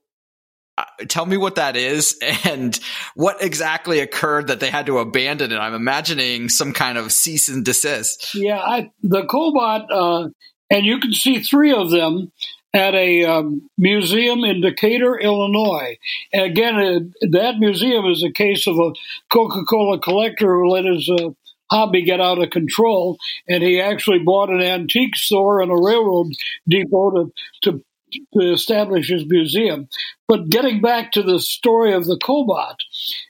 uh, 0.79 0.85
tell 1.07 1.27
me 1.27 1.37
what 1.37 1.57
that 1.57 1.77
is 1.77 2.18
and 2.44 2.81
what 3.14 3.42
exactly 3.42 4.01
occurred 4.01 4.46
that 4.46 4.61
they 4.61 4.70
had 4.70 4.87
to 4.87 4.98
abandon 5.01 5.53
it. 5.53 5.59
I'm 5.59 5.74
imagining 5.74 6.48
some 6.48 6.72
kind 6.72 6.96
of 6.96 7.12
cease 7.12 7.51
and 7.51 7.62
desist. 7.62 8.35
Yeah, 8.35 8.59
I, 8.59 8.90
the 9.03 9.24
Cobot, 9.24 9.87
uh, 9.90 10.29
and 10.70 10.87
you 10.87 10.98
can 10.98 11.12
see 11.12 11.40
three 11.40 11.72
of 11.72 11.90
them 11.90 12.33
at 12.74 12.94
a 12.94 13.24
um, 13.24 13.68
museum 13.78 14.44
in 14.44 14.61
Decatur, 14.61 15.18
Illinois. 15.18 15.98
And 16.33 16.42
again, 16.44 16.76
uh, 16.76 17.26
that 17.31 17.59
museum 17.59 18.07
is 18.07 18.22
a 18.22 18.33
case 18.33 18.66
of 18.66 18.78
a 18.78 18.92
Coca 19.33 19.64
Cola 19.64 19.98
collector 19.98 20.54
who 20.54 20.68
let 20.68 20.85
his 20.85 21.09
uh, 21.11 21.31
hobby 21.70 22.02
get 22.02 22.20
out 22.20 22.42
of 22.42 22.50
control, 22.50 23.18
and 23.48 23.62
he 23.62 23.81
actually 23.81 24.18
bought 24.18 24.50
an 24.50 24.61
antique 24.61 25.16
store 25.16 25.61
and 25.61 25.70
a 25.70 25.74
railroad 25.74 26.28
depot 26.68 27.11
to, 27.11 27.33
to 27.62 27.85
to 28.33 28.52
establish 28.52 29.09
his 29.09 29.24
museum. 29.26 29.88
But 30.28 30.48
getting 30.48 30.81
back 30.81 31.12
to 31.12 31.22
the 31.22 31.38
story 31.38 31.92
of 31.92 32.07
the 32.07 32.18
Cobot, 32.18 32.76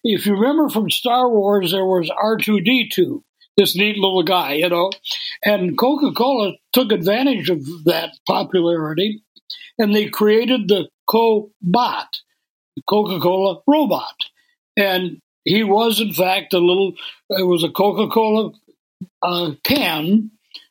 if 0.04 0.26
you 0.26 0.34
remember 0.34 0.68
from 0.68 0.90
Star 0.90 1.28
Wars, 1.28 1.72
there 1.72 1.84
was 1.84 2.10
R2D2, 2.10 3.22
this 3.58 3.76
neat 3.76 3.96
little 3.96 4.22
guy, 4.22 4.54
you 4.54 4.68
know, 4.68 4.90
and 5.44 5.76
Coca 5.76 6.12
Cola 6.12 6.52
took 6.72 6.92
advantage 6.92 7.50
of 7.50 7.64
that 7.84 8.12
popularity 8.26 9.22
and 9.78 9.94
they 9.94 10.08
created 10.08 10.68
the 10.68 10.88
Cobot, 11.10 11.50
the 12.76 12.82
Coca 12.88 13.20
Cola 13.20 13.60
robot. 13.66 14.14
And 14.76 15.20
he 15.44 15.64
was, 15.64 16.00
in 16.00 16.12
fact, 16.12 16.54
a 16.54 16.58
little, 16.58 16.94
it 17.30 17.46
was 17.46 17.64
a 17.64 17.70
Coca 17.70 18.08
Cola 18.08 18.52
uh, 19.22 19.52
can 19.64 20.30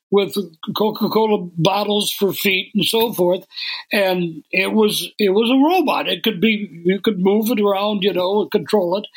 with 0.09 0.35
Coca-Cola 0.75 1.49
bottles 1.57 2.11
for 2.11 2.31
feet 2.31 2.71
and 2.73 2.85
so 2.85 3.11
forth. 3.13 3.45
And 3.91 4.43
it 4.51 4.71
was 4.71 5.11
it 5.19 5.29
was 5.29 5.49
a 5.49 5.57
robot. 5.57 6.07
It 6.07 6.23
could 6.23 6.39
be 6.39 6.81
you 6.85 7.01
could 7.01 7.19
move 7.19 7.49
it 7.51 7.59
around, 7.59 8.03
you 8.03 8.13
know, 8.13 8.45
control 8.47 8.97
it, 8.97 9.07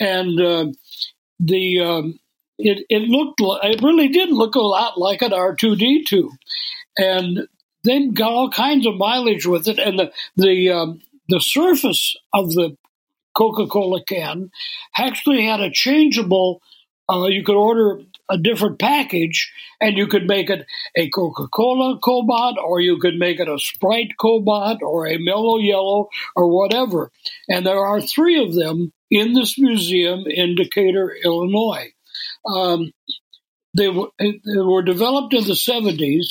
and 0.00 0.40
uh, 0.40 0.66
the 1.38 1.80
um, 1.80 2.18
it 2.62 2.84
it 2.88 3.02
looked 3.02 3.40
it 3.40 3.82
really 3.82 4.08
did 4.08 4.30
look 4.30 4.54
a 4.54 4.60
lot 4.60 4.98
like 4.98 5.22
an 5.22 5.32
R 5.32 5.54
two 5.54 5.76
D 5.76 6.04
two, 6.04 6.30
and 6.96 7.48
they 7.84 8.06
got 8.08 8.32
all 8.32 8.50
kinds 8.50 8.86
of 8.86 8.96
mileage 8.96 9.46
with 9.46 9.68
it, 9.68 9.78
and 9.78 9.98
the 9.98 10.12
the 10.36 10.70
um, 10.70 11.00
the 11.28 11.40
surface 11.40 12.16
of 12.32 12.52
the 12.52 12.76
Coca-Cola 13.34 14.04
can 14.04 14.50
actually 14.98 15.44
had 15.44 15.60
a 15.60 15.70
changeable. 15.70 16.62
Uh, 17.08 17.26
you 17.26 17.42
could 17.42 17.56
order 17.56 18.02
a 18.28 18.38
different 18.38 18.78
package 18.78 19.52
and 19.80 19.96
you 19.96 20.06
could 20.06 20.26
make 20.26 20.48
it 20.48 20.64
a 20.96 21.10
Coca-Cola 21.10 21.98
Cobot 21.98 22.56
or 22.56 22.80
you 22.80 22.98
could 22.98 23.16
make 23.16 23.40
it 23.40 23.48
a 23.48 23.58
Sprite 23.58 24.12
Cobot 24.20 24.80
or 24.80 25.08
a 25.08 25.18
Mellow 25.18 25.58
Yellow 25.58 26.08
or 26.36 26.48
whatever. 26.48 27.10
And 27.48 27.66
there 27.66 27.84
are 27.84 28.00
three 28.00 28.40
of 28.40 28.54
them 28.54 28.92
in 29.10 29.32
this 29.32 29.58
museum 29.58 30.24
in 30.26 30.54
Decatur, 30.54 31.16
Illinois. 31.24 31.92
Um, 32.46 32.92
they, 33.76 33.88
were, 33.88 34.08
they 34.18 34.38
were 34.56 34.82
developed 34.82 35.34
in 35.34 35.44
the 35.44 35.54
70s 35.54 36.26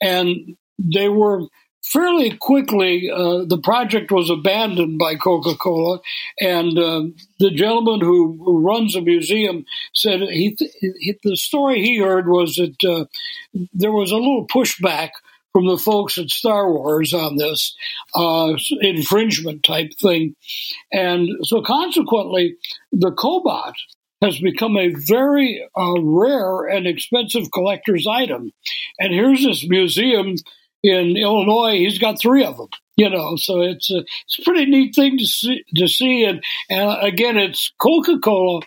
and 0.00 0.56
they 0.78 1.08
were 1.08 1.42
fairly 1.86 2.36
quickly, 2.36 3.10
uh, 3.10 3.44
the 3.44 3.60
project 3.62 4.10
was 4.10 4.28
abandoned 4.28 4.98
by 4.98 5.14
Coca 5.14 5.54
Cola, 5.54 6.00
and 6.40 6.76
uh, 6.78 7.02
the 7.38 7.50
gentleman 7.50 8.00
who, 8.00 8.60
runs 8.66 8.94
the 8.94 9.00
museum 9.00 9.64
said 9.94 10.20
he, 10.20 10.56
he, 10.80 11.14
the 11.22 11.36
story 11.36 11.80
he 11.82 11.98
heard 11.98 12.26
was 12.26 12.56
that 12.56 12.84
uh, 12.84 13.04
there 13.72 13.92
was 13.92 14.10
a 14.10 14.16
little 14.16 14.46
pushback 14.46 15.10
from 15.52 15.66
the 15.68 15.78
folks 15.78 16.18
at 16.18 16.28
Star 16.28 16.70
Wars 16.70 17.14
on 17.14 17.36
this 17.36 17.74
uh, 18.14 18.54
infringement 18.80 19.62
type 19.62 19.92
thing, 20.00 20.34
and 20.92 21.28
so 21.42 21.62
consequently, 21.62 22.56
the 22.92 23.12
Cobot 23.12 23.74
has 24.22 24.38
become 24.38 24.76
a 24.76 24.94
very 24.94 25.66
uh, 25.76 26.00
rare 26.00 26.66
and 26.66 26.86
expensive 26.86 27.50
collector's 27.52 28.06
item. 28.06 28.52
And 28.98 29.12
here's 29.12 29.44
this 29.44 29.66
museum 29.68 30.36
in 30.82 31.16
Illinois, 31.16 31.78
he's 31.78 31.98
got 31.98 32.20
three 32.20 32.44
of 32.44 32.56
them. 32.56 32.68
You 32.96 33.10
know, 33.10 33.36
so 33.36 33.60
it's 33.60 33.90
a 33.90 33.98
it's 33.98 34.38
a 34.38 34.42
pretty 34.42 34.64
neat 34.64 34.94
thing 34.94 35.18
to 35.18 35.26
see. 35.26 35.62
To 35.74 35.86
see, 35.86 36.24
and, 36.24 36.42
and 36.70 37.06
again, 37.06 37.36
it's 37.36 37.70
Coca 37.78 38.18
Cola 38.20 38.62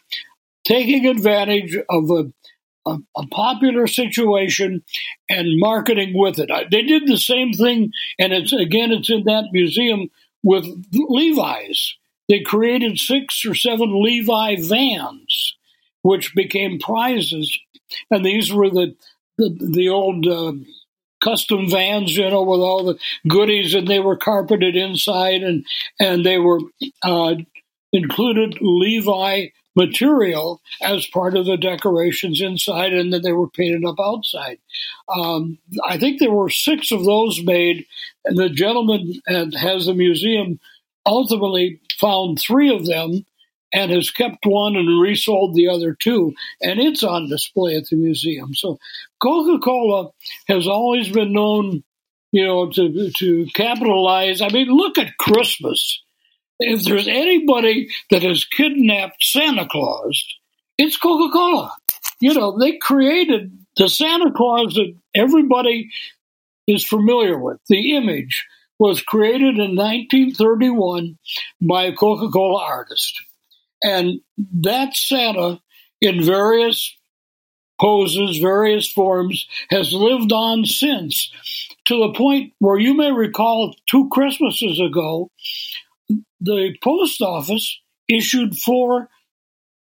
taking 0.65 1.07
advantage 1.07 1.75
of 1.89 2.11
a 2.11 2.31
a, 2.85 2.97
a, 3.17 3.27
popular 3.27 3.87
situation 3.87 4.83
and 5.29 5.59
marketing 5.59 6.13
with 6.15 6.39
it. 6.39 6.49
They 6.71 6.83
did 6.83 7.07
the 7.07 7.17
same 7.17 7.53
thing, 7.53 7.91
and 8.17 8.33
it's 8.33 8.53
again, 8.53 8.91
it's 8.91 9.09
in 9.09 9.23
that 9.25 9.45
museum 9.51 10.09
with 10.43 10.65
Levi's. 10.93 11.95
They 12.29 12.41
created 12.41 12.99
six 12.99 13.43
or 13.45 13.55
seven 13.55 14.01
Levi 14.01 14.57
vans, 14.61 15.55
which 16.03 16.35
became 16.35 16.79
prizes, 16.79 17.59
and 18.09 18.25
these 18.25 18.53
were 18.53 18.69
the 18.69 18.95
the, 19.37 19.49
the 19.73 19.89
old. 19.89 20.27
Uh, 20.27 20.53
custom 21.21 21.69
vans, 21.69 22.15
you 22.15 22.29
know, 22.29 22.43
with 22.43 22.61
all 22.61 22.83
the 22.85 22.97
goodies, 23.27 23.73
and 23.75 23.87
they 23.87 23.99
were 23.99 24.15
carpeted 24.15 24.75
inside, 24.75 25.43
and 25.43 25.65
and 25.99 26.25
they 26.25 26.37
were 26.37 26.61
uh, 27.03 27.35
included 27.91 28.57
Levi 28.61 29.47
material 29.75 30.61
as 30.81 31.05
part 31.07 31.35
of 31.37 31.45
the 31.45 31.57
decorations 31.57 32.41
inside, 32.41 32.93
and 32.93 33.13
then 33.13 33.21
they 33.21 33.31
were 33.31 33.49
painted 33.49 33.85
up 33.85 33.99
outside. 33.99 34.59
Um, 35.13 35.57
I 35.85 35.97
think 35.97 36.19
there 36.19 36.31
were 36.31 36.49
six 36.49 36.91
of 36.91 37.05
those 37.05 37.41
made, 37.43 37.85
and 38.25 38.37
the 38.37 38.49
gentleman 38.49 39.21
at, 39.27 39.53
has 39.53 39.85
the 39.85 39.93
museum 39.93 40.59
ultimately 41.05 41.79
found 41.99 42.39
three 42.39 42.73
of 42.73 42.85
them 42.85 43.25
and 43.71 43.91
has 43.91 44.09
kept 44.09 44.45
one 44.45 44.75
and 44.75 45.01
resold 45.01 45.53
the 45.53 45.67
other 45.67 45.93
two, 45.93 46.33
and 46.61 46.79
it's 46.79 47.03
on 47.03 47.29
display 47.29 47.75
at 47.75 47.85
the 47.87 47.95
museum. 47.95 48.53
So 48.53 48.79
Coca 49.21 49.63
Cola 49.63 50.09
has 50.47 50.67
always 50.67 51.09
been 51.09 51.33
known, 51.33 51.83
you 52.31 52.45
know, 52.45 52.69
to 52.71 53.11
to 53.11 53.45
capitalize. 53.53 54.41
I 54.41 54.49
mean, 54.49 54.67
look 54.67 54.97
at 54.97 55.17
Christmas. 55.17 56.01
If 56.59 56.83
there's 56.83 57.07
anybody 57.07 57.89
that 58.09 58.23
has 58.23 58.43
kidnapped 58.43 59.23
Santa 59.23 59.67
Claus, 59.67 60.25
it's 60.77 60.97
Coca 60.97 61.31
Cola. 61.31 61.73
You 62.19 62.33
know, 62.33 62.57
they 62.57 62.77
created 62.77 63.57
the 63.77 63.87
Santa 63.87 64.31
Claus 64.31 64.73
that 64.73 64.93
everybody 65.15 65.89
is 66.67 66.85
familiar 66.85 67.37
with. 67.37 67.59
The 67.67 67.95
image 67.95 68.45
was 68.79 69.01
created 69.01 69.59
in 69.59 69.75
1931 69.75 71.17
by 71.61 71.83
a 71.83 71.93
Coca 71.93 72.29
Cola 72.31 72.63
artist. 72.63 73.21
And 73.83 74.21
that 74.61 74.95
Santa, 74.95 75.59
in 76.01 76.23
various 76.23 76.95
poses, 77.79 78.37
various 78.37 78.89
forms, 78.89 79.47
has 79.69 79.93
lived 79.93 80.31
on 80.31 80.65
since 80.65 81.31
to 81.85 81.97
the 81.97 82.13
point 82.13 82.53
where 82.59 82.77
you 82.77 82.93
may 82.93 83.11
recall 83.11 83.75
two 83.89 84.09
Christmases 84.09 84.79
ago, 84.79 85.29
the 86.41 86.75
post 86.83 87.21
office 87.21 87.79
issued 88.07 88.57
four 88.57 89.09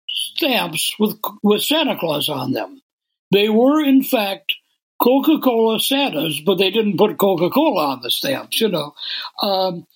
stamps 0.09 0.95
with, 0.99 1.17
with 1.43 1.63
Santa 1.63 1.97
Claus 1.99 2.29
on 2.29 2.53
them. 2.53 2.81
They 3.33 3.49
were, 3.49 3.83
in 3.83 4.03
fact, 4.03 4.55
Coca 5.01 5.39
Cola 5.39 5.81
Santas, 5.81 6.41
but 6.41 6.57
they 6.57 6.71
didn't 6.71 6.97
put 6.97 7.19
Coca 7.19 7.51
Cola 7.51 7.89
on 7.89 8.01
the 8.03 8.11
stamps, 8.11 8.61
you 8.61 8.69
know. 8.69 8.95
Um, 9.43 9.87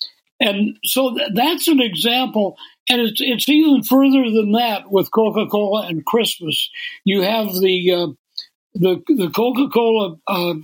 and 0.41 0.79
so 0.85 1.15
th- 1.15 1.31
that's 1.35 1.69
an 1.69 1.81
example. 1.81 2.57
And 2.89 3.03
it's, 3.03 3.21
it's 3.21 3.49
even 3.49 3.83
further 3.83 4.31
than 4.31 4.53
that 4.53 4.91
with 4.91 5.11
Coca 5.11 5.47
Cola 5.47 5.87
and 5.87 6.05
Christmas. 6.05 6.71
You 7.05 7.23
have 7.23 7.53
the 7.55 7.93
uh, 7.93 8.07
the 8.75 9.03
the 9.09 9.31
Coca 9.31 9.69
Cola 9.69 10.17
uh, 10.27 10.55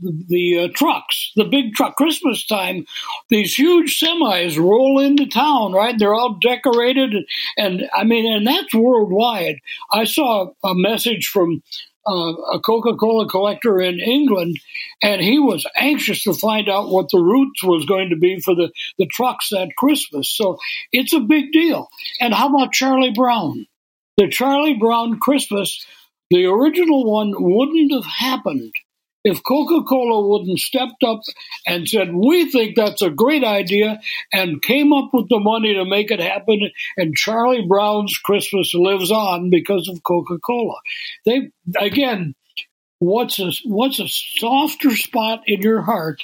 the, 0.00 0.24
the 0.28 0.58
uh, 0.58 0.68
trucks, 0.74 1.32
the 1.36 1.44
big 1.44 1.74
truck. 1.74 1.96
Christmas 1.96 2.46
time, 2.46 2.86
these 3.28 3.54
huge 3.54 4.00
semis 4.00 4.58
roll 4.58 4.98
into 4.98 5.26
town. 5.26 5.72
Right, 5.72 5.98
they're 5.98 6.14
all 6.14 6.38
decorated, 6.40 7.14
and, 7.14 7.26
and 7.56 7.90
I 7.94 8.04
mean, 8.04 8.30
and 8.30 8.46
that's 8.46 8.74
worldwide. 8.74 9.56
I 9.92 10.04
saw 10.04 10.52
a 10.64 10.74
message 10.74 11.28
from 11.28 11.62
uh, 12.06 12.34
a 12.52 12.60
Coca 12.60 12.96
Cola 12.96 13.28
collector 13.28 13.80
in 13.80 13.98
England, 13.98 14.58
and 15.02 15.20
he 15.20 15.38
was 15.38 15.66
anxious 15.76 16.24
to 16.24 16.34
find 16.34 16.68
out 16.68 16.90
what 16.90 17.08
the 17.10 17.18
routes 17.18 17.62
was 17.62 17.86
going 17.86 18.10
to 18.10 18.16
be 18.16 18.40
for 18.40 18.54
the, 18.54 18.70
the 18.98 19.06
trucks 19.06 19.52
at 19.52 19.76
Christmas. 19.76 20.34
So 20.34 20.58
it's 20.92 21.12
a 21.12 21.20
big 21.20 21.52
deal. 21.52 21.88
And 22.20 22.34
how 22.34 22.48
about 22.48 22.72
Charlie 22.72 23.12
Brown? 23.14 23.66
The 24.16 24.28
Charlie 24.28 24.74
Brown 24.74 25.18
Christmas, 25.18 25.84
the 26.30 26.46
original 26.46 27.10
one 27.10 27.32
wouldn't 27.36 27.92
have 27.92 28.04
happened 28.04 28.74
if 29.24 29.42
Coca 29.42 29.82
Cola 29.84 30.28
wouldn't 30.28 30.58
stepped 30.60 31.02
up 31.02 31.22
and 31.66 31.88
said, 31.88 32.14
We 32.14 32.50
think 32.50 32.76
that's 32.76 33.02
a 33.02 33.10
great 33.10 33.42
idea, 33.42 34.00
and 34.32 34.62
came 34.62 34.92
up 34.92 35.10
with 35.12 35.28
the 35.30 35.40
money 35.40 35.74
to 35.74 35.84
make 35.84 36.10
it 36.10 36.20
happen, 36.20 36.70
and 36.96 37.16
Charlie 37.16 37.66
Brown's 37.66 38.16
Christmas 38.18 38.72
lives 38.74 39.10
on 39.10 39.50
because 39.50 39.88
of 39.88 40.02
Coca 40.02 40.38
Cola. 40.38 40.76
They, 41.24 41.50
again, 41.78 42.34
what's 42.98 43.38
a, 43.38 43.52
what's 43.64 43.98
a 43.98 44.08
softer 44.08 44.94
spot 44.94 45.42
in 45.46 45.62
your 45.62 45.80
heart 45.80 46.22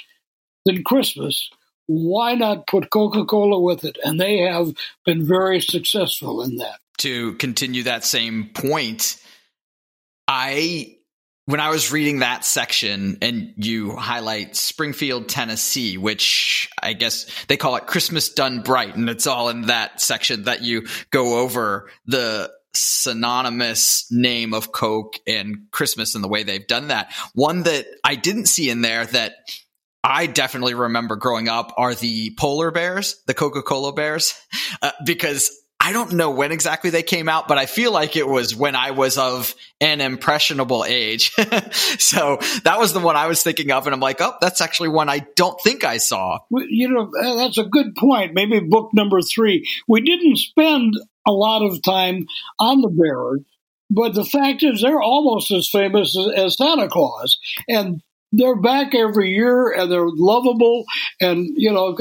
than 0.65 0.83
Christmas? 0.83 1.49
Why 1.87 2.35
not 2.35 2.67
put 2.67 2.91
Coca 2.91 3.25
Cola 3.25 3.59
with 3.59 3.83
it? 3.83 3.97
And 4.03 4.19
they 4.21 4.37
have 4.37 4.73
been 5.05 5.27
very 5.27 5.59
successful 5.59 6.43
in 6.43 6.57
that. 6.57 6.79
To 6.99 7.33
continue 7.33 7.83
that 7.83 8.05
same 8.05 8.51
point, 8.53 9.17
I 10.27 10.97
when 11.51 11.59
I 11.59 11.69
was 11.69 11.91
reading 11.91 12.19
that 12.19 12.45
section 12.45 13.17
and 13.21 13.53
you 13.57 13.93
highlight 13.93 14.55
Springfield, 14.55 15.27
Tennessee, 15.27 15.97
which 15.97 16.69
I 16.81 16.93
guess 16.93 17.29
they 17.47 17.57
call 17.57 17.75
it 17.75 17.87
Christmas 17.87 18.29
done 18.29 18.61
bright. 18.61 18.95
And 18.95 19.09
it's 19.09 19.27
all 19.27 19.49
in 19.49 19.63
that 19.63 19.99
section 19.99 20.43
that 20.43 20.61
you 20.61 20.87
go 21.09 21.39
over 21.39 21.89
the 22.05 22.49
synonymous 22.73 24.09
name 24.09 24.53
of 24.53 24.71
Coke 24.71 25.15
and 25.27 25.67
Christmas 25.71 26.15
and 26.15 26.23
the 26.23 26.29
way 26.29 26.43
they've 26.43 26.65
done 26.65 26.87
that. 26.87 27.11
One 27.33 27.63
that 27.63 27.85
I 28.01 28.15
didn't 28.15 28.45
see 28.45 28.69
in 28.69 28.81
there 28.81 29.05
that 29.07 29.33
I 30.05 30.27
definitely 30.27 30.73
remember 30.73 31.17
growing 31.17 31.49
up 31.49 31.73
are 31.75 31.93
the 31.93 32.33
polar 32.39 32.71
bears, 32.71 33.21
the 33.27 33.33
Coca 33.33 33.61
Cola 33.61 33.91
bears, 33.91 34.33
uh, 34.81 34.91
because 35.05 35.51
I 35.83 35.93
don't 35.93 36.13
know 36.13 36.29
when 36.29 36.51
exactly 36.51 36.91
they 36.91 37.01
came 37.01 37.27
out, 37.27 37.47
but 37.47 37.57
I 37.57 37.65
feel 37.65 37.91
like 37.91 38.15
it 38.15 38.27
was 38.27 38.55
when 38.55 38.75
I 38.75 38.91
was 38.91 39.17
of 39.17 39.55
an 39.79 39.99
impressionable 39.99 40.85
age. 40.85 41.31
so 41.97 42.37
that 42.65 42.77
was 42.77 42.93
the 42.93 42.99
one 42.99 43.15
I 43.15 43.25
was 43.25 43.41
thinking 43.41 43.71
of. 43.71 43.87
And 43.87 43.95
I'm 43.95 43.99
like, 43.99 44.21
oh, 44.21 44.35
that's 44.39 44.61
actually 44.61 44.89
one 44.89 45.09
I 45.09 45.25
don't 45.35 45.59
think 45.59 45.83
I 45.83 45.97
saw. 45.97 46.37
You 46.51 46.89
know, 46.89 47.11
uh, 47.19 47.35
that's 47.35 47.57
a 47.57 47.63
good 47.63 47.95
point. 47.95 48.35
Maybe 48.35 48.59
book 48.59 48.91
number 48.93 49.21
three. 49.21 49.67
We 49.87 50.01
didn't 50.01 50.37
spend 50.37 50.93
a 51.27 51.31
lot 51.31 51.63
of 51.63 51.81
time 51.81 52.27
on 52.59 52.81
the 52.81 52.89
bearers, 52.89 53.41
but 53.89 54.13
the 54.13 54.23
fact 54.23 54.61
is 54.61 54.81
they're 54.81 55.01
almost 55.01 55.49
as 55.49 55.67
famous 55.67 56.15
as, 56.15 56.27
as 56.35 56.57
Santa 56.57 56.89
Claus. 56.89 57.39
And 57.67 58.03
they're 58.31 58.59
back 58.59 58.95
every 58.95 59.31
year 59.31 59.71
and 59.71 59.91
they're 59.91 60.07
lovable. 60.07 60.85
And, 61.19 61.47
you 61.55 61.71
know, 61.71 61.97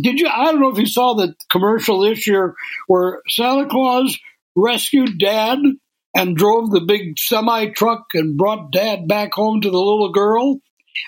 did 0.00 0.20
you, 0.20 0.28
I 0.28 0.44
don't 0.44 0.60
know 0.60 0.70
if 0.70 0.78
you 0.78 0.86
saw 0.86 1.14
the 1.14 1.34
commercial 1.50 2.00
this 2.00 2.26
year 2.26 2.54
where 2.86 3.20
Santa 3.28 3.68
Claus 3.68 4.18
rescued 4.54 5.18
dad 5.18 5.58
and 6.14 6.36
drove 6.36 6.70
the 6.70 6.82
big 6.82 7.18
semi 7.18 7.66
truck 7.70 8.06
and 8.14 8.36
brought 8.36 8.70
dad 8.70 9.08
back 9.08 9.32
home 9.34 9.60
to 9.60 9.70
the 9.70 9.78
little 9.78 10.12
girl. 10.12 10.60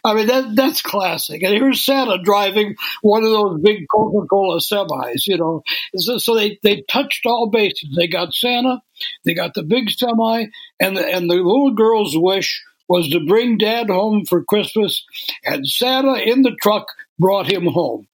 I 0.02 0.14
mean, 0.14 0.26
that 0.28 0.56
that's 0.56 0.80
classic. 0.80 1.42
And 1.42 1.52
here's 1.52 1.84
Santa 1.84 2.18
driving 2.22 2.74
one 3.02 3.22
of 3.22 3.30
those 3.30 3.60
big 3.62 3.84
Coca 3.92 4.26
Cola 4.26 4.58
semis, 4.58 5.26
you 5.26 5.37
know. 5.37 5.62
So, 5.96 6.16
so, 6.16 6.34
they, 6.34 6.58
they 6.62 6.82
touched 6.88 7.26
all 7.26 7.50
bases. 7.50 7.94
They 7.94 8.08
got 8.08 8.32
Santa, 8.32 8.80
they 9.24 9.34
got 9.34 9.52
the 9.52 9.62
big 9.62 9.90
semi, 9.90 10.46
and 10.80 10.96
the, 10.96 11.06
and 11.06 11.30
the 11.30 11.34
little 11.34 11.74
girl's 11.74 12.16
wish 12.16 12.62
was 12.88 13.09
to 13.11 13.20
bring 13.27 13.59
dad 13.59 13.88
home 13.88 14.25
for 14.25 14.44
Christmas, 14.44 15.05
and 15.44 15.66
Santa 15.66 16.14
in 16.14 16.42
the 16.42 16.57
truck 16.61 16.87
brought 17.18 17.51
him 17.51 17.66
home. 17.66 18.07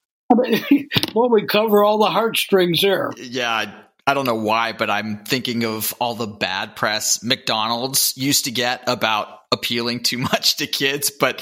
well, 1.14 1.28
we 1.30 1.46
cover 1.46 1.82
all 1.82 1.98
the 1.98 2.10
heartstrings 2.10 2.82
there. 2.82 3.10
Yeah, 3.16 3.72
I 4.06 4.14
don't 4.14 4.26
know 4.26 4.34
why, 4.36 4.72
but 4.72 4.90
I'm 4.90 5.24
thinking 5.24 5.64
of 5.64 5.94
all 6.00 6.14
the 6.14 6.26
bad 6.26 6.76
press 6.76 7.22
McDonald's 7.22 8.14
used 8.16 8.46
to 8.46 8.50
get 8.50 8.82
about 8.86 9.28
appealing 9.52 10.02
too 10.02 10.18
much 10.32 10.56
to 10.56 10.66
kids, 10.66 11.10
but 11.10 11.40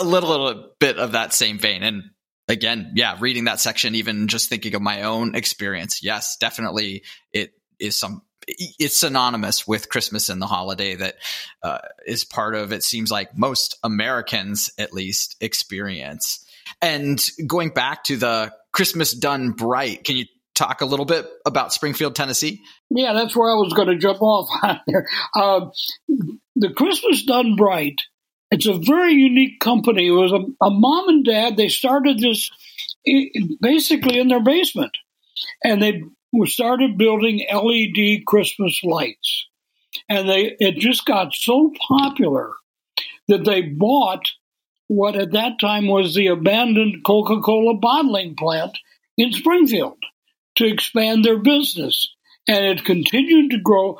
a 0.00 0.04
little, 0.04 0.30
little 0.30 0.70
bit 0.78 0.98
of 0.98 1.12
that 1.12 1.32
same 1.34 1.58
vein. 1.58 1.82
And 1.82 2.04
again, 2.48 2.92
yeah, 2.94 3.16
reading 3.20 3.44
that 3.44 3.60
section, 3.60 3.94
even 3.94 4.28
just 4.28 4.48
thinking 4.48 4.74
of 4.74 4.82
my 4.82 5.02
own 5.02 5.34
experience, 5.34 6.02
yes, 6.02 6.36
definitely 6.38 7.02
it 7.32 7.52
is 7.78 7.96
some 7.96 8.22
it's 8.46 8.98
synonymous 8.98 9.66
with 9.66 9.88
Christmas 9.88 10.28
and 10.28 10.40
the 10.40 10.46
holiday 10.46 10.94
that 10.94 11.16
uh, 11.62 11.78
is 12.06 12.24
part 12.24 12.54
of 12.54 12.72
it 12.72 12.82
seems 12.82 13.10
like 13.10 13.36
most 13.36 13.78
Americans 13.82 14.70
at 14.78 14.92
least 14.92 15.36
experience. 15.40 16.44
And 16.80 17.24
going 17.46 17.70
back 17.70 18.04
to 18.04 18.16
the 18.16 18.52
Christmas 18.72 19.12
done 19.12 19.50
bright, 19.50 20.04
can 20.04 20.16
you 20.16 20.26
talk 20.54 20.80
a 20.80 20.86
little 20.86 21.06
bit 21.06 21.26
about 21.46 21.72
Springfield, 21.72 22.14
Tennessee? 22.14 22.62
Yeah, 22.90 23.12
that's 23.12 23.36
where 23.36 23.50
I 23.50 23.54
was 23.54 23.72
going 23.72 23.88
to 23.88 23.98
jump 23.98 24.22
off 24.22 24.48
on 24.62 24.80
there. 24.86 25.08
Uh, 25.34 25.66
the 26.56 26.70
Christmas 26.70 27.24
done 27.24 27.56
bright. 27.56 28.00
It's 28.50 28.66
a 28.66 28.74
very 28.74 29.14
unique 29.14 29.60
company. 29.60 30.08
It 30.08 30.10
was 30.10 30.32
a, 30.32 30.64
a 30.64 30.70
mom 30.70 31.08
and 31.08 31.24
dad. 31.24 31.56
They 31.56 31.68
started 31.68 32.18
this 32.18 32.50
basically 33.60 34.18
in 34.18 34.28
their 34.28 34.42
basement, 34.42 34.92
and 35.64 35.82
they 35.82 36.02
started 36.46 36.98
building 36.98 37.44
LED 37.52 38.24
Christmas 38.26 38.80
lights. 38.82 39.46
and 40.08 40.28
they 40.28 40.56
it 40.58 40.76
just 40.76 41.04
got 41.04 41.34
so 41.34 41.72
popular 41.88 42.52
that 43.28 43.44
they 43.44 43.62
bought 43.62 44.32
what 44.88 45.16
at 45.16 45.32
that 45.32 45.58
time 45.60 45.86
was 45.86 46.14
the 46.14 46.26
abandoned 46.26 47.04
Coca-Cola 47.04 47.74
bottling 47.74 48.36
plant 48.36 48.76
in 49.16 49.32
Springfield 49.32 49.98
to 50.56 50.66
expand 50.66 51.24
their 51.24 51.38
business. 51.38 52.14
And 52.48 52.64
it 52.64 52.84
continued 52.84 53.52
to 53.52 53.60
grow. 53.60 53.98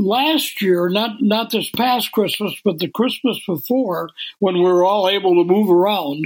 Last 0.00 0.62
year, 0.62 0.88
not 0.88 1.20
not 1.20 1.50
this 1.50 1.70
past 1.70 2.12
Christmas, 2.12 2.54
but 2.64 2.78
the 2.78 2.88
Christmas 2.88 3.40
before, 3.44 4.10
when 4.38 4.54
we 4.54 4.60
were 4.60 4.84
all 4.84 5.08
able 5.08 5.34
to 5.34 5.52
move 5.52 5.68
around, 5.68 6.24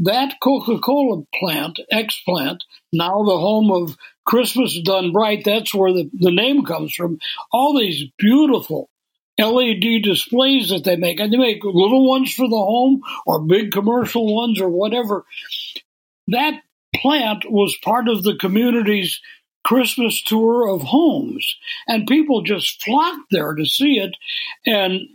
that 0.00 0.34
Coca-Cola 0.42 1.22
plant, 1.32 1.78
X 1.88 2.20
plant, 2.24 2.64
now 2.92 3.22
the 3.22 3.38
home 3.38 3.70
of 3.70 3.96
Christmas 4.24 4.76
Done 4.82 5.12
Bright, 5.12 5.44
that's 5.44 5.72
where 5.72 5.92
the, 5.92 6.10
the 6.14 6.32
name 6.32 6.64
comes 6.64 6.92
from. 6.94 7.18
All 7.52 7.78
these 7.78 8.02
beautiful 8.18 8.90
LED 9.38 10.02
displays 10.02 10.70
that 10.70 10.82
they 10.82 10.96
make, 10.96 11.20
and 11.20 11.32
they 11.32 11.36
make 11.36 11.62
little 11.62 12.08
ones 12.08 12.34
for 12.34 12.48
the 12.48 12.56
home 12.56 13.02
or 13.24 13.40
big 13.40 13.70
commercial 13.70 14.34
ones 14.34 14.60
or 14.60 14.68
whatever. 14.68 15.24
That 16.26 16.60
plant 16.94 17.44
was 17.48 17.78
part 17.84 18.08
of 18.08 18.22
the 18.22 18.36
community's 18.36 19.20
Christmas 19.66 20.22
tour 20.22 20.68
of 20.68 20.82
homes, 20.82 21.56
and 21.88 22.06
people 22.06 22.42
just 22.42 22.84
flocked 22.84 23.32
there 23.32 23.52
to 23.54 23.66
see 23.66 23.98
it. 23.98 24.16
And 24.64 25.08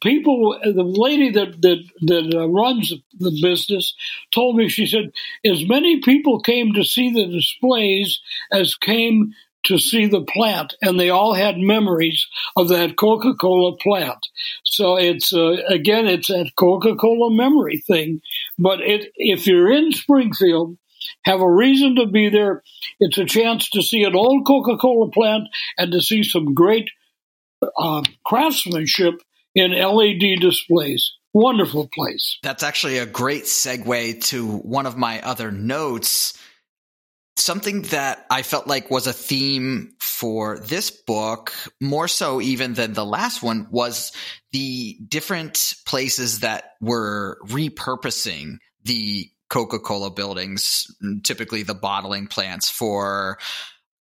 people, 0.00 0.58
the 0.64 0.82
lady 0.82 1.30
that 1.32 1.60
that, 1.60 1.84
that 2.00 2.48
runs 2.50 2.94
the 3.18 3.38
business 3.42 3.94
told 4.34 4.56
me 4.56 4.70
she 4.70 4.86
said 4.86 5.12
as 5.44 5.68
many 5.68 6.00
people 6.00 6.40
came 6.40 6.72
to 6.72 6.84
see 6.84 7.12
the 7.12 7.26
displays 7.26 8.18
as 8.50 8.74
came 8.76 9.34
to 9.64 9.78
see 9.78 10.06
the 10.06 10.22
plant, 10.22 10.74
and 10.80 10.98
they 10.98 11.10
all 11.10 11.34
had 11.34 11.58
memories 11.58 12.26
of 12.56 12.68
that 12.68 12.96
Coca 12.96 13.34
Cola 13.34 13.76
plant. 13.76 14.26
So 14.64 14.96
it's 14.96 15.34
uh, 15.34 15.56
again, 15.68 16.06
it's 16.06 16.28
that 16.28 16.52
Coca 16.56 16.96
Cola 16.96 17.30
memory 17.30 17.84
thing. 17.86 18.22
But 18.58 18.80
it, 18.80 19.12
if 19.16 19.46
you're 19.46 19.70
in 19.70 19.92
Springfield, 19.92 20.78
have 21.24 21.40
a 21.40 21.50
reason 21.50 21.96
to 21.96 22.06
be 22.06 22.28
there. 22.28 22.62
It's 23.00 23.18
a 23.18 23.24
chance 23.24 23.70
to 23.70 23.82
see 23.82 24.04
an 24.04 24.14
old 24.14 24.46
Coca 24.46 24.76
Cola 24.76 25.10
plant 25.10 25.44
and 25.76 25.92
to 25.92 26.00
see 26.00 26.22
some 26.22 26.54
great 26.54 26.90
uh, 27.76 28.02
craftsmanship 28.24 29.14
in 29.54 29.72
LED 29.72 30.40
displays. 30.40 31.12
Wonderful 31.34 31.88
place. 31.92 32.38
That's 32.42 32.62
actually 32.62 32.98
a 32.98 33.06
great 33.06 33.44
segue 33.44 34.24
to 34.24 34.46
one 34.46 34.86
of 34.86 34.96
my 34.96 35.20
other 35.20 35.50
notes 35.50 36.38
something 37.38 37.82
that 37.82 38.26
I 38.30 38.42
felt 38.42 38.66
like 38.66 38.90
was 38.90 39.06
a 39.06 39.12
theme 39.12 39.94
for 40.00 40.58
this 40.58 40.90
book, 40.90 41.54
more 41.80 42.08
so 42.08 42.42
even 42.42 42.74
than 42.74 42.92
the 42.92 43.06
last 43.06 43.42
one, 43.42 43.68
was 43.70 44.12
the 44.52 44.98
different 45.08 45.74
places 45.86 46.40
that 46.40 46.72
were 46.80 47.38
repurposing 47.46 48.58
the 48.84 49.30
Coca 49.48 49.78
Cola 49.78 50.10
buildings, 50.10 50.86
mm, 51.02 51.22
typically 51.22 51.62
the 51.62 51.74
bottling 51.74 52.26
plants 52.26 52.68
for 52.68 53.38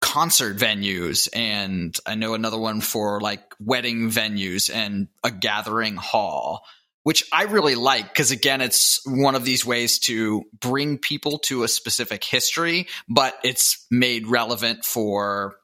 concert 0.01 0.58
venues. 0.58 1.30
And 1.34 1.97
I 2.06 2.15
know 2.15 2.34
another 2.34 2.60
one 2.60 2.82
for 2.82 3.21
like 3.21 3.54
wedding 3.60 4.10
venues 4.10 4.73
and 4.73 5.08
a 5.23 5.32
gathering 5.32 5.95
hall 5.95 6.65
which 7.04 7.27
I 7.32 7.43
really 7.43 7.75
like 7.75 8.10
because 8.10 8.32
again, 8.32 8.62
it's 8.62 9.01
one 9.06 9.36
of 9.36 9.43
these 9.43 9.65
ways 9.65 9.99
to 9.99 10.43
bring 10.60 10.97
people 10.97 11.39
to 11.39 11.63
a 11.63 11.67
specific 11.67 12.23
history, 12.23 12.88
but 13.10 13.34
it's 13.43 13.86
made 13.89 14.27
relevant 14.27 14.86
for 14.86 15.56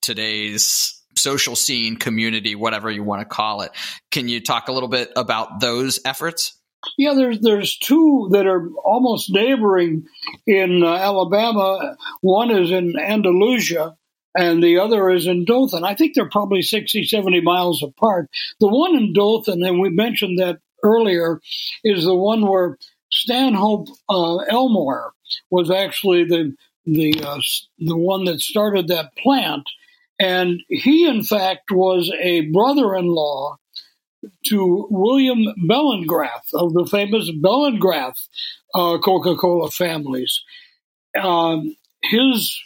today's 0.00 0.94
social 1.16 1.56
scene, 1.56 1.96
community, 1.96 2.54
whatever 2.54 2.90
you 2.90 3.02
want 3.02 3.20
to 3.20 3.26
call 3.26 3.62
it. 3.62 3.72
Can 4.10 4.28
you 4.28 4.40
talk 4.40 4.68
a 4.68 4.72
little 4.72 4.88
bit 4.88 5.10
about 5.16 5.60
those 5.60 6.00
efforts? 6.04 6.57
Yeah, 6.96 7.14
there's 7.14 7.40
there's 7.40 7.76
two 7.76 8.28
that 8.32 8.46
are 8.46 8.68
almost 8.84 9.32
neighboring 9.32 10.06
in 10.46 10.82
uh, 10.82 10.94
Alabama. 10.94 11.96
One 12.20 12.50
is 12.50 12.70
in 12.70 12.98
Andalusia, 12.98 13.96
and 14.36 14.62
the 14.62 14.78
other 14.78 15.10
is 15.10 15.26
in 15.26 15.44
Dothan. 15.44 15.84
I 15.84 15.94
think 15.94 16.14
they're 16.14 16.28
probably 16.28 16.62
60, 16.62 17.04
70 17.04 17.40
miles 17.40 17.82
apart. 17.82 18.28
The 18.60 18.68
one 18.68 18.94
in 18.94 19.12
Dothan, 19.12 19.62
and 19.64 19.80
we 19.80 19.90
mentioned 19.90 20.38
that 20.38 20.58
earlier 20.84 21.40
is 21.82 22.04
the 22.04 22.14
one 22.14 22.46
where 22.46 22.78
Stanhope 23.10 23.88
uh, 24.08 24.36
Elmore 24.48 25.12
was 25.50 25.70
actually 25.70 26.24
the 26.24 26.54
the 26.86 27.22
uh, 27.22 27.40
the 27.78 27.96
one 27.96 28.24
that 28.24 28.40
started 28.40 28.88
that 28.88 29.16
plant, 29.16 29.68
and 30.18 30.60
he 30.68 31.06
in 31.06 31.22
fact 31.22 31.70
was 31.70 32.12
a 32.20 32.42
brother-in-law 32.52 33.56
to 34.46 34.86
William 34.90 35.54
Bellingrath 35.68 36.52
of 36.54 36.72
the 36.74 36.86
famous 36.86 37.30
Bellingrath 37.30 38.28
uh, 38.74 38.98
Coca-Cola 38.98 39.70
families. 39.70 40.42
Um, 41.20 41.76
his 42.02 42.58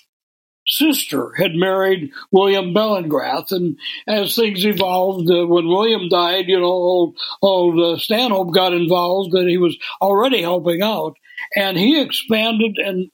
sister 0.66 1.32
had 1.34 1.54
married 1.54 2.10
William 2.30 2.72
Bellingrath, 2.72 3.52
and 3.52 3.76
as 4.06 4.34
things 4.34 4.64
evolved, 4.64 5.30
uh, 5.30 5.46
when 5.46 5.66
William 5.66 6.08
died, 6.08 6.46
you 6.48 6.58
know, 6.58 6.66
old, 6.66 7.16
old 7.42 7.78
uh, 7.78 7.98
Stanhope 7.98 8.54
got 8.54 8.72
involved, 8.72 9.34
and 9.34 9.48
he 9.48 9.58
was 9.58 9.76
already 10.00 10.40
helping 10.40 10.82
out, 10.82 11.16
and 11.56 11.76
he 11.76 12.00
expanded 12.00 12.78
and 12.78 13.10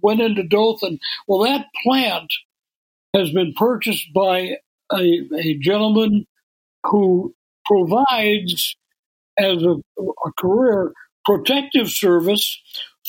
went 0.00 0.20
into 0.20 0.42
Dothan. 0.42 0.98
Well, 1.26 1.40
that 1.40 1.66
plant 1.82 2.32
has 3.14 3.30
been 3.30 3.52
purchased 3.54 4.12
by 4.14 4.58
a, 4.92 5.20
a 5.36 5.58
gentleman 5.58 6.26
who 6.84 7.34
provides 7.64 8.76
as 9.38 9.62
a, 9.62 9.76
a 10.00 10.32
career 10.38 10.92
protective 11.24 11.88
service 11.88 12.60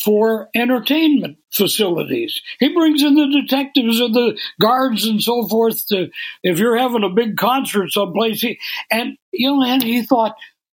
for 0.03 0.49
entertainment 0.55 1.37
facilities. 1.51 2.41
He 2.59 2.73
brings 2.73 3.03
in 3.03 3.15
the 3.15 3.41
detectives 3.41 3.99
and 3.99 4.13
the 4.13 4.39
guards 4.59 5.05
and 5.05 5.21
so 5.21 5.47
forth 5.47 5.85
to, 5.87 6.09
if 6.41 6.57
you're 6.57 6.77
having 6.77 7.03
a 7.03 7.09
big 7.09 7.37
concert 7.37 7.91
someplace, 7.91 8.41
he, 8.41 8.59
and, 8.91 9.17
you 9.31 9.51
know, 9.51 9.63
and 9.63 9.83
he 9.83 10.03
thought, 10.03 10.35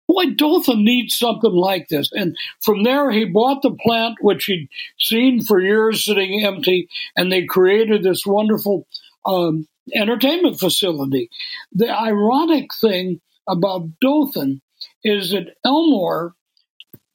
boy, 0.07 0.31
Dothan 0.35 0.83
needs 0.83 1.17
something 1.17 1.51
like 1.51 1.87
this. 1.87 2.09
And 2.11 2.35
from 2.61 2.83
there, 2.83 3.09
he 3.09 3.25
bought 3.25 3.61
the 3.61 3.75
plant, 3.81 4.17
which 4.21 4.45
he'd 4.45 4.69
seen 4.99 5.41
for 5.41 5.61
years 5.61 6.03
sitting 6.03 6.43
empty, 6.45 6.89
and 7.15 7.31
they 7.31 7.45
created 7.45 8.03
this 8.03 8.25
wonderful 8.25 8.85
um, 9.25 9.67
entertainment 9.93 10.59
facility. 10.59 11.29
The 11.73 11.89
ironic 11.89 12.69
thing 12.81 13.21
about 13.47 13.89
Dothan 14.01 14.61
is 15.03 15.31
that 15.31 15.55
Elmore 15.63 16.33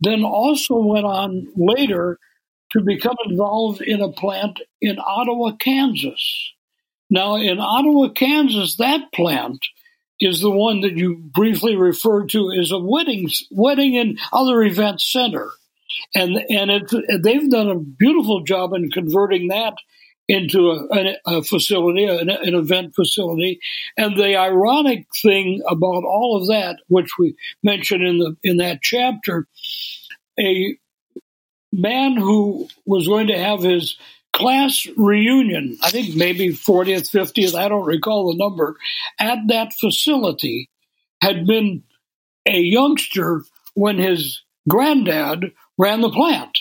then 0.01 0.25
also 0.25 0.77
went 0.77 1.05
on 1.05 1.47
later 1.57 2.19
to 2.73 2.81
become 2.81 3.17
involved 3.27 3.83
in 3.83 4.01
a 4.01 4.13
plant 4.13 4.61
in 4.81 4.99
Ottawa, 4.99 5.53
Kansas. 5.57 6.53
Now, 7.11 7.37
in 7.37 7.59
Ottawa, 7.59 8.11
Kansas, 8.11 8.77
that 8.77 9.13
plant 9.13 9.65
is 10.21 10.41
the 10.41 10.51
one 10.51 10.81
that 10.83 10.97
you 10.97 11.17
briefly 11.17 11.75
referred 11.75 12.29
to 12.31 12.53
as 12.53 12.71
a 12.71 12.79
wedding, 12.79 13.29
wedding 13.51 13.97
and 13.99 14.19
other 14.33 14.63
events 14.63 15.11
center. 15.11 15.51
And, 16.15 16.37
and 16.49 16.71
it, 16.71 17.23
they've 17.23 17.51
done 17.51 17.69
a 17.69 17.79
beautiful 17.79 18.45
job 18.45 18.73
in 18.75 18.91
converting 18.91 19.49
that 19.49 19.75
into 20.31 20.71
a, 20.71 21.17
a 21.27 21.43
facility, 21.43 22.05
an, 22.05 22.31
an, 22.31 22.55
event 22.55 22.95
facility. 22.95 23.59
And 23.97 24.17
the 24.17 24.37
ironic 24.37 25.07
thing 25.21 25.61
about 25.69 26.05
all 26.05 26.39
of 26.41 26.47
that, 26.47 26.77
which 26.87 27.19
we 27.19 27.35
mentioned 27.65 28.07
in 28.07 28.19
the 28.19 28.37
in 28.45 28.59
that 28.59 28.81
chapter, 28.81 29.49
a 30.39 30.77
man 31.73 32.17
who 32.17 32.69
was 32.87 33.09
going 33.09 33.27
to 33.27 33.39
have 33.39 33.65
his 33.65 33.97
class 34.33 34.87
reunion, 34.97 35.77
I 35.83 35.91
think 35.91 36.15
maybe 36.15 36.51
40th, 36.51 37.11
50th, 37.11 37.57
I 37.57 37.69
don't 37.69 37.85
recall 37.85 38.31
the 38.31 38.39
number, 38.39 38.77
at 39.19 39.39
that 39.49 39.73
facility 39.81 40.71
had 41.21 41.45
been 41.45 41.83
a 42.47 42.61
youngster 42.61 43.43
when 43.75 43.99
his 43.99 44.43
granddad 44.69 45.51
ran 45.77 46.03
the 46.03 46.11
plant. 46.11 46.57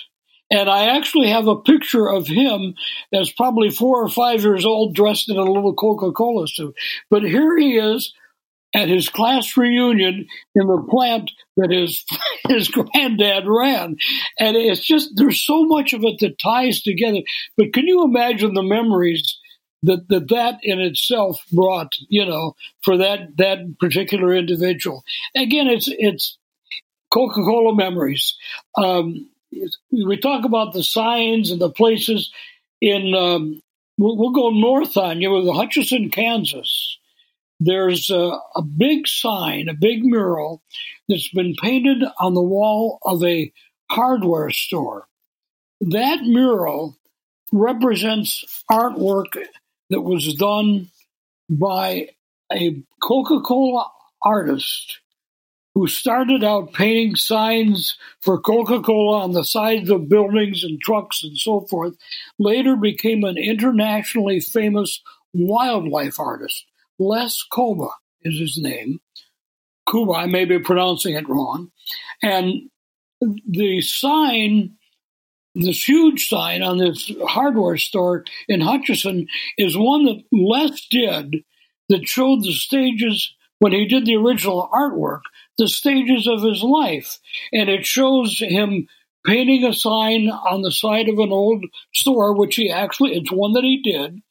And 0.52 0.70
I 0.70 0.98
actually 0.98 1.30
have 1.30 1.48
a 1.48 1.62
picture 1.62 2.08
of 2.08 2.28
him 2.28 2.74
as 3.14 3.32
probably 3.32 3.70
four 3.70 4.04
or 4.04 4.10
five 4.10 4.42
years 4.42 4.66
old, 4.66 4.96
dressed 4.96 5.30
in 5.30 5.38
a 5.38 5.44
little 5.44 5.74
Coca 5.74 6.12
Cola 6.12 6.48
suit. 6.48 6.76
But 7.10 7.24
here 7.24 7.58
he 7.58 7.78
is 7.78 8.14
at 8.74 8.90
his 8.90 9.10
class 9.10 9.58
reunion 9.58 10.28
in 10.56 10.68
the 10.68 10.86
plant 10.90 11.32
that 11.58 11.72
his 11.72 12.04
his 12.48 12.68
granddad 12.68 13.46
ran, 13.48 13.98
and 14.40 14.56
it's 14.56 14.86
just 14.86 15.12
there's 15.16 15.44
so 15.44 15.66
much 15.66 15.94
of 15.94 16.04
it 16.04 16.20
that 16.20 16.40
ties 16.40 16.82
together. 16.82 17.22
But 17.58 17.74
can 17.74 17.88
you 17.88 18.04
imagine 18.04 18.54
the 18.54 18.64
memories 18.64 19.38
that 19.84 20.08
that, 20.10 20.30
that 20.30 20.60
in 20.64 20.80
itself 20.80 21.44
brought? 21.52 21.92
You 22.10 22.26
know, 22.26 22.56
for 22.84 22.98
that 22.98 23.38
that 23.38 23.80
particular 23.80 24.34
individual. 24.34 25.04
Again, 25.36 25.68
it's 25.68 25.88
it's 25.88 26.38
Coca 27.12 27.42
Cola 27.42 27.76
memories. 27.76 28.36
Um, 28.78 29.30
we 29.92 30.18
talk 30.18 30.46
about 30.46 30.74
the 30.74 30.84
signs 30.84 31.52
and 31.52 31.62
the 31.62 31.72
places 31.72 32.32
in. 32.82 33.14
Um, 33.14 33.62
we'll, 33.98 34.18
we'll, 34.18 34.32
go 34.32 34.50
north 34.50 34.96
on 34.98 35.22
you 35.22 35.32
with 35.32 35.54
Hutchinson, 35.54 36.10
Kansas 36.10 37.00
there's 37.60 38.10
a, 38.10 38.38
a 38.56 38.62
big 38.62 39.08
sign, 39.08 39.68
a 39.68 39.74
big 39.74 40.04
mural 40.04 40.64
that's 41.08 41.30
been 41.30 41.56
painted 41.62 42.04
on 42.20 42.34
the 42.34 42.42
wall 42.42 43.00
of 43.04 43.24
a 43.24 43.52
hardware 43.92 44.50
store. 44.50 45.08
That 45.82 46.24
mural 46.24 46.98
represents 47.52 48.64
artwork 48.72 49.38
that 49.90 50.02
was 50.02 50.34
done 50.36 50.90
by 51.50 52.10
a 52.52 52.82
Coca 53.02 53.42
Cola 53.42 53.90
artist 54.24 55.00
who 55.80 55.88
started 55.88 56.44
out 56.44 56.74
painting 56.74 57.16
signs 57.16 57.98
for 58.20 58.38
Coca 58.38 58.82
Cola 58.82 59.24
on 59.24 59.32
the 59.32 59.46
sides 59.46 59.90
of 59.90 60.10
buildings 60.10 60.62
and 60.62 60.78
trucks 60.82 61.24
and 61.24 61.38
so 61.38 61.62
forth, 61.62 61.96
later 62.38 62.76
became 62.76 63.24
an 63.24 63.38
internationally 63.38 64.42
famous 64.42 65.02
wildlife 65.34 66.20
artist. 66.20 66.66
Les 66.98 67.44
Koba 67.44 67.88
is 68.24 68.38
his 68.38 68.58
name. 68.58 69.00
Kouba, 69.88 70.18
I 70.18 70.26
may 70.26 70.44
be 70.44 70.60
pronouncing 70.60 71.16
it 71.16 71.30
wrong. 71.30 71.72
And 72.22 72.70
the 73.22 73.80
sign, 73.80 74.74
this 75.56 75.88
huge 75.88 76.28
sign 76.28 76.62
on 76.62 76.78
this 76.78 77.10
hardware 77.26 77.78
store 77.78 78.26
in 78.50 78.60
Hutchinson, 78.60 79.28
is 79.58 79.78
one 79.78 80.04
that 80.08 80.24
Les 80.34 80.86
did 80.92 81.38
that 81.88 82.06
showed 82.06 82.44
the 82.44 82.52
stages 82.52 83.34
when 83.60 83.72
he 83.74 83.86
did 83.86 84.06
the 84.06 84.16
original 84.16 84.70
artwork, 84.74 85.22
the 85.60 85.68
stages 85.68 86.28
of 86.28 86.42
his 86.42 86.64
life. 86.64 87.20
And 87.54 87.70
it 87.70 87.86
shows 87.86 88.40
him 88.40 88.88
painting 89.26 89.66
a 89.66 89.74
sign 89.74 90.30
on 90.30 90.64
the 90.64 90.72
side 90.72 91.10
of 91.10 91.20
an 91.20 91.32
old 91.32 91.66
store, 91.94 92.34
which 92.36 92.56
he 92.56 92.72
actually, 92.72 93.16
it's 93.16 93.32
one 93.32 93.54
that 93.54 93.64
he 93.64 93.82
did. 93.84 94.22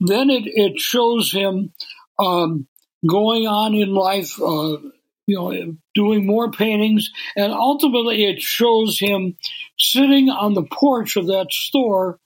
Then 0.00 0.30
it, 0.30 0.44
it 0.46 0.80
shows 0.80 1.30
him 1.30 1.72
um, 2.18 2.66
going 3.08 3.46
on 3.46 3.74
in 3.74 3.94
life, 3.94 4.40
uh, 4.40 4.78
you 5.26 5.36
know, 5.36 5.76
doing 5.94 6.26
more 6.26 6.50
paintings, 6.50 7.10
and 7.36 7.52
ultimately 7.52 8.24
it 8.24 8.42
shows 8.42 8.98
him 8.98 9.36
sitting 9.78 10.28
on 10.28 10.54
the 10.54 10.64
porch 10.64 11.16
of 11.16 11.28
that 11.28 11.52
store 11.52 12.18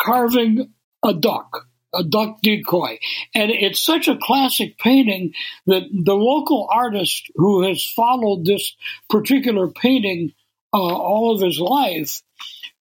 carving 0.00 0.72
a 1.02 1.14
duck, 1.14 1.66
a 1.94 2.02
duck 2.04 2.38
decoy. 2.42 2.98
And 3.34 3.50
it's 3.50 3.84
such 3.84 4.08
a 4.08 4.18
classic 4.20 4.78
painting 4.78 5.32
that 5.66 5.84
the 5.92 6.14
local 6.14 6.68
artist 6.70 7.30
who 7.36 7.66
has 7.66 7.84
followed 7.96 8.44
this 8.44 8.74
particular 9.08 9.68
painting 9.68 10.32
uh, 10.72 10.78
all 10.78 11.34
of 11.34 11.40
his 11.40 11.58
life 11.58 12.22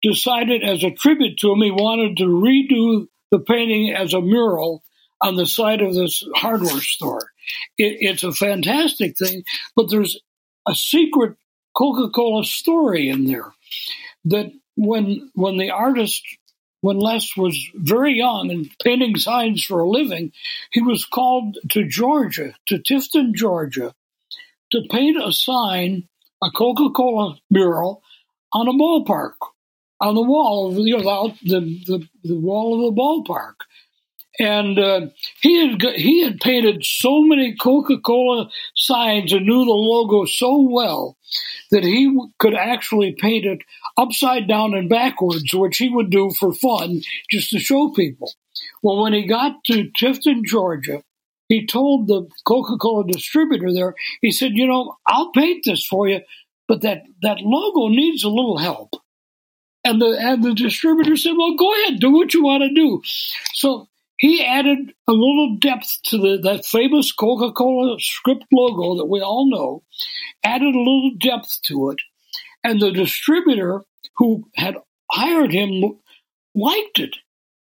decided 0.01 0.63
as 0.63 0.83
a 0.83 0.91
tribute 0.91 1.37
to 1.39 1.51
him 1.51 1.61
he 1.61 1.71
wanted 1.71 2.17
to 2.17 2.25
redo 2.25 3.07
the 3.31 3.39
painting 3.39 3.93
as 3.93 4.13
a 4.13 4.21
mural 4.21 4.83
on 5.21 5.35
the 5.35 5.45
side 5.45 5.81
of 5.81 5.93
this 5.93 6.23
hardware 6.35 6.81
store. 6.81 7.31
It, 7.77 7.97
it's 8.01 8.23
a 8.23 8.31
fantastic 8.31 9.17
thing, 9.17 9.43
but 9.75 9.89
there's 9.89 10.19
a 10.67 10.75
secret 10.75 11.37
Coca-Cola 11.75 12.43
story 12.43 13.09
in 13.09 13.25
there 13.25 13.53
that 14.25 14.51
when 14.75 15.29
when 15.35 15.57
the 15.57 15.71
artist 15.71 16.23
when 16.81 16.97
Les 16.97 17.37
was 17.37 17.69
very 17.75 18.13
young 18.13 18.51
and 18.51 18.69
painting 18.83 19.15
signs 19.15 19.63
for 19.63 19.79
a 19.79 19.89
living, 19.89 20.31
he 20.71 20.81
was 20.81 21.05
called 21.05 21.57
to 21.69 21.87
Georgia, 21.87 22.55
to 22.67 22.79
Tifton, 22.79 23.33
Georgia, 23.33 23.93
to 24.71 24.81
paint 24.89 25.21
a 25.23 25.31
sign, 25.31 26.07
a 26.43 26.49
Coca-Cola 26.49 27.37
mural 27.49 28.01
on 28.51 28.67
a 28.67 28.73
ballpark, 28.73 29.35
on 29.99 30.15
the 30.15 30.21
wall 30.21 30.71
of 30.71 30.77
you 30.79 30.97
know, 30.97 31.33
the, 31.43 31.59
the, 31.85 32.07
the 32.23 32.39
wall 32.39 32.75
of 32.75 32.93
the 32.93 33.01
ballpark. 33.01 33.55
And 34.39 34.79
uh, 34.79 35.07
he 35.41 35.67
had 35.67 35.81
he 35.97 36.23
had 36.23 36.39
painted 36.39 36.85
so 36.85 37.21
many 37.21 37.55
Coca-Cola 37.55 38.49
signs 38.75 39.33
and 39.33 39.45
knew 39.45 39.65
the 39.65 39.71
logo 39.71 40.25
so 40.25 40.67
well 40.71 41.17
that 41.71 41.83
he 41.83 42.17
could 42.39 42.53
actually 42.53 43.13
paint 43.13 43.45
it 43.45 43.59
upside 43.97 44.47
down 44.47 44.73
and 44.73 44.89
backwards, 44.89 45.53
which 45.53 45.77
he 45.77 45.89
would 45.89 46.09
do 46.09 46.31
for 46.31 46.53
fun 46.53 47.01
just 47.29 47.49
to 47.51 47.59
show 47.59 47.89
people. 47.91 48.31
Well, 48.83 49.01
when 49.01 49.13
he 49.13 49.25
got 49.25 49.63
to 49.65 49.89
Tifton, 49.99 50.43
Georgia, 50.43 51.03
he 51.47 51.65
told 51.65 52.07
the 52.07 52.27
Coca-Cola 52.45 53.05
distributor 53.07 53.73
there, 53.73 53.93
he 54.21 54.31
said, 54.31 54.53
"You 54.53 54.67
know, 54.67 54.97
I'll 55.07 55.31
paint 55.31 55.63
this 55.65 55.85
for 55.85 56.07
you, 56.07 56.21
but 56.67 56.81
that 56.81 57.03
that 57.21 57.39
logo 57.41 57.89
needs 57.89 58.23
a 58.23 58.29
little 58.29 58.57
help." 58.57 58.95
And 59.83 60.01
the 60.01 60.17
and 60.19 60.43
the 60.43 60.53
distributor 60.53 61.17
said, 61.17 61.33
"Well, 61.37 61.55
go 61.55 61.73
ahead, 61.73 61.99
do 61.99 62.11
what 62.11 62.33
you 62.33 62.43
want 62.43 62.63
to 62.63 62.73
do." 62.73 63.01
So 63.53 63.87
he 64.21 64.45
added 64.45 64.93
a 65.07 65.13
little 65.13 65.57
depth 65.59 65.97
to 66.03 66.17
the, 66.19 66.39
that 66.43 66.63
famous 66.63 67.11
Coca 67.11 67.51
Cola 67.53 67.97
script 67.99 68.45
logo 68.53 68.97
that 68.97 69.07
we 69.07 69.19
all 69.19 69.49
know, 69.49 69.83
added 70.43 70.75
a 70.75 70.77
little 70.77 71.13
depth 71.19 71.59
to 71.63 71.89
it. 71.89 71.97
And 72.63 72.79
the 72.79 72.91
distributor 72.91 73.81
who 74.17 74.47
had 74.55 74.75
hired 75.09 75.51
him 75.51 75.99
liked 76.53 76.99
it. 76.99 77.15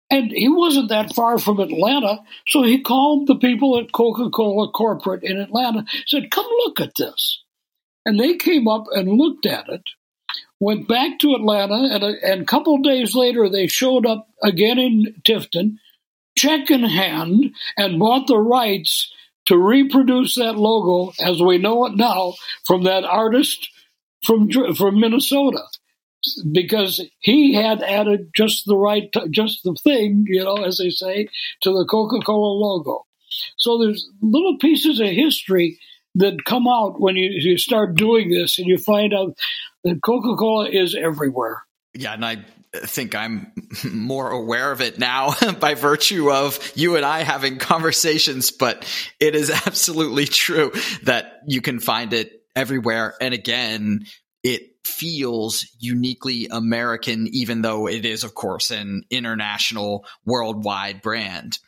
And 0.09 0.29
he 0.29 0.49
wasn't 0.49 0.89
that 0.89 1.15
far 1.15 1.39
from 1.39 1.61
Atlanta, 1.61 2.19
so 2.49 2.63
he 2.63 2.81
called 2.81 3.27
the 3.27 3.37
people 3.37 3.79
at 3.79 3.93
Coca 3.93 4.29
Cola 4.29 4.69
corporate 4.73 5.23
in 5.23 5.39
Atlanta, 5.39 5.85
said, 6.05 6.31
Come 6.31 6.47
look 6.65 6.81
at 6.81 6.95
this. 6.97 7.41
And 8.05 8.19
they 8.19 8.35
came 8.35 8.67
up 8.67 8.87
and 8.91 9.07
looked 9.07 9.45
at 9.45 9.69
it, 9.69 9.83
went 10.59 10.89
back 10.89 11.19
to 11.19 11.33
Atlanta, 11.33 11.87
and 11.93 12.03
a, 12.03 12.13
and 12.29 12.41
a 12.41 12.45
couple 12.45 12.77
days 12.79 13.15
later 13.15 13.47
they 13.47 13.67
showed 13.67 14.05
up 14.05 14.27
again 14.43 14.77
in 14.79 15.15
Tifton 15.23 15.77
check 16.37 16.69
in 16.71 16.83
hand 16.83 17.53
and 17.77 17.99
bought 17.99 18.27
the 18.27 18.37
rights 18.37 19.11
to 19.45 19.57
reproduce 19.57 20.35
that 20.35 20.55
logo 20.55 21.13
as 21.19 21.41
we 21.41 21.57
know 21.57 21.85
it 21.85 21.95
now 21.95 22.33
from 22.65 22.83
that 22.83 23.03
artist 23.03 23.69
from 24.23 24.49
from 24.75 24.99
Minnesota. 24.99 25.61
Because 26.51 27.03
he 27.19 27.55
had 27.55 27.81
added 27.81 28.29
just 28.35 28.65
the 28.67 28.77
right 28.77 29.11
just 29.31 29.63
the 29.63 29.75
thing 29.83 30.25
you 30.27 30.43
know 30.43 30.57
as 30.57 30.77
they 30.77 30.91
say 30.91 31.27
to 31.61 31.71
the 31.71 31.85
Coca-Cola 31.89 32.53
logo. 32.53 33.05
So 33.57 33.79
there's 33.79 34.07
little 34.21 34.57
pieces 34.59 34.99
of 34.99 35.07
history 35.07 35.79
that 36.15 36.45
come 36.45 36.67
out 36.67 36.99
when 36.99 37.15
you, 37.15 37.29
you 37.31 37.57
start 37.57 37.95
doing 37.95 38.29
this 38.29 38.59
and 38.59 38.67
you 38.67 38.77
find 38.77 39.13
out 39.13 39.37
that 39.83 40.01
Coca-Cola 40.03 40.69
is 40.69 40.93
everywhere. 40.93 41.63
Yeah, 41.93 42.13
and 42.13 42.25
I 42.25 42.45
think 42.73 43.15
I'm 43.15 43.51
more 43.91 44.29
aware 44.29 44.71
of 44.71 44.81
it 44.81 44.97
now 44.97 45.33
by 45.59 45.73
virtue 45.73 46.31
of 46.31 46.71
you 46.75 46.95
and 46.95 47.05
I 47.05 47.23
having 47.23 47.57
conversations, 47.57 48.51
but 48.51 48.85
it 49.19 49.35
is 49.35 49.49
absolutely 49.65 50.25
true 50.25 50.71
that 51.03 51.41
you 51.47 51.61
can 51.61 51.79
find 51.79 52.13
it 52.13 52.43
everywhere. 52.55 53.15
And 53.19 53.33
again, 53.33 54.05
it 54.43 54.63
feels 54.83 55.67
uniquely 55.79 56.47
American, 56.49 57.27
even 57.31 57.61
though 57.61 57.87
it 57.87 58.05
is, 58.05 58.23
of 58.23 58.33
course, 58.33 58.71
an 58.71 59.03
international, 59.09 60.05
worldwide 60.25 61.01
brand. 61.01 61.59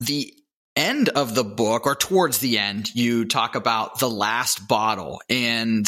The 0.00 0.32
end 0.76 1.08
of 1.10 1.34
the 1.34 1.44
book, 1.44 1.86
or 1.86 1.94
towards 1.94 2.38
the 2.38 2.58
end, 2.58 2.94
you 2.94 3.26
talk 3.26 3.54
about 3.54 3.98
the 3.98 4.10
last 4.10 4.66
bottle 4.66 5.20
and 5.28 5.86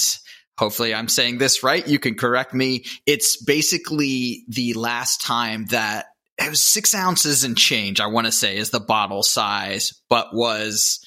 hopefully 0.59 0.95
I'm 0.95 1.09
saying 1.09 1.39
this 1.39 1.63
right. 1.63 1.87
You 1.87 1.99
can 1.99 2.15
correct 2.15 2.55
me. 2.55 2.85
It's 3.07 3.43
basically 3.43 4.45
the 4.49 4.75
last 4.75 5.21
time 5.21 5.67
that 5.67 6.07
it 6.39 6.51
was 6.51 6.63
six 6.63 6.95
ounces 6.95 7.45
and 7.45 7.57
change, 7.57 8.01
I 8.01 8.07
want 8.07 8.27
to 8.27 8.33
say 8.33 8.57
is 8.57 8.71
the 8.71 8.81
bottle 8.81 9.23
size, 9.23 10.01
but 10.09 10.35
was 10.35 11.05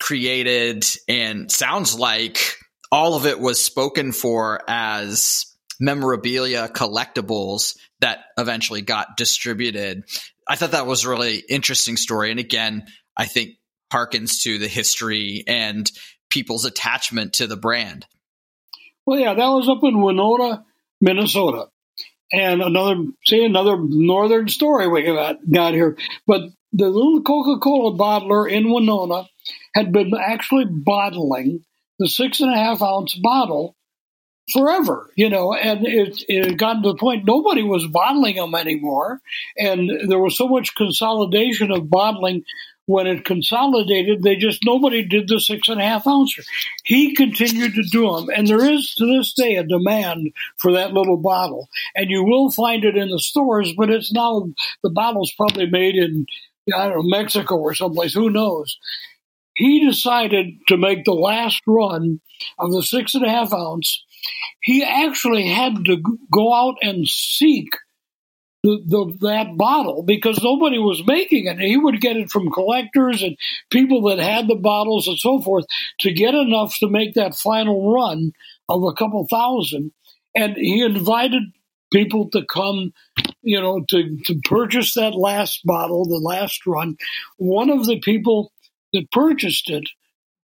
created 0.00 0.84
and 1.08 1.50
sounds 1.50 1.96
like 1.96 2.56
all 2.90 3.14
of 3.14 3.24
it 3.24 3.38
was 3.38 3.64
spoken 3.64 4.12
for 4.12 4.60
as 4.68 5.46
memorabilia 5.78 6.68
collectibles 6.68 7.76
that 8.00 8.18
eventually 8.36 8.82
got 8.82 9.16
distributed. 9.16 10.04
I 10.48 10.56
thought 10.56 10.72
that 10.72 10.86
was 10.86 11.06
really 11.06 11.36
interesting 11.48 11.96
story. 11.96 12.30
And 12.30 12.40
again, 12.40 12.86
I 13.16 13.26
think 13.26 13.50
harkens 13.92 14.42
to 14.42 14.58
the 14.58 14.68
history 14.68 15.44
and 15.46 15.90
people's 16.30 16.64
attachment 16.64 17.34
to 17.34 17.46
the 17.46 17.56
brand. 17.56 18.06
Well, 19.06 19.18
yeah, 19.18 19.34
that 19.34 19.48
was 19.48 19.68
up 19.68 19.82
in 19.82 20.00
Winona, 20.00 20.64
Minnesota. 21.00 21.68
And 22.32 22.62
another, 22.62 23.04
see, 23.26 23.44
another 23.44 23.76
northern 23.78 24.48
story 24.48 24.88
we 24.88 25.02
got, 25.02 25.38
got 25.50 25.74
here. 25.74 25.98
But 26.26 26.42
the 26.72 26.88
little 26.88 27.22
Coca 27.22 27.60
Cola 27.60 27.96
bottler 27.96 28.50
in 28.50 28.72
Winona 28.72 29.28
had 29.74 29.92
been 29.92 30.12
actually 30.14 30.64
bottling 30.64 31.64
the 31.98 32.08
six 32.08 32.40
and 32.40 32.52
a 32.52 32.56
half 32.56 32.80
ounce 32.80 33.14
bottle 33.14 33.76
forever, 34.52 35.10
you 35.16 35.28
know, 35.28 35.54
and 35.54 35.86
it, 35.86 36.24
it 36.28 36.44
had 36.46 36.58
gotten 36.58 36.82
to 36.82 36.90
the 36.90 36.98
point 36.98 37.26
nobody 37.26 37.62
was 37.62 37.86
bottling 37.86 38.36
them 38.36 38.54
anymore. 38.54 39.20
And 39.56 40.08
there 40.08 40.18
was 40.18 40.36
so 40.36 40.48
much 40.48 40.74
consolidation 40.74 41.70
of 41.70 41.90
bottling 41.90 42.44
when 42.86 43.06
it 43.06 43.24
consolidated, 43.24 44.22
they 44.22 44.36
just 44.36 44.64
nobody 44.64 45.04
did 45.04 45.28
the 45.28 45.40
six 45.40 45.68
and 45.68 45.80
a 45.80 45.84
half 45.84 46.06
ouncer. 46.06 46.42
He 46.84 47.14
continued 47.14 47.74
to 47.74 47.82
do 47.82 48.10
them, 48.10 48.28
and 48.34 48.46
there 48.46 48.64
is 48.64 48.94
to 48.96 49.06
this 49.06 49.32
day 49.34 49.56
a 49.56 49.64
demand 49.64 50.32
for 50.58 50.72
that 50.72 50.92
little 50.92 51.16
bottle, 51.16 51.68
and 51.94 52.10
you 52.10 52.24
will 52.24 52.50
find 52.50 52.84
it 52.84 52.96
in 52.96 53.08
the 53.08 53.18
stores. 53.18 53.72
But 53.76 53.90
it's 53.90 54.12
now 54.12 54.48
the 54.82 54.90
bottle's 54.90 55.32
probably 55.36 55.66
made 55.66 55.94
in 55.94 56.26
I 56.74 56.88
don't 56.88 56.96
know, 56.96 57.16
Mexico 57.18 57.56
or 57.56 57.74
someplace, 57.74 58.14
who 58.14 58.30
knows. 58.30 58.78
He 59.54 59.84
decided 59.84 60.54
to 60.68 60.76
make 60.76 61.04
the 61.04 61.12
last 61.12 61.60
run 61.66 62.20
of 62.58 62.72
the 62.72 62.82
six 62.82 63.14
and 63.14 63.24
a 63.24 63.28
half 63.28 63.52
ounce. 63.52 64.02
He 64.60 64.82
actually 64.82 65.48
had 65.48 65.84
to 65.86 66.02
go 66.32 66.54
out 66.54 66.76
and 66.82 67.06
seek 67.06 67.68
the, 68.62 68.80
the, 68.86 69.28
that 69.28 69.56
bottle 69.56 70.02
because 70.02 70.42
nobody 70.42 70.78
was 70.78 71.02
making 71.06 71.46
it. 71.46 71.58
He 71.58 71.76
would 71.76 72.00
get 72.00 72.16
it 72.16 72.30
from 72.30 72.52
collectors 72.52 73.22
and 73.22 73.36
people 73.70 74.02
that 74.02 74.18
had 74.18 74.48
the 74.48 74.56
bottles 74.56 75.08
and 75.08 75.18
so 75.18 75.40
forth 75.40 75.64
to 76.00 76.12
get 76.12 76.34
enough 76.34 76.76
to 76.78 76.88
make 76.88 77.14
that 77.14 77.34
final 77.34 77.92
run 77.92 78.32
of 78.68 78.84
a 78.84 78.92
couple 78.92 79.26
thousand. 79.28 79.92
And 80.34 80.56
he 80.56 80.82
invited 80.82 81.42
people 81.92 82.30
to 82.30 82.44
come, 82.44 82.92
you 83.42 83.60
know, 83.60 83.84
to, 83.90 84.16
to 84.26 84.40
purchase 84.44 84.94
that 84.94 85.14
last 85.14 85.60
bottle, 85.64 86.04
the 86.04 86.16
last 86.16 86.66
run. 86.66 86.96
One 87.36 87.68
of 87.68 87.86
the 87.86 88.00
people 88.00 88.52
that 88.92 89.10
purchased 89.10 89.70
it 89.70 89.84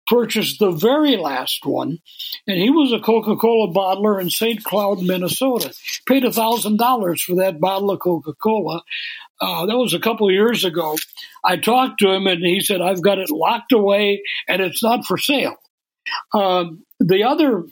purchased 0.07 0.59
the 0.59 0.71
very 0.71 1.17
last 1.17 1.65
one, 1.65 1.99
and 2.47 2.59
he 2.59 2.71
was 2.71 2.93
a 2.93 3.01
Coca 3.01 3.37
Cola 3.37 3.73
bottler 3.73 4.21
in 4.21 4.31
St. 4.31 4.63
Cloud, 4.63 5.03
Minnesota. 5.03 5.75
Paid 6.07 6.25
a 6.25 6.33
thousand 6.33 6.79
dollars 6.79 7.23
for 7.23 7.37
that 7.37 7.61
bottle 7.61 7.91
of 7.91 8.01
Coca 8.01 8.33
Cola. 8.35 8.83
Uh, 9.41 9.67
that 9.67 9.77
was 9.77 9.95
a 9.95 10.01
couple 10.01 10.29
of 10.29 10.33
years 10.33 10.65
ago. 10.65 10.97
I 11.45 11.57
talked 11.57 12.01
to 12.01 12.11
him, 12.11 12.27
and 12.27 12.45
he 12.45 12.61
said, 12.61 12.81
"I've 12.81 13.03
got 13.03 13.19
it 13.19 13.31
locked 13.31 13.73
away, 13.73 14.23
and 14.49 14.63
it's 14.63 14.83
not 14.83 15.05
for 15.05 15.19
sale." 15.19 15.57
Um, 16.33 16.85
the 17.01 17.25
other 17.25 17.65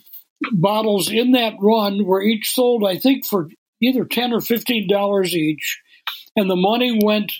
bottles 0.51 1.09
in 1.09 1.31
that 1.31 1.53
run 1.59 2.05
were 2.05 2.21
each 2.21 2.51
sold, 2.51 2.83
I 2.85 2.97
think, 2.97 3.25
for 3.25 3.49
either 3.81 4.05
ten 4.05 4.33
or 4.33 4.41
fifteen 4.41 4.87
dollars 4.87 5.35
each, 5.35 5.81
and 6.35 6.49
the 6.49 6.55
money 6.55 6.99
went 7.03 7.31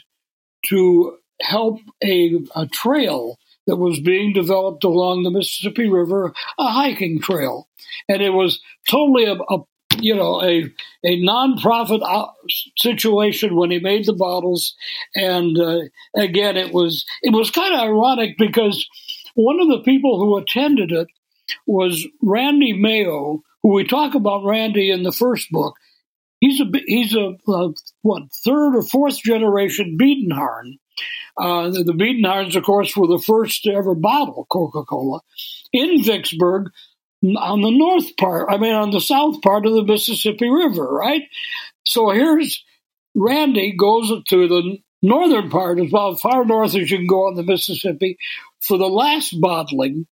to 0.69 1.17
help 1.41 1.79
a, 2.03 2.39
a 2.55 2.65
trail 2.67 3.37
that 3.67 3.77
was 3.77 3.99
being 3.99 4.33
developed 4.33 4.83
along 4.83 5.23
the 5.23 5.31
Mississippi 5.31 5.87
River, 5.89 6.33
a 6.57 6.67
hiking 6.67 7.19
trail, 7.19 7.67
and 8.07 8.21
it 8.21 8.31
was 8.31 8.59
totally 8.89 9.25
a, 9.25 9.33
a 9.33 9.59
you 9.99 10.15
know 10.15 10.41
a 10.41 10.65
a 11.03 11.21
nonprofit 11.21 12.01
uh, 12.03 12.27
situation 12.77 13.55
when 13.55 13.71
he 13.71 13.79
made 13.79 14.05
the 14.05 14.13
bottles, 14.13 14.75
and 15.15 15.57
uh, 15.57 15.81
again 16.15 16.57
it 16.57 16.73
was 16.73 17.05
it 17.21 17.33
was 17.33 17.51
kind 17.51 17.73
of 17.73 17.81
ironic 17.81 18.37
because 18.37 18.87
one 19.35 19.59
of 19.59 19.67
the 19.67 19.83
people 19.83 20.19
who 20.19 20.37
attended 20.37 20.91
it 20.91 21.07
was 21.67 22.07
Randy 22.21 22.73
Mayo, 22.73 23.43
who 23.61 23.73
we 23.73 23.83
talk 23.83 24.15
about 24.15 24.45
Randy 24.45 24.91
in 24.91 25.03
the 25.03 25.11
first 25.11 25.51
book. 25.51 25.75
He's 26.39 26.59
a 26.59 26.65
he's 26.85 27.15
a, 27.15 27.35
a 27.47 27.73
what 28.01 28.23
third 28.43 28.75
or 28.75 28.81
fourth 28.81 29.21
generation 29.23 29.97
Biedenharn, 29.99 30.73
uh, 31.37 31.69
the, 31.69 31.83
the 31.83 31.93
Biedenharns, 31.93 32.55
of 32.55 32.63
course, 32.63 32.95
were 32.95 33.07
the 33.07 33.23
first 33.25 33.63
to 33.63 33.73
ever 33.73 33.95
bottle 33.95 34.45
Coca 34.49 34.83
Cola 34.83 35.21
in 35.73 36.03
Vicksburg 36.03 36.71
on 37.37 37.61
the 37.61 37.71
north 37.71 38.15
part, 38.17 38.47
I 38.51 38.57
mean, 38.57 38.73
on 38.73 38.91
the 38.91 39.01
south 39.01 39.41
part 39.41 39.65
of 39.65 39.73
the 39.73 39.83
Mississippi 39.83 40.49
River, 40.49 40.87
right? 40.87 41.23
So 41.85 42.09
here's 42.11 42.63
Randy 43.15 43.75
goes 43.77 44.11
to 44.29 44.47
the 44.47 44.77
northern 45.01 45.49
part, 45.49 45.79
as 45.79 45.89
far 46.21 46.45
north 46.45 46.75
as 46.75 46.75
you 46.75 46.97
can 46.97 47.07
go 47.07 47.27
on 47.27 47.35
the 47.35 47.43
Mississippi, 47.43 48.17
for 48.59 48.77
the 48.77 48.87
last 48.87 49.39
bottling 49.39 50.07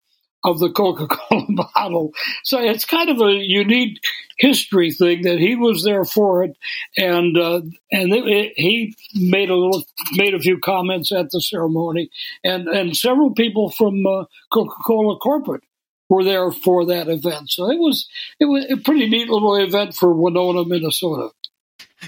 of 0.45 0.59
the 0.59 0.71
Coca 0.71 1.07
Cola 1.07 1.47
bottle. 1.75 2.13
So 2.45 2.61
it's 2.61 2.85
kind 2.85 3.09
of 3.09 3.21
a 3.21 3.33
unique 3.33 4.01
history 4.39 4.91
thing 4.91 5.23
that 5.23 5.39
he 5.39 5.57
was 5.57 5.85
there 5.85 6.05
for 6.05 6.45
it, 6.45 6.57
and 6.97 7.37
uh, 7.37 7.63
and 7.91 8.13
it, 8.13 8.27
it, 8.27 8.53
he 8.57 8.97
made 9.15 9.51
a 9.51 9.57
little 9.57 9.85
made 10.13 10.35
a 10.35 10.41
few 10.41 10.59
comments 10.59 11.13
at 11.13 11.31
the 11.31 11.41
ceremony, 11.41 12.11
and 12.45 12.69
and 12.69 12.97
several 12.97 13.33
people 13.33 13.71
from 13.71 14.07
uh, 14.07 14.25
Coca 14.53 14.77
Cola 14.85 15.19
corporate 15.19 15.63
were 16.09 16.25
there 16.25 16.51
for 16.51 16.87
that 16.87 17.09
event. 17.09 17.51
So 17.51 17.71
it 17.71 17.79
was 17.79 18.09
it 18.39 18.47
was 18.47 18.67
a 18.71 18.77
pretty 18.77 19.09
neat 19.09 19.29
little 19.29 19.57
event 19.57 19.95
for 19.95 20.13
Winona, 20.13 20.65
Minnesota. 20.65 21.31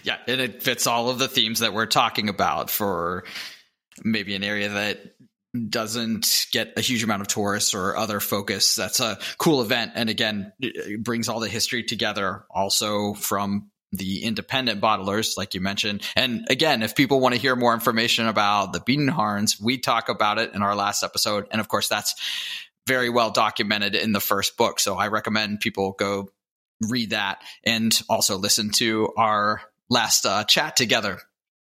Yeah, 0.02 0.18
and 0.26 0.40
it 0.40 0.62
fits 0.62 0.86
all 0.86 1.08
of 1.08 1.18
the 1.18 1.28
themes 1.28 1.60
that 1.60 1.72
we're 1.72 1.86
talking 1.86 2.28
about 2.28 2.68
for 2.68 3.24
maybe 4.02 4.34
an 4.34 4.42
area 4.42 4.68
that 4.68 5.13
doesn't 5.68 6.46
get 6.52 6.72
a 6.76 6.80
huge 6.80 7.04
amount 7.04 7.22
of 7.22 7.28
tourists 7.28 7.74
or 7.74 7.96
other 7.96 8.20
focus. 8.20 8.74
That's 8.74 9.00
a 9.00 9.18
cool 9.38 9.62
event. 9.62 9.92
And 9.94 10.10
again, 10.10 10.52
brings 10.98 11.28
all 11.28 11.40
the 11.40 11.48
history 11.48 11.84
together 11.84 12.44
also 12.50 13.14
from 13.14 13.70
the 13.92 14.24
independent 14.24 14.80
bottlers, 14.80 15.36
like 15.36 15.54
you 15.54 15.60
mentioned. 15.60 16.02
And 16.16 16.46
again, 16.50 16.82
if 16.82 16.96
people 16.96 17.20
want 17.20 17.34
to 17.34 17.40
hear 17.40 17.54
more 17.54 17.74
information 17.74 18.26
about 18.26 18.72
the 18.72 18.80
Biedenharns, 18.80 19.60
we 19.62 19.78
talk 19.78 20.08
about 20.08 20.38
it 20.38 20.52
in 20.54 20.62
our 20.62 20.74
last 20.74 21.04
episode. 21.04 21.46
And 21.52 21.60
of 21.60 21.68
course, 21.68 21.88
that's 21.88 22.14
very 22.86 23.08
well 23.08 23.30
documented 23.30 23.94
in 23.94 24.12
the 24.12 24.20
first 24.20 24.56
book. 24.56 24.80
So 24.80 24.96
I 24.96 25.08
recommend 25.08 25.60
people 25.60 25.92
go 25.92 26.28
read 26.88 27.10
that 27.10 27.40
and 27.64 27.96
also 28.08 28.36
listen 28.36 28.70
to 28.70 29.12
our 29.16 29.62
last 29.88 30.26
uh, 30.26 30.42
chat 30.44 30.76
together 30.76 31.20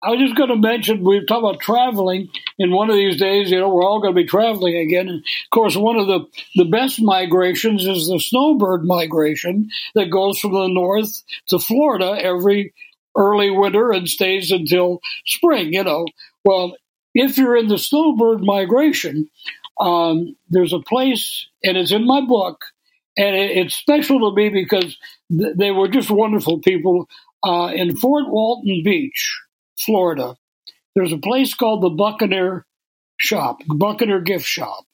I 0.04 0.10
was 0.10 0.20
just 0.20 0.36
going 0.36 0.50
to 0.50 0.56
mention 0.56 1.02
we 1.02 1.18
were 1.18 1.24
talking 1.24 1.48
about 1.48 1.60
traveling. 1.60 2.28
In 2.58 2.70
one 2.70 2.90
of 2.90 2.96
these 2.96 3.16
days, 3.16 3.50
you 3.50 3.58
know, 3.58 3.70
we're 3.70 3.84
all 3.84 4.00
going 4.00 4.14
to 4.14 4.22
be 4.22 4.28
traveling 4.28 4.76
again. 4.76 5.08
And 5.08 5.18
of 5.20 5.50
course, 5.50 5.76
one 5.76 5.96
of 5.96 6.06
the 6.06 6.26
the 6.56 6.66
best 6.66 7.00
migrations 7.00 7.86
is 7.86 8.08
the 8.08 8.20
snowbird 8.20 8.84
migration 8.84 9.70
that 9.94 10.10
goes 10.10 10.38
from 10.38 10.52
the 10.52 10.68
north 10.68 11.22
to 11.48 11.58
Florida 11.58 12.16
every 12.20 12.74
early 13.16 13.50
winter 13.50 13.92
and 13.92 14.08
stays 14.08 14.50
until 14.50 15.00
spring. 15.24 15.72
You 15.72 15.84
know, 15.84 16.06
well, 16.44 16.76
if 17.14 17.38
you're 17.38 17.56
in 17.56 17.68
the 17.68 17.78
snowbird 17.78 18.42
migration, 18.42 19.30
um, 19.80 20.36
there's 20.50 20.74
a 20.74 20.80
place, 20.80 21.46
and 21.62 21.78
it's 21.78 21.92
in 21.92 22.06
my 22.06 22.20
book, 22.20 22.64
and 23.16 23.34
it, 23.34 23.56
it's 23.56 23.74
special 23.74 24.30
to 24.30 24.36
me 24.36 24.50
because 24.50 24.98
th- 25.30 25.56
they 25.56 25.70
were 25.70 25.88
just 25.88 26.10
wonderful 26.10 26.60
people 26.60 27.08
uh, 27.42 27.70
in 27.74 27.96
Fort 27.96 28.28
Walton 28.28 28.82
Beach 28.84 29.40
Florida, 29.78 30.36
there's 30.94 31.12
a 31.12 31.18
place 31.18 31.54
called 31.54 31.82
the 31.82 31.90
Buccaneer 31.90 32.66
Shop, 33.16 33.60
Buccaneer 33.66 34.20
Gift 34.20 34.46
Shop. 34.46 34.84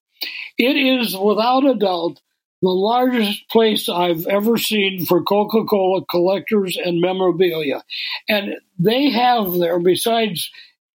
It 0.58 0.76
is 0.76 1.16
without 1.16 1.64
a 1.64 1.74
doubt 1.74 2.20
the 2.62 2.68
largest 2.68 3.48
place 3.48 3.88
I've 3.88 4.26
ever 4.26 4.58
seen 4.58 5.06
for 5.06 5.22
Coca 5.22 5.64
Cola 5.64 6.04
collectors 6.04 6.76
and 6.76 7.00
memorabilia. 7.00 7.82
And 8.28 8.56
they 8.78 9.10
have 9.10 9.52
there, 9.54 9.78
besides 9.78 10.50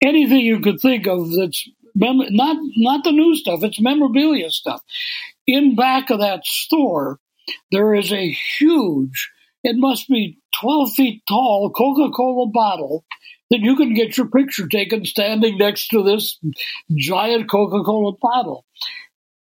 anything 0.01 0.39
you 0.39 0.59
could 0.59 0.79
think 0.79 1.07
of 1.07 1.31
that's 1.35 1.69
mem- 1.93 2.33
not, 2.33 2.57
not 2.77 3.03
the 3.03 3.11
new 3.11 3.35
stuff, 3.35 3.63
it's 3.63 3.79
memorabilia 3.79 4.49
stuff. 4.49 4.81
In 5.45 5.75
back 5.75 6.09
of 6.09 6.19
that 6.19 6.45
store, 6.45 7.19
there 7.71 7.93
is 7.93 8.11
a 8.11 8.31
huge, 8.31 9.29
it 9.63 9.75
must 9.77 10.07
be 10.07 10.39
12 10.59 10.93
feet 10.93 11.21
tall 11.27 11.69
Coca 11.69 12.11
Cola 12.11 12.47
bottle 12.47 13.05
then 13.51 13.61
you 13.61 13.75
can 13.75 13.93
get 13.93 14.17
your 14.17 14.27
picture 14.27 14.65
taken 14.65 15.05
standing 15.05 15.57
next 15.57 15.89
to 15.89 16.01
this 16.01 16.39
giant 16.95 17.49
Coca 17.49 17.83
Cola 17.83 18.13
bottle. 18.19 18.65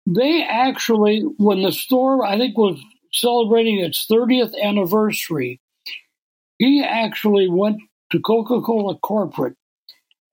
They 0.07 0.43
actually, 0.43 1.21
when 1.37 1.61
the 1.61 1.73
store, 1.73 2.25
I 2.25 2.39
think, 2.39 2.57
was 2.57 2.81
celebrating 3.13 3.79
its 3.79 4.07
30th 4.11 4.59
anniversary, 4.61 5.61
he 6.57 6.83
actually 6.83 7.49
went 7.51 7.83
to 8.11 8.19
Coca 8.19 8.63
Cola 8.63 8.97
corporate 8.99 9.57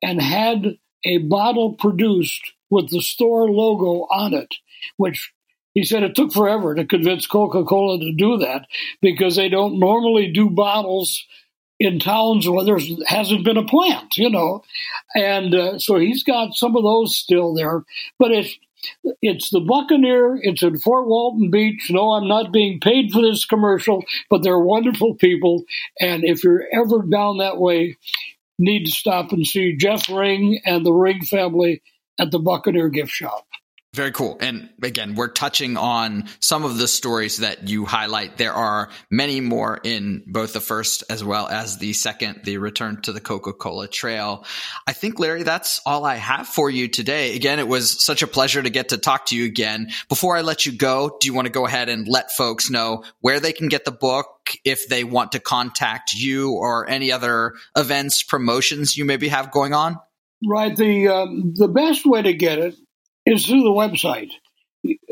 and 0.01 0.21
had 0.21 0.77
a 1.03 1.17
bottle 1.17 1.73
produced 1.73 2.53
with 2.69 2.89
the 2.89 3.01
store 3.01 3.51
logo 3.51 4.07
on 4.09 4.33
it, 4.33 4.55
which 4.95 5.33
he 5.73 5.83
said 5.83 6.03
it 6.03 6.15
took 6.15 6.31
forever 6.31 6.75
to 6.75 6.85
convince 6.85 7.27
Coca 7.27 7.65
Cola 7.65 7.99
to 7.99 8.13
do 8.13 8.37
that 8.37 8.67
because 9.01 9.35
they 9.35 9.49
don't 9.49 9.77
normally 9.77 10.31
do 10.31 10.49
bottles 10.49 11.25
in 11.79 11.99
towns 11.99 12.47
where 12.47 12.63
there 12.63 12.79
hasn't 13.07 13.43
been 13.43 13.57
a 13.57 13.65
plant, 13.65 14.17
you 14.17 14.29
know, 14.29 14.63
and 15.15 15.53
uh, 15.53 15.79
so 15.79 15.97
he's 15.97 16.23
got 16.23 16.53
some 16.53 16.75
of 16.75 16.83
those 16.83 17.17
still 17.17 17.53
there. 17.53 17.83
But 18.19 18.31
it's 18.31 18.57
it's 19.21 19.49
the 19.49 19.59
Buccaneer. 19.59 20.37
It's 20.41 20.61
in 20.63 20.77
Fort 20.79 21.07
Walton 21.07 21.49
Beach. 21.49 21.87
No, 21.89 22.11
I'm 22.11 22.27
not 22.27 22.53
being 22.53 22.79
paid 22.79 23.11
for 23.11 23.21
this 23.21 23.45
commercial, 23.45 24.03
but 24.29 24.43
they're 24.43 24.59
wonderful 24.59 25.15
people. 25.15 25.63
And 25.99 26.23
if 26.23 26.43
you're 26.43 26.65
ever 26.71 27.01
down 27.01 27.37
that 27.37 27.57
way, 27.57 27.97
need 28.59 28.85
to 28.85 28.91
stop 28.91 29.31
and 29.31 29.45
see 29.45 29.75
Jeff 29.75 30.07
Ring 30.09 30.59
and 30.65 30.85
the 30.85 30.93
Ring 30.93 31.23
family 31.23 31.81
at 32.19 32.31
the 32.31 32.39
Buccaneer 32.39 32.89
gift 32.89 33.11
shop. 33.11 33.45
Very 33.95 34.11
cool. 34.11 34.35
And 34.41 34.69
again, 34.83 35.15
we're 35.15 35.29
touching 35.29 35.77
on 35.77 36.25
some 36.41 36.65
of 36.65 36.77
the 36.77 36.85
stories 36.85 37.37
that 37.37 37.69
you 37.69 37.85
highlight. 37.85 38.35
There 38.35 38.51
are 38.51 38.89
many 39.09 39.39
more 39.39 39.79
in 39.81 40.21
both 40.27 40.51
the 40.51 40.59
first 40.59 41.05
as 41.09 41.23
well 41.23 41.47
as 41.47 41.77
the 41.77 41.93
second, 41.93 42.41
the 42.43 42.57
return 42.57 43.01
to 43.03 43.13
the 43.13 43.21
Coca-Cola 43.21 43.87
trail. 43.87 44.43
I 44.85 44.91
think, 44.91 45.17
Larry, 45.17 45.43
that's 45.43 45.79
all 45.85 46.03
I 46.03 46.15
have 46.15 46.45
for 46.45 46.69
you 46.69 46.89
today. 46.89 47.37
Again, 47.37 47.57
it 47.57 47.69
was 47.69 48.03
such 48.03 48.21
a 48.21 48.27
pleasure 48.27 48.61
to 48.61 48.69
get 48.69 48.89
to 48.89 48.97
talk 48.97 49.27
to 49.27 49.37
you 49.37 49.45
again. 49.45 49.91
Before 50.09 50.35
I 50.35 50.41
let 50.41 50.65
you 50.65 50.73
go, 50.73 51.15
do 51.21 51.27
you 51.27 51.33
want 51.33 51.45
to 51.45 51.53
go 51.53 51.65
ahead 51.65 51.87
and 51.87 52.05
let 52.05 52.33
folks 52.33 52.69
know 52.69 53.05
where 53.21 53.39
they 53.39 53.53
can 53.53 53.69
get 53.69 53.85
the 53.85 53.91
book, 53.93 54.27
if 54.65 54.89
they 54.89 55.05
want 55.05 55.31
to 55.31 55.39
contact 55.39 56.13
you 56.13 56.51
or 56.51 56.89
any 56.89 57.13
other 57.13 57.53
events, 57.77 58.23
promotions 58.23 58.97
you 58.97 59.05
maybe 59.05 59.29
have 59.29 59.51
going 59.51 59.73
on? 59.73 59.95
Right. 60.45 60.75
The 60.75 61.07
um, 61.07 61.53
the 61.55 61.69
best 61.69 62.05
way 62.05 62.21
to 62.21 62.33
get 62.33 62.59
it 62.59 62.75
is 63.25 63.45
through 63.45 63.63
the 63.63 63.69
website. 63.69 64.31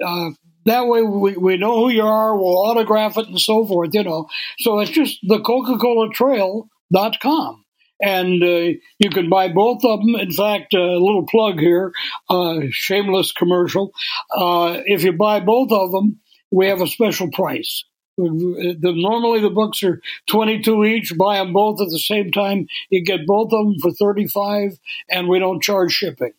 Uh, 0.03 0.32
that 0.66 0.88
way 0.88 1.01
we, 1.01 1.36
we 1.36 1.57
know 1.57 1.76
who 1.76 1.89
you 1.89 2.03
are, 2.03 2.38
we'll 2.38 2.57
autograph 2.57 3.18
it 3.18 3.28
and 3.28 3.39
so 3.39 3.66
forth, 3.66 3.89
you 3.93 4.03
know. 4.03 4.28
So 4.59 4.80
it's 4.80 4.91
just 4.91 5.20
the 5.24 5.41
Coca-Cola 5.41 6.09
Trail.com. 6.14 7.66
And 8.01 8.43
uh, 8.43 8.78
you 8.99 9.09
can 9.11 9.30
buy 9.30 9.49
both 9.49 9.84
of 9.86 9.99
them. 10.01 10.16
In 10.16 10.32
fact, 10.32 10.74
a 10.74 10.80
little 10.80 11.26
plug 11.26 11.59
here, 11.59 11.93
uh, 12.30 12.61
shameless 12.70 13.32
commercial. 13.32 13.93
Uh, 14.36 14.82
if 14.86 15.03
you 15.03 15.14
buy 15.14 15.39
both 15.39 15.72
of 15.72 15.91
them, 15.91 16.20
we 16.51 16.68
have 16.68 16.82
a 16.82 16.88
special 16.88 17.30
price. 17.32 17.86
The, 18.18 18.93
normally 18.95 19.39
the 19.39 19.49
books 19.49 19.82
are 19.84 20.01
22 20.30 20.86
each. 20.86 21.18
Buy 21.18 21.38
them 21.38 21.53
both 21.53 21.82
at 21.82 21.89
the 21.89 21.99
same 21.99 22.32
time. 22.32 22.68
You 22.89 23.03
get 23.03 23.26
both 23.26 23.51
of 23.53 23.66
them 23.66 23.80
for 23.82 23.91
35 23.91 24.78
and 25.09 25.28
we 25.28 25.39
don't 25.39 25.64
charge 25.64 25.93
shipping. 25.93 26.34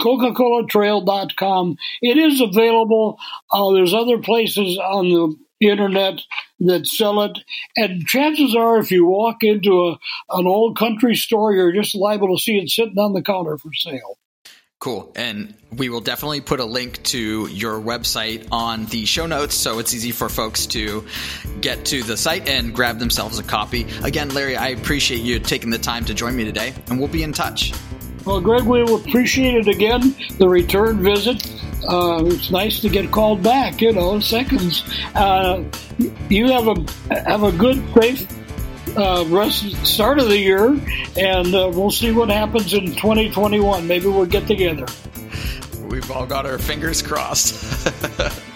Coca-Cola-Trail.com. 0.00 1.76
It 2.02 2.18
is 2.18 2.40
available. 2.40 3.18
Uh, 3.50 3.72
there's 3.72 3.94
other 3.94 4.18
places 4.18 4.78
on 4.78 5.08
the 5.08 5.36
internet 5.60 6.20
that 6.60 6.86
sell 6.86 7.22
it. 7.22 7.38
And 7.76 8.06
chances 8.06 8.54
are, 8.54 8.78
if 8.78 8.90
you 8.90 9.06
walk 9.06 9.42
into 9.42 9.88
a, 9.88 9.98
an 10.30 10.46
old 10.46 10.78
country 10.78 11.16
store, 11.16 11.54
you're 11.54 11.72
just 11.72 11.94
liable 11.94 12.36
to 12.36 12.42
see 12.42 12.58
it 12.58 12.70
sitting 12.70 12.98
on 12.98 13.12
the 13.12 13.22
counter 13.22 13.58
for 13.58 13.72
sale. 13.74 14.18
Cool. 14.80 15.12
And 15.14 15.54
we 15.76 15.90
will 15.90 16.00
definitely 16.00 16.40
put 16.40 16.58
a 16.58 16.64
link 16.64 17.02
to 17.02 17.46
your 17.48 17.78
website 17.78 18.48
on 18.50 18.86
the 18.86 19.04
show 19.04 19.26
notes 19.26 19.54
so 19.54 19.78
it's 19.78 19.92
easy 19.92 20.10
for 20.10 20.30
folks 20.30 20.64
to 20.68 21.04
get 21.60 21.84
to 21.86 22.02
the 22.02 22.16
site 22.16 22.48
and 22.48 22.74
grab 22.74 22.98
themselves 22.98 23.38
a 23.38 23.42
copy. 23.42 23.86
Again, 24.02 24.30
Larry, 24.30 24.56
I 24.56 24.68
appreciate 24.68 25.20
you 25.20 25.38
taking 25.38 25.68
the 25.68 25.78
time 25.78 26.06
to 26.06 26.14
join 26.14 26.34
me 26.34 26.46
today, 26.46 26.72
and 26.88 26.98
we'll 26.98 27.08
be 27.08 27.22
in 27.22 27.34
touch. 27.34 27.74
Well, 28.24 28.40
Greg, 28.40 28.64
we 28.64 28.82
appreciate 28.82 29.54
it 29.54 29.68
again, 29.68 30.14
the 30.38 30.48
return 30.48 31.02
visit. 31.02 31.46
Uh, 31.88 32.22
it's 32.26 32.50
nice 32.50 32.80
to 32.80 32.88
get 32.88 33.10
called 33.10 33.42
back, 33.42 33.80
you 33.80 33.92
know, 33.92 34.20
seconds. 34.20 34.84
Uh, 35.14 35.64
you 36.28 36.50
have 36.50 36.68
a 36.68 37.24
have 37.24 37.42
a 37.42 37.52
good, 37.52 37.82
safe 37.94 38.26
uh, 38.96 39.24
rest 39.28 39.74
start 39.86 40.18
of 40.18 40.28
the 40.28 40.38
year, 40.38 40.78
and 41.16 41.54
uh, 41.54 41.70
we'll 41.72 41.90
see 41.90 42.12
what 42.12 42.28
happens 42.28 42.74
in 42.74 42.86
2021. 42.86 43.86
Maybe 43.86 44.06
we'll 44.06 44.26
get 44.26 44.46
together. 44.46 44.86
We've 45.84 46.10
all 46.10 46.26
got 46.26 46.46
our 46.46 46.58
fingers 46.58 47.02
crossed. 47.02 47.88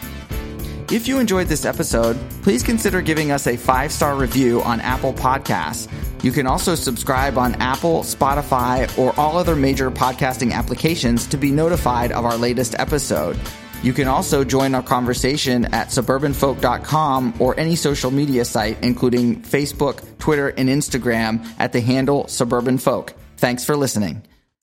if 0.91 1.09
you 1.09 1.19
enjoyed 1.19 1.49
this 1.49 1.65
episode, 1.65 2.17
please 2.43 2.63
consider 2.63 3.01
giving 3.01 3.31
us 3.31 3.47
a 3.47 3.57
five 3.57 3.93
star 3.93 4.17
review 4.17 4.63
on 4.63 4.81
Apple 4.81 5.13
Podcasts. 5.13 5.91
You 6.23 6.33
can 6.33 6.47
also 6.47 6.75
subscribe 6.75 7.37
on 7.37 7.55
Apple, 7.57 8.01
Spotify, 8.01 8.99
or 8.99 9.19
all 9.19 9.37
other 9.37 9.55
major 9.55 9.91
podcasting 9.91 10.53
applications 10.53 11.27
to 11.27 11.37
be 11.37 11.51
notified 11.51 12.13
of 12.13 12.25
our 12.25 12.37
latest 12.37 12.75
episode. 12.79 13.39
You 13.83 13.93
can 13.93 14.09
also 14.09 14.45
join 14.45 14.75
our 14.75 14.83
conversation 14.83 15.67
at 15.67 15.89
suburbanfolk.com 15.89 17.35
or 17.39 17.59
any 17.61 17.77
social 17.77 18.11
media 18.11 18.47
site, 18.47 18.83
including 18.83 19.43
Facebook, 19.43 20.19
Twitter, 20.19 20.49
and 20.49 20.71
Instagram 20.71 21.47
at 21.59 21.73
the 21.73 21.83
handle 21.83 22.27
Suburban 22.29 22.79
Folk. 22.79 23.13
Thanks 23.37 23.63
for 23.63 23.77
listening. 23.77 24.23